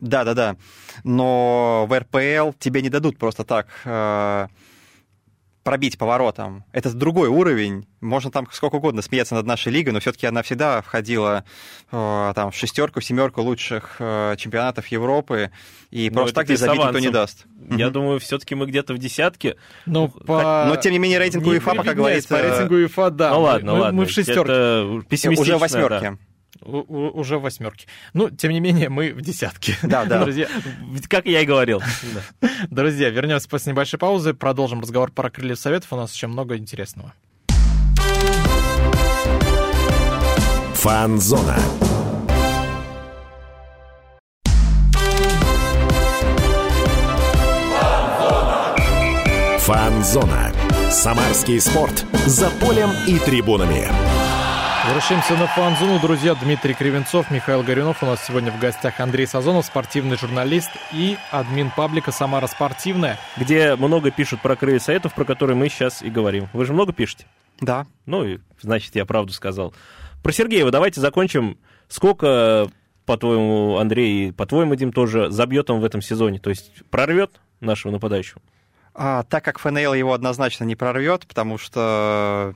Да, 0.00 0.24
да, 0.24 0.34
да. 0.34 0.56
Но 1.04 1.86
в 1.88 1.98
РПЛ 1.98 2.52
тебе 2.58 2.82
не 2.82 2.88
дадут 2.88 3.18
просто 3.18 3.44
так 3.44 3.68
э, 3.84 4.48
пробить 5.68 5.98
поворотом. 5.98 6.64
Это 6.72 6.90
другой 6.94 7.28
уровень. 7.28 7.86
Можно 8.00 8.30
там 8.30 8.48
сколько 8.50 8.76
угодно 8.76 9.02
смеяться 9.02 9.34
над 9.34 9.44
нашей 9.44 9.70
лигой, 9.70 9.92
но 9.92 10.00
все-таки 10.00 10.26
она 10.26 10.42
всегда 10.42 10.80
входила 10.80 11.44
э, 11.92 12.32
там, 12.34 12.50
в 12.50 12.54
шестерку, 12.56 13.02
семерку 13.02 13.42
лучших 13.42 13.96
э, 13.98 14.36
чемпионатов 14.38 14.86
Европы. 14.86 15.50
И 15.90 16.08
Ну, 16.08 16.16
просто 16.16 16.34
так 16.34 16.46
здесь 16.46 16.60
забить 16.60 16.82
никто 16.82 16.98
не 17.00 17.10
даст. 17.10 17.44
Я 17.68 17.86
Мгм. 17.86 17.92
думаю, 17.92 18.18
все-таки 18.20 18.54
мы 18.54 18.64
где-то 18.64 18.94
в 18.94 18.98
десятке. 18.98 19.56
Но, 19.84 20.08
по... 20.08 20.64
Но, 20.66 20.76
тем 20.76 20.92
не 20.92 20.98
менее, 20.98 21.18
рейтинг 21.18 21.46
УЕФА 21.46 21.74
пока 21.74 21.92
говорит... 21.92 22.26
прибедняйся, 22.26 22.28
По 22.28 22.34
э, 22.34 22.50
рейтингу 22.50 22.74
УЕФА, 22.76 23.10
да. 23.10 23.30
ну 23.34 23.40
ладно, 23.42 23.72
мы, 23.74 23.80
ладно. 23.80 23.98
мы 24.00 24.06
в 24.06 24.10
шестерке. 24.10 24.40
Уже 25.28 25.56
в 25.56 25.58
да. 25.58 25.58
восьмерке. 25.58 26.10
У- 26.12 26.27
у- 26.62 27.10
уже 27.18 27.38
в 27.38 27.42
восьмерке. 27.42 27.86
Ну, 28.14 28.30
тем 28.30 28.52
не 28.52 28.60
менее, 28.60 28.88
мы 28.88 29.12
в 29.12 29.20
десятке. 29.20 29.76
Да, 29.82 30.04
да. 30.04 30.22
Друзья, 30.22 30.48
Ведь 30.90 31.08
Как 31.08 31.26
я 31.26 31.40
и 31.40 31.46
говорил. 31.46 31.80
Да. 32.40 32.48
друзья, 32.70 33.10
вернемся 33.10 33.48
после 33.48 33.72
небольшой 33.72 33.98
паузы, 33.98 34.34
продолжим 34.34 34.80
разговор 34.80 35.10
про 35.10 35.30
крылья 35.30 35.54
советов. 35.56 35.92
У 35.92 35.96
нас 35.96 36.12
еще 36.14 36.26
много 36.26 36.56
интересного. 36.56 37.12
Фанзона. 40.74 41.56
Фанзона. 49.58 50.52
Самарский 50.90 51.60
спорт. 51.60 52.04
За 52.26 52.48
полем 52.50 52.90
и 53.06 53.18
трибунами. 53.18 53.88
Возвращаемся 54.88 55.36
на 55.36 55.46
фан-зону, 55.48 56.00
друзья. 56.00 56.34
Дмитрий 56.34 56.72
Кривенцов, 56.72 57.30
Михаил 57.30 57.62
Горюнов. 57.62 58.02
У 58.02 58.06
нас 58.06 58.24
сегодня 58.26 58.50
в 58.50 58.58
гостях 58.58 58.98
Андрей 59.00 59.26
Сазонов, 59.26 59.66
спортивный 59.66 60.16
журналист 60.16 60.70
и 60.94 61.18
админ 61.30 61.70
паблика 61.76 62.10
«Самара 62.10 62.46
спортивная». 62.46 63.18
Где 63.36 63.76
много 63.76 64.10
пишут 64.10 64.40
про 64.40 64.56
крылья 64.56 64.78
советов, 64.78 65.12
про 65.12 65.26
которые 65.26 65.56
мы 65.56 65.68
сейчас 65.68 66.00
и 66.00 66.08
говорим. 66.08 66.48
Вы 66.54 66.64
же 66.64 66.72
много 66.72 66.94
пишете? 66.94 67.26
Да. 67.60 67.86
Ну, 68.06 68.24
и, 68.24 68.38
значит, 68.62 68.96
я 68.96 69.04
правду 69.04 69.34
сказал. 69.34 69.74
Про 70.22 70.32
Сергеева 70.32 70.70
давайте 70.70 71.02
закончим. 71.02 71.58
Сколько, 71.88 72.70
по-твоему, 73.04 73.76
Андрей, 73.76 74.28
и 74.28 74.32
по-твоему, 74.32 74.74
Дим, 74.74 74.92
тоже 74.94 75.30
забьет 75.30 75.68
он 75.68 75.80
в 75.80 75.84
этом 75.84 76.00
сезоне? 76.00 76.38
То 76.38 76.48
есть 76.48 76.72
прорвет 76.88 77.42
нашего 77.60 77.92
нападающего? 77.92 78.40
А, 79.00 79.22
так 79.22 79.44
как 79.44 79.60
ФНЛ 79.60 79.94
его 79.94 80.12
однозначно 80.12 80.64
не 80.64 80.74
прорвет, 80.74 81.24
потому 81.28 81.56
что 81.56 82.52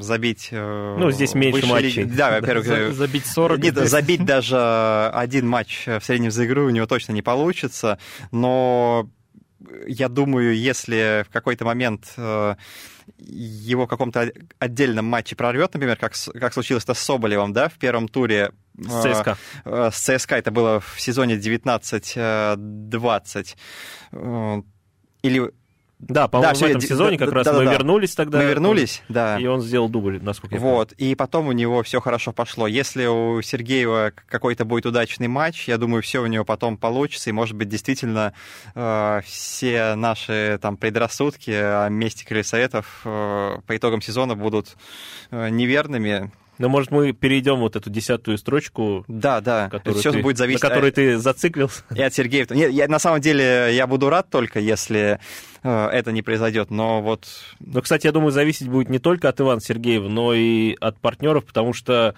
забить... 0.00 0.48
э, 0.50 0.96
Ну, 0.98 1.10
здесь 1.10 1.34
меньше 1.34 1.66
матчей. 1.66 2.04
лиги- 2.04 2.14
Да, 2.16 2.30
во-первых, 2.40 2.64
За- 2.66 2.74
э, 2.76 2.92
Забить 2.92 3.26
40. 3.26 3.58
Нет, 3.60 3.74
здесь. 3.76 3.90
забить 3.90 4.24
даже 4.24 4.56
один 5.12 5.46
матч 5.46 5.84
в 5.86 6.00
среднем 6.00 6.30
за 6.30 6.46
игру 6.46 6.64
у 6.64 6.70
него 6.70 6.86
точно 6.86 7.12
не 7.12 7.20
получится, 7.20 7.98
но 8.30 9.06
я 9.86 10.08
думаю, 10.08 10.56
если 10.56 11.26
в 11.28 11.30
какой-то 11.30 11.66
момент 11.66 12.14
э, 12.16 12.54
его 13.18 13.84
в 13.84 13.88
каком-то 13.88 14.32
отдельном 14.58 15.04
матче 15.04 15.36
прорвет, 15.36 15.74
например, 15.74 15.96
как, 15.96 16.14
как 16.40 16.54
случилось 16.54 16.84
это 16.84 16.94
с 16.94 17.00
Соболевым, 17.00 17.52
да, 17.52 17.68
в 17.68 17.74
первом 17.74 18.08
туре 18.08 18.52
с 18.78 19.02
ЦСКА. 19.02 19.36
Э, 19.66 19.90
с 19.92 19.98
ЦСКА 20.00 20.36
это 20.36 20.50
было 20.50 20.80
в 20.80 20.98
сезоне 20.98 21.36
19-20. 21.36 23.56
Или 25.22 25.52
да, 26.02 26.26
по-моему, 26.26 26.52
да, 26.52 26.58
в 26.58 26.68
этом 26.68 26.80
сезоне 26.80 27.16
как 27.16 27.30
да, 27.30 27.34
раз 27.36 27.46
да, 27.46 27.52
мы 27.52 27.64
да. 27.64 27.72
вернулись 27.72 28.14
тогда. 28.14 28.38
Мы 28.38 28.44
вернулись, 28.44 29.02
да. 29.08 29.38
И 29.38 29.46
он 29.46 29.60
сделал 29.60 29.88
дубль, 29.88 30.20
насколько 30.20 30.56
я 30.56 30.60
помню. 30.60 30.74
Вот, 30.74 30.92
и 30.92 31.14
потом 31.14 31.46
у 31.46 31.52
него 31.52 31.82
все 31.84 32.00
хорошо 32.00 32.32
пошло. 32.32 32.66
Если 32.66 33.06
у 33.06 33.40
Сергеева 33.40 34.12
какой-то 34.28 34.64
будет 34.64 34.84
удачный 34.84 35.28
матч, 35.28 35.68
я 35.68 35.78
думаю, 35.78 36.02
все 36.02 36.20
у 36.20 36.26
него 36.26 36.44
потом 36.44 36.76
получится, 36.76 37.30
и, 37.30 37.32
может 37.32 37.56
быть, 37.56 37.68
действительно 37.68 38.32
э, 38.74 39.20
все 39.24 39.94
наши 39.94 40.58
там 40.60 40.76
предрассудки 40.76 41.52
о 41.52 41.88
месте 41.88 42.26
Крыльсоветов 42.26 43.02
э, 43.04 43.58
по 43.64 43.76
итогам 43.76 44.02
сезона 44.02 44.34
будут 44.34 44.76
э, 45.30 45.50
неверными. 45.50 46.32
Ну, 46.58 46.68
может, 46.68 46.90
мы 46.90 47.12
перейдем 47.12 47.56
вот 47.56 47.76
эту 47.76 47.90
десятую 47.90 48.38
строчку, 48.38 49.04
да, 49.08 49.40
да. 49.40 49.70
Все 49.96 50.12
будет 50.12 50.36
зависеть, 50.36 50.62
на 50.62 50.68
которой 50.68 50.90
от... 50.90 50.94
ты 50.94 51.18
зациклился. 51.18 51.82
И 51.94 52.02
от 52.02 52.14
Сергея. 52.14 52.46
Нет, 52.50 52.70
я, 52.70 52.88
на 52.88 52.98
самом 52.98 53.20
деле 53.20 53.74
я 53.74 53.86
буду 53.86 54.10
рад 54.10 54.28
только, 54.30 54.60
если 54.60 55.18
э, 55.62 55.86
это 55.86 56.12
не 56.12 56.22
произойдет, 56.22 56.70
но 56.70 57.00
вот... 57.00 57.26
Но, 57.60 57.80
кстати, 57.80 58.06
я 58.06 58.12
думаю, 58.12 58.32
зависеть 58.32 58.68
будет 58.68 58.90
не 58.90 58.98
только 58.98 59.28
от 59.28 59.40
Ивана 59.40 59.60
Сергеева, 59.60 60.08
но 60.08 60.34
и 60.34 60.76
от 60.80 60.98
партнеров, 60.98 61.44
потому 61.44 61.72
что 61.72 62.14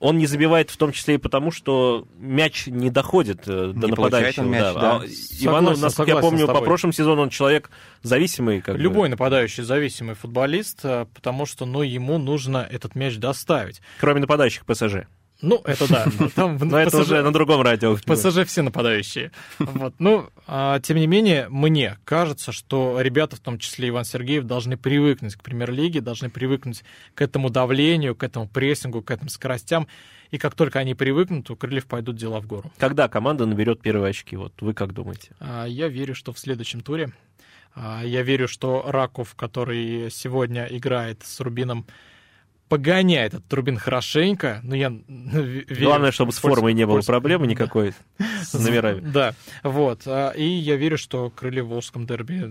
он 0.00 0.18
не 0.18 0.26
забивает 0.26 0.70
в 0.70 0.76
том 0.76 0.92
числе 0.92 1.16
и 1.16 1.18
потому, 1.18 1.50
что 1.50 2.06
мяч 2.18 2.66
не 2.66 2.90
доходит 2.90 3.48
э, 3.48 3.72
до 3.74 3.86
не 3.86 3.90
нападающего. 3.90 4.44
Мяч, 4.44 4.60
да. 4.60 4.74
Да. 4.74 4.96
А 4.96 5.04
Иван, 5.40 5.64
насколько 5.80 6.10
я 6.12 6.18
помню, 6.18 6.46
по 6.46 6.60
прошлому 6.60 6.92
сезону 6.92 7.22
он 7.22 7.30
человек 7.30 7.70
зависимый. 8.02 8.60
Как 8.60 8.76
Любой 8.76 9.08
бы. 9.08 9.10
нападающий 9.10 9.64
зависимый 9.64 10.14
футболист, 10.14 10.80
э, 10.84 11.06
потому 11.14 11.46
что 11.46 11.66
ну, 11.66 11.82
ему 11.82 12.18
нужно 12.18 12.66
этот 12.70 12.94
мяч 12.94 13.16
доставить. 13.16 13.80
Кроме 14.00 14.20
нападающих 14.20 14.64
ПСЖ. 14.64 15.06
Ну, 15.40 15.60
это 15.64 15.88
да. 15.88 16.06
Там 16.34 16.58
Но 16.60 16.84
ПСЖ, 16.84 16.86
это 16.86 16.98
уже 16.98 17.22
на 17.22 17.32
другом 17.32 17.62
радио. 17.62 17.96
ПСЖ 17.96 18.44
все 18.44 18.62
нападающие. 18.62 19.30
Вот. 19.58 19.94
Ну, 19.98 20.28
а, 20.46 20.80
тем 20.80 20.96
не 20.96 21.06
менее, 21.06 21.48
мне 21.48 21.96
кажется, 22.04 22.50
что 22.50 23.00
ребята, 23.00 23.36
в 23.36 23.40
том 23.40 23.58
числе 23.58 23.88
Иван 23.90 24.04
Сергеев, 24.04 24.44
должны 24.44 24.76
привыкнуть 24.76 25.36
к 25.36 25.42
премьер-лиге, 25.42 26.00
должны 26.00 26.28
привыкнуть 26.28 26.82
к 27.14 27.22
этому 27.22 27.50
давлению, 27.50 28.16
к 28.16 28.24
этому 28.24 28.48
прессингу, 28.48 29.00
к 29.00 29.10
этим 29.12 29.28
скоростям. 29.28 29.86
И 30.30 30.38
как 30.38 30.54
только 30.54 30.80
они 30.80 30.94
привыкнут, 30.94 31.48
у 31.50 31.56
Крыльев 31.56 31.86
пойдут 31.86 32.16
дела 32.16 32.40
в 32.40 32.46
гору. 32.46 32.70
Когда 32.76 33.08
команда 33.08 33.46
наберет 33.46 33.80
первые 33.80 34.10
очки? 34.10 34.36
Вот 34.36 34.52
вы 34.60 34.74
как 34.74 34.92
думаете? 34.92 35.30
А, 35.38 35.66
я 35.66 35.88
верю, 35.88 36.16
что 36.16 36.32
в 36.32 36.38
следующем 36.38 36.80
туре. 36.80 37.12
А, 37.74 38.02
я 38.04 38.22
верю, 38.22 38.48
что 38.48 38.84
Раков, 38.88 39.36
который 39.36 40.10
сегодня 40.10 40.66
играет 40.68 41.22
с 41.24 41.38
Рубином, 41.40 41.86
погоняет 42.68 43.34
этот 43.34 43.46
Трубин 43.46 43.78
хорошенько, 43.78 44.60
но 44.62 44.74
я 44.74 44.88
верю, 45.08 45.66
Главное, 45.84 46.12
чтобы 46.12 46.32
с 46.32 46.38
формой 46.38 46.74
не 46.74 46.86
было 46.86 47.00
проблемы 47.00 47.46
никакой 47.46 47.94
с 48.42 48.54
номерами. 48.54 49.00
Да, 49.00 49.34
вот. 49.62 50.02
А, 50.06 50.30
и 50.30 50.44
я 50.44 50.76
верю, 50.76 50.98
что 50.98 51.30
крылья 51.30 51.62
в 51.62 51.68
Волжском 51.68 52.06
дерби 52.06 52.44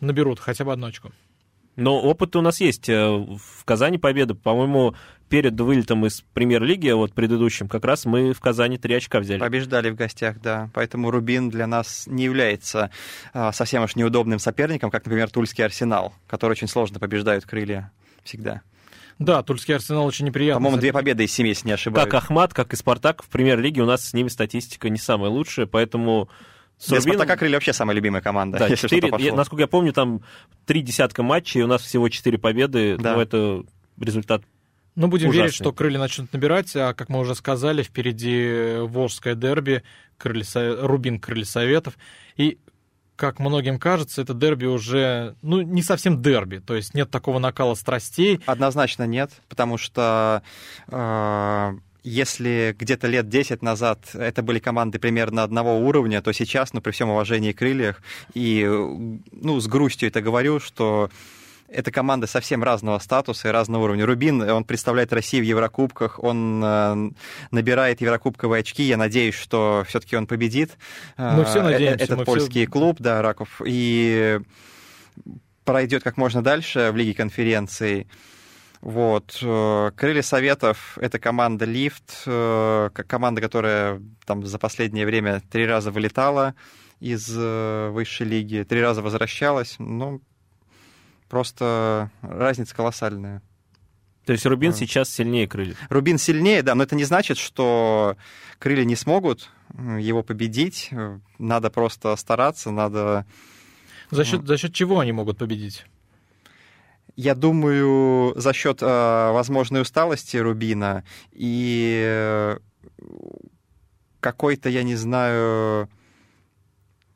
наберут 0.00 0.40
хотя 0.40 0.64
бы 0.64 0.72
одну 0.72 0.86
очку. 0.86 1.10
Но 1.76 2.00
опыт 2.00 2.36
у 2.36 2.42
нас 2.42 2.60
есть. 2.60 2.88
Э, 2.88 3.08
в 3.16 3.64
Казани 3.64 3.96
победа, 3.96 4.34
по-моему, 4.34 4.94
перед 5.30 5.58
вылетом 5.58 6.04
из 6.04 6.20
премьер-лиги, 6.34 6.90
вот 6.90 7.14
предыдущим, 7.14 7.68
как 7.68 7.84
раз 7.84 8.04
мы 8.04 8.34
в 8.34 8.40
Казани 8.40 8.76
три 8.76 8.94
очка 8.96 9.20
взяли. 9.20 9.38
Побеждали 9.38 9.88
в 9.88 9.94
гостях, 9.94 10.40
да. 10.42 10.68
Поэтому 10.74 11.10
Рубин 11.10 11.48
для 11.48 11.66
нас 11.66 12.06
не 12.06 12.24
является 12.24 12.90
а, 13.32 13.52
совсем 13.52 13.82
уж 13.82 13.96
неудобным 13.96 14.38
соперником, 14.38 14.90
как, 14.90 15.06
например, 15.06 15.30
Тульский 15.30 15.64
Арсенал, 15.64 16.12
который 16.26 16.52
очень 16.52 16.68
сложно 16.68 17.00
побеждают 17.00 17.46
крылья 17.46 17.90
всегда. 18.22 18.60
Да, 19.24 19.42
Тульский 19.42 19.74
Арсенал 19.74 20.06
очень 20.06 20.26
неприятный. 20.26 20.58
По-моему, 20.58 20.78
две 20.78 20.92
победы 20.92 21.24
из 21.24 21.32
семи, 21.32 21.50
если 21.50 21.66
не 21.66 21.72
ошибаюсь. 21.72 22.04
Как 22.04 22.22
Ахмат, 22.22 22.54
как 22.54 22.72
и 22.72 22.76
Спартак 22.76 23.22
в 23.22 23.28
премьер-лиге 23.28 23.82
у 23.82 23.86
нас 23.86 24.08
с 24.08 24.12
ними 24.12 24.28
статистика 24.28 24.88
не 24.88 24.98
самая 24.98 25.30
лучшая, 25.30 25.66
поэтому... 25.66 26.28
С 26.78 26.88
Для. 26.88 27.00
Спартака 27.00 27.36
крылья 27.36 27.56
вообще 27.56 27.72
самая 27.72 27.94
любимая 27.94 28.22
команда, 28.22 28.58
да, 28.58 28.66
если 28.66 28.88
4, 28.88 29.12
я, 29.18 29.34
Насколько 29.34 29.62
я 29.62 29.66
помню, 29.68 29.92
там 29.92 30.22
три 30.66 30.82
десятка 30.82 31.22
матчей, 31.22 31.62
у 31.62 31.68
нас 31.68 31.82
всего 31.82 32.08
четыре 32.08 32.38
победы, 32.38 32.96
да. 32.96 33.14
ну, 33.14 33.20
это 33.20 33.62
результат 34.00 34.42
ну, 34.94 35.06
будем 35.06 35.28
Ужасный. 35.28 35.44
верить, 35.44 35.54
что 35.54 35.72
крылья 35.72 35.98
начнут 35.98 36.32
набирать, 36.32 36.74
а, 36.76 36.92
как 36.92 37.08
мы 37.08 37.20
уже 37.20 37.34
сказали, 37.34 37.82
впереди 37.82 38.76
Волжское 38.80 39.34
дерби, 39.34 39.82
крылья, 40.18 40.44
Рубин 40.82 41.18
Крылья 41.18 41.46
Советов. 41.46 41.96
И 42.36 42.58
как 43.22 43.38
многим 43.38 43.78
кажется, 43.78 44.22
это 44.22 44.34
дерби 44.34 44.66
уже, 44.66 45.36
ну, 45.42 45.60
не 45.60 45.80
совсем 45.80 46.20
дерби, 46.20 46.58
то 46.58 46.74
есть 46.74 46.92
нет 46.92 47.08
такого 47.08 47.38
накала 47.38 47.76
страстей. 47.76 48.40
Однозначно 48.46 49.06
нет, 49.06 49.30
потому 49.48 49.78
что 49.78 50.42
э, 50.88 51.72
если 52.02 52.74
где-то 52.76 53.06
лет 53.06 53.28
10 53.28 53.62
назад 53.62 54.00
это 54.14 54.42
были 54.42 54.58
команды 54.58 54.98
примерно 54.98 55.44
одного 55.44 55.78
уровня, 55.78 56.20
то 56.20 56.32
сейчас, 56.32 56.72
ну, 56.72 56.80
при 56.80 56.90
всем 56.90 57.10
уважении 57.10 57.52
к 57.52 57.58
крыльях, 57.58 58.02
и, 58.34 58.64
ну, 59.30 59.60
с 59.60 59.68
грустью 59.68 60.08
это 60.08 60.20
говорю, 60.20 60.58
что 60.58 61.08
это 61.72 61.90
команда 61.90 62.26
совсем 62.26 62.62
разного 62.62 62.98
статуса 62.98 63.48
и 63.48 63.50
разного 63.50 63.84
уровня. 63.84 64.06
Рубин, 64.06 64.42
он 64.42 64.64
представляет 64.64 65.12
Россию 65.12 65.44
в 65.44 65.46
Еврокубках, 65.46 66.22
он 66.22 66.62
э, 66.64 67.10
набирает 67.50 68.00
еврокубковые 68.00 68.60
очки. 68.60 68.82
Я 68.82 68.96
надеюсь, 68.96 69.34
что 69.34 69.84
все-таки 69.88 70.16
он 70.16 70.26
победит. 70.26 70.72
Мы 71.16 71.44
все 71.44 71.60
э, 71.60 71.62
надеемся. 71.62 72.04
Этот 72.04 72.24
польский 72.24 72.64
все... 72.64 72.72
клуб, 72.72 72.96
да, 73.00 73.22
Раков. 73.22 73.60
И 73.64 74.40
пройдет 75.64 76.02
как 76.02 76.16
можно 76.16 76.42
дальше 76.42 76.90
в 76.92 76.96
Лиге 76.96 77.14
конференций. 77.14 78.06
Вот. 78.80 79.38
Э, 79.42 79.90
Крылья 79.96 80.22
Советов— 80.22 80.98
это 81.00 81.18
команда 81.18 81.64
«Лифт», 81.64 82.24
команда, 82.24 83.40
которая 83.40 84.02
там 84.26 84.44
за 84.44 84.58
последнее 84.58 85.06
время 85.06 85.42
три 85.50 85.66
раза 85.66 85.90
вылетала 85.90 86.54
из 87.00 87.28
высшей 87.28 88.26
лиги, 88.26 88.64
три 88.68 88.80
раза 88.80 89.02
возвращалась. 89.02 89.74
Ну, 89.78 90.20
Просто 91.32 92.10
разница 92.20 92.76
колоссальная. 92.76 93.40
То 94.26 94.32
есть 94.32 94.44
Рубин 94.44 94.72
а. 94.72 94.74
сейчас 94.74 95.08
сильнее 95.08 95.48
крыльев? 95.48 95.78
Рубин 95.88 96.18
сильнее, 96.18 96.62
да, 96.62 96.74
но 96.74 96.82
это 96.82 96.94
не 96.94 97.04
значит, 97.04 97.38
что 97.38 98.18
крылья 98.58 98.84
не 98.84 98.96
смогут 98.96 99.48
его 99.98 100.22
победить. 100.22 100.90
Надо 101.38 101.70
просто 101.70 102.14
стараться, 102.16 102.70
надо... 102.70 103.24
За 104.10 104.26
счет, 104.26 104.46
за 104.46 104.58
счет 104.58 104.74
чего 104.74 105.00
они 105.00 105.12
могут 105.12 105.38
победить? 105.38 105.86
Я 107.16 107.34
думаю, 107.34 108.38
за 108.38 108.52
счет 108.52 108.82
э, 108.82 109.32
возможной 109.32 109.80
усталости 109.80 110.36
Рубина 110.36 111.02
и 111.30 112.02
э, 112.04 112.58
какой-то, 114.20 114.68
я 114.68 114.82
не 114.82 114.96
знаю, 114.96 115.88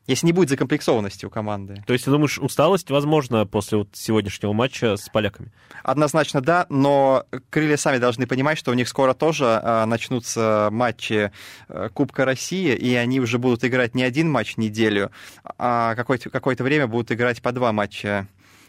если 0.07 0.25
не 0.25 0.31
будет 0.31 0.49
закомплексованности 0.49 1.25
у 1.25 1.29
команды. 1.29 1.83
То 1.85 1.93
есть 1.93 2.05
ты 2.05 2.11
думаешь, 2.11 2.39
усталость 2.39 2.89
возможно 2.89 3.45
после 3.45 3.79
вот 3.79 3.89
сегодняшнего 3.93 4.53
матча 4.53 4.95
с 4.95 5.09
поляками? 5.09 5.51
Однозначно 5.83 6.41
да, 6.41 6.65
но 6.69 7.25
крылья 7.49 7.77
сами 7.77 7.97
должны 7.97 8.25
понимать, 8.25 8.57
что 8.57 8.71
у 8.71 8.73
них 8.73 8.87
скоро 8.87 9.13
тоже 9.13 9.45
а, 9.45 9.85
начнутся 9.85 10.69
матчи 10.71 11.31
а, 11.67 11.89
Кубка 11.89 12.25
России, 12.25 12.73
и 12.73 12.95
они 12.95 13.19
уже 13.19 13.37
будут 13.37 13.65
играть 13.65 13.95
не 13.95 14.03
один 14.03 14.31
матч 14.31 14.55
в 14.55 14.57
неделю, 14.57 15.11
а 15.57 15.93
какое-то, 15.95 16.29
какое-то 16.29 16.63
время 16.63 16.87
будут 16.87 17.11
играть 17.11 17.41
по 17.41 17.51
два 17.51 17.71
матча 17.73 18.27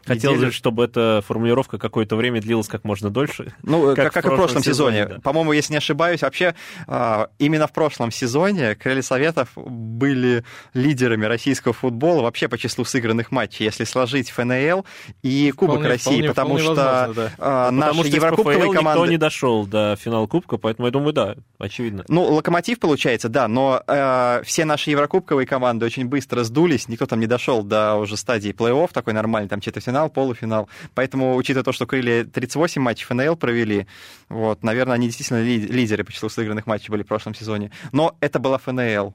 Хотелось 0.08 0.40
бы, 0.40 0.50
чтобы 0.50 0.84
эта 0.84 1.22
формулировка 1.26 1.78
какое-то 1.78 2.16
время 2.16 2.40
длилась 2.40 2.68
как 2.68 2.84
можно 2.84 3.10
дольше. 3.10 3.54
Ну, 3.62 3.94
как, 3.94 4.12
как, 4.12 4.24
как 4.24 4.32
в 4.32 4.36
прошлом 4.36 4.62
сезоне. 4.62 4.98
сезоне. 4.98 5.06
Да. 5.06 5.20
По-моему, 5.20 5.52
если 5.52 5.72
не 5.72 5.78
ошибаюсь, 5.78 6.22
вообще 6.22 6.54
а, 6.86 7.28
именно 7.38 7.66
в 7.66 7.72
прошлом 7.72 8.10
сезоне 8.10 8.74
Крылья 8.74 9.02
Советов 9.02 9.50
были 9.56 10.44
лидерами 10.74 11.26
российского 11.26 11.74
футбола 11.74 12.22
вообще 12.22 12.48
по 12.48 12.58
числу 12.58 12.84
сыгранных 12.84 13.30
матчей, 13.30 13.64
если 13.64 13.84
сложить 13.84 14.30
ФНЛ 14.30 14.84
и 15.22 15.52
Кубок 15.52 15.76
вполне, 15.76 15.88
России, 15.88 16.04
вполне, 16.04 16.28
потому 16.28 16.58
вполне 16.58 16.74
что 16.74 16.74
возможно, 16.74 17.14
да. 17.14 17.32
а, 17.38 17.70
наши 17.70 17.88
потому 17.88 18.04
что 18.04 18.16
еврокубковые 18.16 18.72
команды... 18.72 19.00
никто 19.00 19.06
не 19.06 19.18
дошел 19.18 19.66
до 19.66 19.96
финала 20.00 20.26
Кубка, 20.26 20.56
поэтому 20.56 20.88
я 20.88 20.92
думаю, 20.92 21.12
да, 21.12 21.36
очевидно. 21.58 22.04
Ну, 22.08 22.22
Локомотив 22.22 22.78
получается, 22.78 23.28
да, 23.28 23.48
но 23.48 23.82
э, 23.86 24.42
все 24.44 24.64
наши 24.64 24.90
еврокубковые 24.90 25.46
команды 25.46 25.86
очень 25.86 26.06
быстро 26.06 26.44
сдулись, 26.44 26.88
никто 26.88 27.06
там 27.06 27.20
не 27.20 27.26
дошел 27.26 27.62
до 27.62 27.96
уже 27.96 28.16
стадии 28.16 28.50
плей-офф 28.50 28.90
такой 28.92 29.12
нормальный, 29.12 29.48
там 29.48 29.60
четвертьфинал 29.60 29.97
финал, 29.98 30.10
полуфинал. 30.10 30.68
Поэтому, 30.94 31.36
учитывая 31.36 31.64
то, 31.64 31.72
что 31.72 31.86
крылья 31.86 32.24
38 32.24 32.80
матчей 32.80 33.06
ФНЛ 33.06 33.36
провели, 33.36 33.86
вот, 34.28 34.62
наверное, 34.62 34.94
они 34.94 35.06
действительно 35.06 35.42
лидеры 35.42 36.04
по 36.04 36.12
числу 36.12 36.28
сыгранных 36.28 36.66
матчей 36.66 36.90
были 36.90 37.02
в 37.02 37.06
прошлом 37.06 37.34
сезоне. 37.34 37.70
Но 37.92 38.16
это 38.20 38.38
была 38.38 38.58
ФНЛ. 38.58 39.14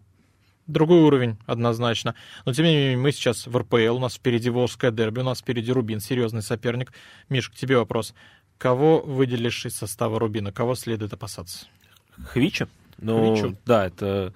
Другой 0.68 1.02
уровень, 1.02 1.38
однозначно. 1.46 2.16
Но 2.46 2.54
тем 2.54 2.66
не 2.66 2.74
менее, 2.74 2.98
мы 2.98 3.12
сейчас 3.12 3.48
в 3.48 3.58
РПЛ, 3.58 3.96
у 3.96 4.00
нас 4.00 4.16
впереди 4.16 4.50
Волжское 4.50 4.92
дерби, 4.92 5.20
у 5.20 5.24
нас 5.24 5.40
впереди 5.40 5.72
Рубин, 5.72 6.00
серьезный 6.00 6.42
соперник. 6.42 6.94
Миш, 7.30 7.50
к 7.50 7.56
тебе 7.56 7.78
вопрос. 7.78 8.14
Кого 8.58 9.02
выделишь 9.02 9.66
из 9.66 9.76
состава 9.76 10.20
Рубина? 10.20 10.52
Кого 10.54 10.76
следует 10.76 11.14
опасаться? 11.14 11.68
Хвича? 12.30 12.68
Ну, 12.98 13.36
Хвичу. 13.36 13.58
да, 13.66 13.88
это 13.88 14.34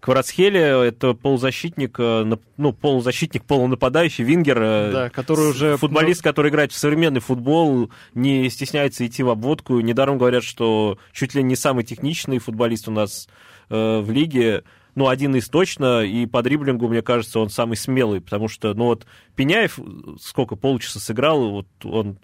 Кварацхеле 0.00 0.60
это 0.60 1.14
полузащитник, 1.14 1.96
э, 1.98 2.36
ну, 2.56 2.72
полузащитник, 2.72 3.44
полунападающий, 3.44 4.24
вингер. 4.24 4.58
э, 4.60 4.92
Да, 4.92 5.10
который 5.10 5.50
уже- 5.50 5.76
Футболист, 5.76 6.22
который 6.22 6.50
играет 6.50 6.72
в 6.72 6.76
современный 6.78 7.20
футбол, 7.20 7.90
не 8.14 8.48
стесняется 8.50 9.06
идти 9.06 9.22
в 9.22 9.30
обводку. 9.30 9.80
Недаром 9.80 10.18
говорят, 10.18 10.44
что 10.44 10.98
чуть 11.12 11.34
ли 11.34 11.42
не 11.42 11.56
самый 11.56 11.84
техничный 11.84 12.38
футболист 12.38 12.88
у 12.88 12.92
нас 12.92 13.28
э, 13.68 14.00
в 14.00 14.10
лиге. 14.12 14.62
Ну, 14.94 15.08
один 15.08 15.34
из 15.36 15.48
точно, 15.48 16.02
и 16.04 16.24
по 16.24 16.40
дриблингу, 16.42 16.88
мне 16.88 17.02
кажется, 17.02 17.40
он 17.40 17.50
самый 17.50 17.76
смелый, 17.76 18.20
потому 18.20 18.48
что, 18.48 18.72
ну, 18.74 18.84
вот 18.86 19.06
Пеняев 19.34 19.78
сколько, 20.20 20.56
полчаса 20.56 21.00
сыграл, 21.00 21.50
вот 21.50 21.66
он 21.84 22.18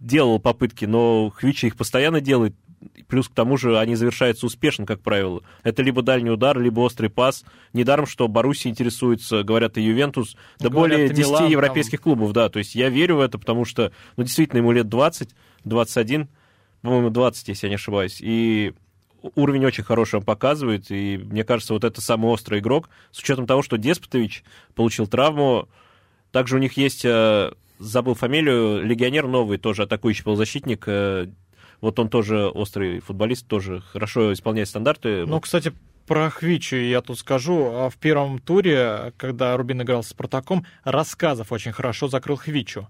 делал 0.00 0.40
попытки, 0.40 0.84
но 0.84 1.30
Хвича 1.30 1.68
их 1.68 1.76
постоянно 1.76 2.20
делает, 2.20 2.54
Плюс 3.08 3.28
к 3.28 3.32
тому 3.32 3.56
же 3.56 3.78
они 3.78 3.94
завершаются 3.94 4.46
успешно, 4.46 4.86
как 4.86 5.00
правило. 5.00 5.42
Это 5.62 5.82
либо 5.82 6.02
дальний 6.02 6.30
удар, 6.30 6.58
либо 6.58 6.80
острый 6.80 7.08
пас. 7.08 7.44
Недаром, 7.72 8.06
что 8.06 8.28
Баруси 8.28 8.68
интересуется, 8.68 9.42
говорят, 9.42 9.78
и 9.78 9.82
Ювентус, 9.82 10.36
да 10.58 10.68
Говорят, 10.68 10.98
более 10.98 11.06
и 11.06 11.14
10 11.14 11.18
Милан 11.18 11.50
европейских 11.50 12.00
клубов, 12.00 12.32
да. 12.32 12.48
То 12.48 12.58
есть 12.58 12.74
я 12.74 12.88
верю 12.88 13.16
в 13.16 13.20
это, 13.20 13.38
потому 13.38 13.64
что, 13.64 13.92
ну, 14.16 14.24
действительно, 14.24 14.58
ему 14.58 14.72
лет 14.72 14.88
20, 14.88 15.30
21, 15.64 16.28
по-моему, 16.82 17.10
20, 17.10 17.48
если 17.48 17.66
я 17.66 17.70
не 17.70 17.76
ошибаюсь. 17.76 18.18
И 18.20 18.72
уровень 19.34 19.64
очень 19.64 19.84
хороший 19.84 20.16
он 20.16 20.24
показывает, 20.24 20.90
и 20.90 21.18
мне 21.18 21.44
кажется, 21.44 21.74
вот 21.74 21.84
это 21.84 22.00
самый 22.00 22.30
острый 22.30 22.60
игрок, 22.60 22.88
с 23.10 23.20
учетом 23.20 23.46
того, 23.46 23.62
что 23.62 23.78
Деспотович 23.78 24.44
получил 24.74 25.06
травму. 25.06 25.68
Также 26.30 26.56
у 26.56 26.58
них 26.58 26.76
есть, 26.76 27.04
э, 27.04 27.52
забыл 27.78 28.14
фамилию, 28.14 28.84
легионер 28.84 29.26
новый, 29.26 29.58
тоже 29.58 29.82
атакующий 29.82 30.24
полузащитник, 30.24 30.84
э, 30.86 31.28
вот 31.82 31.98
он 31.98 32.08
тоже 32.08 32.48
острый 32.48 33.00
футболист, 33.00 33.46
тоже 33.46 33.80
хорошо 33.80 34.32
исполняет 34.32 34.68
стандарты. 34.68 35.26
Ну, 35.26 35.40
кстати, 35.40 35.72
про 36.06 36.30
Хвичу 36.30 36.76
я 36.76 37.02
тут 37.02 37.18
скажу. 37.18 37.70
А 37.74 37.90
В 37.90 37.96
первом 37.96 38.38
туре, 38.38 39.12
когда 39.16 39.56
Рубин 39.56 39.82
играл 39.82 40.02
с 40.04 40.08
Спартаком, 40.08 40.64
Рассказов 40.84 41.52
очень 41.52 41.72
хорошо 41.72 42.08
закрыл 42.08 42.36
Хвичу. 42.36 42.88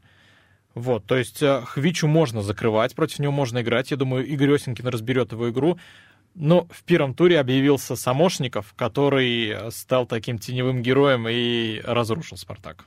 Вот, 0.74 1.04
то 1.04 1.16
есть 1.16 1.42
э, 1.42 1.62
Хвичу 1.66 2.06
можно 2.06 2.42
закрывать, 2.42 2.94
против 2.94 3.18
него 3.18 3.32
можно 3.32 3.60
играть. 3.60 3.90
Я 3.90 3.96
думаю, 3.96 4.26
Игорь 4.26 4.54
Осенькин 4.54 4.86
разберет 4.86 5.32
его 5.32 5.50
игру. 5.50 5.78
Но 6.34 6.66
в 6.70 6.84
первом 6.84 7.14
туре 7.14 7.40
объявился 7.40 7.96
Самошников, 7.96 8.72
который 8.74 9.70
стал 9.70 10.06
таким 10.06 10.38
теневым 10.38 10.82
героем 10.82 11.26
и 11.28 11.80
разрушил 11.84 12.36
Спартак. 12.36 12.86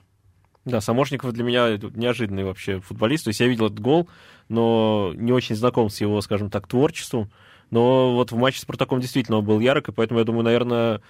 Да, 0.66 0.82
Самошников 0.82 1.32
для 1.32 1.44
меня 1.44 1.78
неожиданный 1.78 2.44
вообще 2.44 2.80
футболист. 2.80 3.26
То 3.26 3.30
есть 3.30 3.40
я 3.40 3.48
видел 3.48 3.68
этот 3.68 3.80
гол, 3.80 4.10
но 4.50 5.14
не 5.16 5.32
очень 5.32 5.56
знаком 5.56 5.90
с 5.90 6.02
его, 6.02 6.20
скажем 6.22 6.50
так, 6.50 6.68
творчеством. 6.68 7.32
Но 7.70 8.14
вот 8.14 8.32
в 8.32 8.38
матче 8.38 8.60
с 8.60 8.64
Спартаком 8.64 9.00
действительно 9.00 9.38
он 9.38 9.46
был 9.46 9.60
ярок, 9.60 9.90
и 9.90 9.92
поэтому 9.92 10.20
я 10.20 10.26
думаю, 10.26 10.44
наверное, 10.44 11.02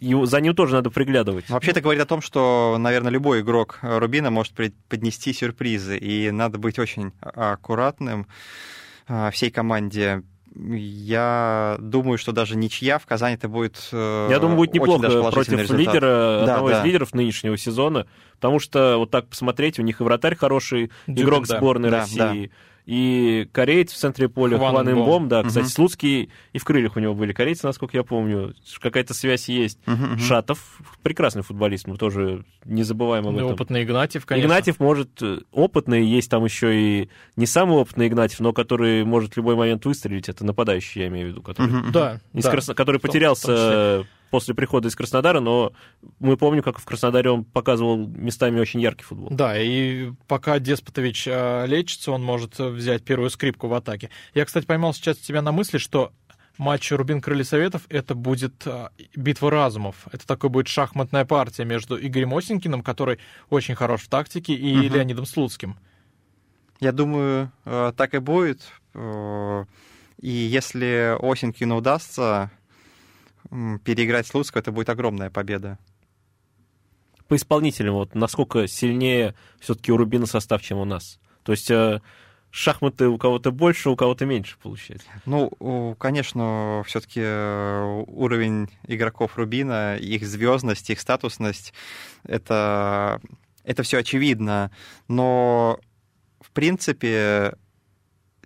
его, 0.00 0.26
за 0.26 0.40
ним 0.40 0.54
тоже 0.54 0.74
надо 0.74 0.90
приглядывать. 0.90 1.48
Вообще 1.48 1.70
это 1.70 1.80
говорит 1.80 2.02
о 2.02 2.06
том, 2.06 2.20
что, 2.20 2.76
наверное, 2.78 3.10
любой 3.10 3.40
игрок 3.40 3.78
Рубина 3.82 4.30
может 4.30 4.52
поднести 4.88 5.32
сюрпризы, 5.32 5.96
и 5.96 6.30
надо 6.30 6.58
быть 6.58 6.78
очень 6.78 7.12
аккуратным 7.20 8.26
а, 9.06 9.30
всей 9.30 9.50
команде. 9.50 10.22
Я 10.56 11.76
думаю, 11.80 12.16
что 12.16 12.30
даже 12.32 12.56
ничья 12.56 12.98
в 12.98 13.06
Казани 13.06 13.34
это 13.34 13.48
будет 13.48 13.88
Я 13.92 14.38
думаю, 14.40 14.56
будет 14.56 14.72
неплохо 14.74 15.30
против 15.30 15.52
результат. 15.54 15.78
лидера, 15.78 16.44
Да, 16.46 16.54
одного 16.54 16.70
да. 16.70 16.80
из 16.80 16.84
лидеров 16.84 17.12
нынешнего 17.12 17.56
сезона, 17.56 18.06
потому 18.36 18.60
что 18.60 18.96
вот 18.98 19.10
так 19.10 19.26
посмотреть, 19.26 19.78
у 19.78 19.82
них 19.82 20.00
и 20.00 20.04
вратарь 20.04 20.36
хороший, 20.36 20.90
Дюбин, 21.08 21.24
игрок 21.24 21.46
да. 21.48 21.56
сборной 21.58 21.90
Да, 21.90 22.00
России, 22.00 22.52
и 22.86 23.48
кореец 23.52 23.92
в 23.92 23.96
центре 23.96 24.28
поля, 24.28 24.58
Хван 24.58 24.72
Хван 24.72 24.90
Имбом. 24.90 25.28
Да, 25.28 25.42
кстати, 25.42 25.64
Мгм. 25.64 25.72
Слуцкий 25.72 26.30
и 26.52 26.58
в 26.58 26.64
крыльях 26.64 26.96
у 26.96 27.00
него 27.00 27.14
были 27.14 27.32
корейцы, 27.32 27.66
насколько 27.66 27.96
я 27.96 28.02
помню, 28.02 28.54
какая-то 28.80 29.14
связь 29.14 29.48
есть. 29.48 29.78
Мгм. 29.86 30.18
Шатов, 30.18 30.80
прекрасный 31.02 31.42
футболист, 31.42 31.86
мы 31.86 31.96
тоже 31.96 32.44
не 32.64 32.82
забываем 32.82 33.26
об 33.26 33.36
этом. 33.36 33.52
опытный 33.52 33.84
Игнатьев, 33.84 34.26
конечно. 34.26 34.46
Игнатьев 34.46 34.80
может 34.80 35.22
э, 35.22 35.38
опытный, 35.52 36.04
есть 36.04 36.30
там 36.30 36.44
еще 36.44 36.74
и 36.78 37.08
не 37.36 37.46
самый 37.46 37.76
опытный 37.76 38.08
Игнатьев, 38.08 38.40
но 38.40 38.52
который 38.52 39.04
может 39.04 39.32
в 39.32 39.36
любой 39.38 39.56
момент 39.56 39.84
выстрелить, 39.86 40.28
это 40.28 40.44
нападающий, 40.44 41.02
я 41.02 41.08
имею 41.08 41.28
в 41.28 41.30
виду, 41.30 41.42
который, 41.42 41.70
мгм. 41.70 41.92
Да, 41.92 42.20
из 42.34 42.44
да. 42.44 42.74
Который 42.74 43.00
потерялся 43.00 44.04
после 44.34 44.52
прихода 44.52 44.88
из 44.88 44.96
Краснодара, 44.96 45.38
но 45.38 45.72
мы 46.18 46.36
помним, 46.36 46.64
как 46.64 46.80
в 46.80 46.84
Краснодаре 46.84 47.30
он 47.30 47.44
показывал 47.44 47.96
местами 47.96 48.58
очень 48.58 48.80
яркий 48.80 49.04
футбол. 49.04 49.28
Да, 49.30 49.56
и 49.56 50.10
пока 50.26 50.58
Деспотович 50.58 51.28
э, 51.28 51.66
лечится, 51.68 52.10
он 52.10 52.24
может 52.24 52.58
взять 52.58 53.04
первую 53.04 53.30
скрипку 53.30 53.68
в 53.68 53.74
атаке. 53.74 54.10
Я, 54.34 54.44
кстати, 54.44 54.66
поймал 54.66 54.92
сейчас 54.92 55.18
тебя 55.18 55.40
на 55.40 55.52
мысли, 55.52 55.78
что 55.78 56.10
матч 56.58 56.90
Рубин 56.90 57.20
Крылья 57.20 57.44
Советов 57.44 57.82
это 57.90 58.16
будет 58.16 58.66
э, 58.66 58.88
битва 59.14 59.52
разумов. 59.52 60.08
Это 60.10 60.26
такой 60.26 60.50
будет 60.50 60.66
шахматная 60.66 61.24
партия 61.24 61.64
между 61.64 61.96
Игорем 61.96 62.34
Осенькиным, 62.34 62.82
который 62.82 63.20
очень 63.50 63.76
хорош 63.76 64.00
в 64.00 64.08
тактике, 64.08 64.54
и 64.54 64.74
Мгм. 64.74 64.94
Леонидом 64.94 65.26
Слуцким. 65.26 65.78
Я 66.80 66.90
думаю, 66.90 67.52
э, 67.66 67.92
так 67.96 68.14
и 68.14 68.18
будет. 68.18 68.62
И 70.20 70.28
если 70.28 71.16
Осенькину 71.20 71.76
удастся 71.76 72.50
переиграть 73.50 74.26
Слуцкого, 74.26 74.60
это 74.60 74.72
будет 74.72 74.88
огромная 74.88 75.30
победа. 75.30 75.78
По 77.28 77.36
исполнителям, 77.36 77.94
вот 77.94 78.14
насколько 78.14 78.66
сильнее 78.66 79.34
все-таки 79.58 79.92
у 79.92 79.96
Рубина 79.96 80.26
состав, 80.26 80.62
чем 80.62 80.78
у 80.78 80.84
нас. 80.84 81.18
То 81.42 81.52
есть 81.52 81.70
э, 81.70 82.00
шахматы 82.50 83.08
у 83.08 83.18
кого-то 83.18 83.50
больше, 83.50 83.90
у 83.90 83.96
кого-то 83.96 84.26
меньше 84.26 84.56
получается. 84.62 85.08
Ну, 85.26 85.96
конечно, 85.98 86.84
все-таки 86.86 87.20
уровень 87.20 88.70
игроков 88.86 89.36
Рубина, 89.36 89.96
их 89.96 90.24
звездность, 90.24 90.88
их 90.88 91.00
статусность, 91.00 91.74
это, 92.22 93.20
это 93.64 93.82
все 93.82 93.98
очевидно. 93.98 94.70
Но, 95.08 95.80
в 96.40 96.52
принципе, 96.52 97.56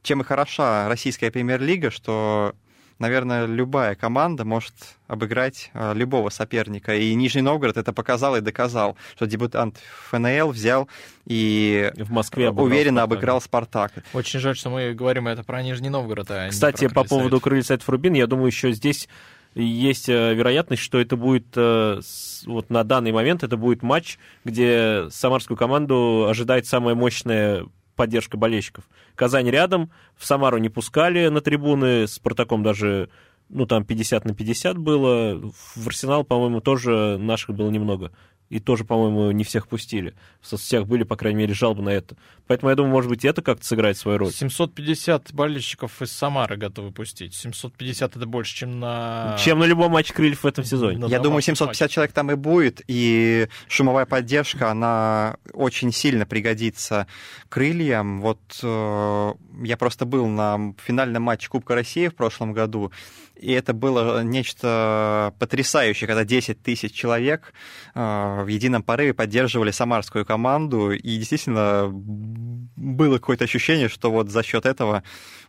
чем 0.03 0.23
и 0.23 0.25
хороша 0.25 0.89
российская 0.89 1.31
премьер-лига, 1.31 1.91
что, 1.91 2.55
наверное, 2.99 3.47
любая 3.47 3.95
команда 3.95 4.45
может 4.45 4.75
обыграть 5.07 5.71
а, 5.75 5.93
любого 5.93 6.31
соперника. 6.31 6.95
И 6.97 7.15
Нижний 7.15 7.43
Новгород 7.43 7.77
это 7.77 7.93
показал 7.93 8.37
и 8.37 8.41
доказал, 8.41 8.97
что 9.17 9.27
дебютант 9.27 9.79
ФНЛ 10.11 10.51
взял 10.51 10.89
и 11.27 11.93
В 11.97 12.11
Москве 12.11 12.49
обыграл 12.49 12.67
уверенно 12.67 13.01
«Спартак». 13.01 13.17
обыграл 13.17 13.41
Спартак. 13.41 13.93
Очень 14.13 14.41
жаль, 14.41 14.57
что 14.57 14.71
мы 14.71 14.93
говорим 14.95 15.29
это 15.29 15.45
про 15.45 15.63
Нижний 15.63 15.91
Новгород, 15.91 16.31
а 16.31 16.47
не 16.47 16.51
Кстати, 16.51 16.89
про 16.89 17.03
по 17.03 17.05
поводу 17.05 17.41
крылья 17.41 17.63
Советов 17.63 17.89
Рубин, 17.89 18.15
я 18.15 18.27
думаю, 18.27 18.47
еще 18.47 18.73
здесь 18.73 19.09
есть 19.55 20.09
э, 20.09 20.35
вероятность, 20.35 20.83
что 20.83 21.01
это 21.01 21.17
будет 21.17 21.47
э, 21.57 22.01
вот 22.47 22.71
на 22.71 22.85
данный 22.85 23.13
момент 23.13 23.43
это 23.43 23.57
будет 23.57 23.83
матч, 23.83 24.19
где 24.45 25.07
самарскую 25.11 25.57
команду 25.57 26.27
ожидает 26.29 26.67
самая 26.67 26.95
мощная 26.95 27.67
поддержка 27.99 28.37
болельщиков. 28.37 28.85
Казань 29.17 29.51
рядом, 29.51 29.91
в 30.17 30.25
Самару 30.25 30.59
не 30.59 30.69
пускали 30.69 31.27
на 31.29 31.41
трибуны, 31.41 32.07
с 32.07 32.15
Спартаком 32.15 32.63
даже, 32.63 33.11
ну, 33.49 33.67
там 33.67 33.85
50 33.85 34.25
на 34.25 34.35
50 34.35 34.79
было. 34.79 35.53
В 35.75 35.87
Арсенал, 35.87 36.23
по-моему, 36.25 36.61
тоже 36.61 37.19
наших 37.19 37.57
было 37.57 37.69
немного. 37.69 38.13
И 38.51 38.61
тоже, 38.61 38.85
по-моему, 38.85 39.31
не 39.31 39.45
всех 39.45 39.69
пустили. 39.69 40.15
В 40.41 40.47
соцсетях 40.47 40.87
были, 40.87 41.03
по 41.03 41.17
крайней 41.17 41.39
мере, 41.39 41.55
жалобы 41.55 41.83
на 41.83 41.91
это. 41.91 42.17
Поэтому 42.47 42.71
я 42.71 42.77
думаю, 42.77 42.93
может 42.93 43.11
быть, 43.11 43.25
это 43.25 43.43
как-то 43.43 43.65
сыграет 43.65 43.99
свою 43.99 44.19
роль. 44.19 44.33
750 44.33 45.35
болельщиков 45.35 46.01
из 46.01 46.13
Самары 46.13 46.57
готовы 46.57 46.91
пустить. 46.91 47.35
750 47.35 48.17
это 48.17 48.27
больше, 48.27 48.57
чем 48.57 48.81
на... 48.81 49.37
Чем 49.39 49.59
на 49.59 49.65
любом 49.65 49.93
матче 49.93 50.15
крыльев 50.15 50.45
в 50.45 50.47
этом 50.47 50.65
сезоне. 50.65 50.99
на 50.99 51.07
Я 51.07 51.19
думаю, 51.19 51.43
домашнем 51.43 51.57
750 51.57 51.81
матче. 51.81 51.95
человек 51.95 52.13
там 52.13 52.31
и 52.31 52.37
будет, 52.37 52.81
и 52.89 53.49
шумовая 53.69 54.07
поддержка, 54.07 54.71
она 54.71 55.37
очень 55.53 55.93
сильно 55.93 56.25
пригодится 56.25 57.07
крыльям. 57.51 58.23
Вот 58.23 58.41
э, 58.63 59.33
я 59.63 59.77
просто 59.77 60.07
был 60.07 60.27
на 60.27 60.75
финальном 60.83 61.25
матче 61.25 61.49
Кубка 61.49 61.75
России 61.75 62.09
в 62.09 62.15
прошлом 62.15 62.55
году, 62.55 62.93
и 63.41 63.53
это 63.53 63.72
было 63.72 64.22
нечто 64.22 65.32
потрясающее, 65.39 66.07
когда 66.07 66.24
10 66.24 66.62
тысяч 66.62 66.93
человек 66.93 67.53
э, 67.95 68.43
в 68.43 68.47
едином 68.49 68.82
порыве 68.82 69.14
поддерживали 69.14 69.70
самарскую 69.70 70.26
команду, 70.26 70.93
и 70.93 71.16
действительно 71.18 71.89
было 71.93 73.18
какое-то 73.18 73.45
ощущение, 73.45 73.89
что 73.89 74.11
вот 74.11 74.28
за 74.30 74.43
счет 74.43 74.66
этого 74.66 75.03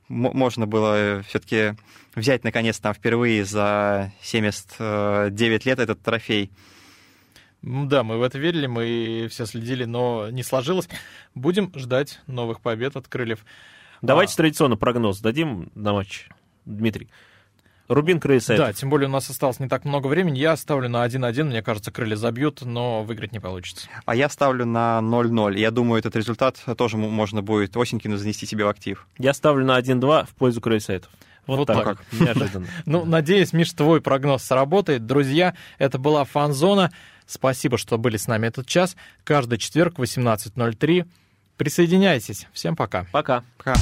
можно 0.07 0.65
было 0.67 1.23
все-таки 1.27 1.75
взять, 2.15 2.43
наконец, 2.43 2.79
там 2.79 2.93
впервые 2.93 3.45
за 3.45 4.11
79 4.21 5.65
лет 5.65 5.79
этот 5.79 6.01
трофей. 6.01 6.51
М, 7.63 7.87
Да, 7.89 8.03
мы 8.03 8.17
в 8.17 8.23
это 8.23 8.39
верили, 8.39 8.67
мы 8.67 9.27
все 9.29 9.45
следили, 9.45 9.85
но 9.85 10.29
не 10.29 10.43
сложилось. 10.43 10.87
Будем 11.35 11.71
ждать 11.75 12.21
новых 12.27 12.61
побед 12.61 12.95
от 12.95 13.07
крыльев. 13.07 13.45
Давайте 14.01 14.33
А. 14.33 14.37
традиционно 14.37 14.77
прогноз 14.77 15.19
дадим 15.19 15.71
на 15.75 15.93
матч, 15.93 16.27
Дмитрий. 16.65 17.09
Рубин 17.89 18.19
Крылья 18.19 18.39
Да, 18.39 18.45
Советов. 18.45 18.75
тем 18.77 18.89
более 18.91 19.09
у 19.09 19.11
нас 19.11 19.29
осталось 19.31 19.59
не 19.59 19.67
так 19.67 19.83
много 19.83 20.05
времени. 20.07 20.37
Я 20.37 20.55
ставлю 20.55 20.87
на 20.89 21.05
1-1. 21.05 21.45
Мне 21.45 21.63
кажется, 21.63 21.91
крылья 21.91 22.15
забьют, 22.15 22.61
но 22.61 23.03
выиграть 23.03 23.31
не 23.31 23.39
получится. 23.39 23.87
А 24.05 24.15
я 24.15 24.29
ставлю 24.29 24.65
на 24.65 24.99
0-0. 25.01 25.57
Я 25.57 25.71
думаю, 25.71 25.99
этот 25.99 26.15
результат 26.15 26.57
тоже 26.77 26.97
можно 26.97 27.41
будет 27.41 27.75
Осенькину 27.75 28.17
занести 28.17 28.45
себе 28.45 28.63
в 28.63 28.67
актив. 28.69 29.07
Я 29.17 29.33
ставлю 29.33 29.65
на 29.65 29.79
1-2 29.79 30.27
в 30.27 30.35
пользу 30.35 30.61
Крылья 30.61 30.79
Советов. 30.79 31.11
Вот, 31.47 31.65
так, 31.65 31.83
так. 31.83 31.97
неожиданно. 32.11 32.67
Ну, 32.85 33.05
надеюсь, 33.05 33.53
Миш, 33.53 33.73
твой 33.73 34.01
прогноз 34.01 34.43
сработает. 34.43 35.07
Друзья, 35.07 35.55
это 35.79 35.97
была 35.97 36.23
Фанзона. 36.25 36.91
Спасибо, 37.25 37.79
что 37.79 37.97
были 37.97 38.17
с 38.17 38.27
нами 38.27 38.45
этот 38.45 38.67
час. 38.67 38.95
Каждый 39.23 39.57
четверг 39.57 39.97
в 39.97 40.03
18.03. 40.03 41.07
Присоединяйтесь. 41.57 42.47
Всем 42.53 42.75
пока. 42.75 43.07
Пока. 43.11 43.43
Пока. 43.57 43.75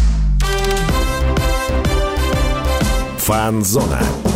Фанзона. 3.28 4.27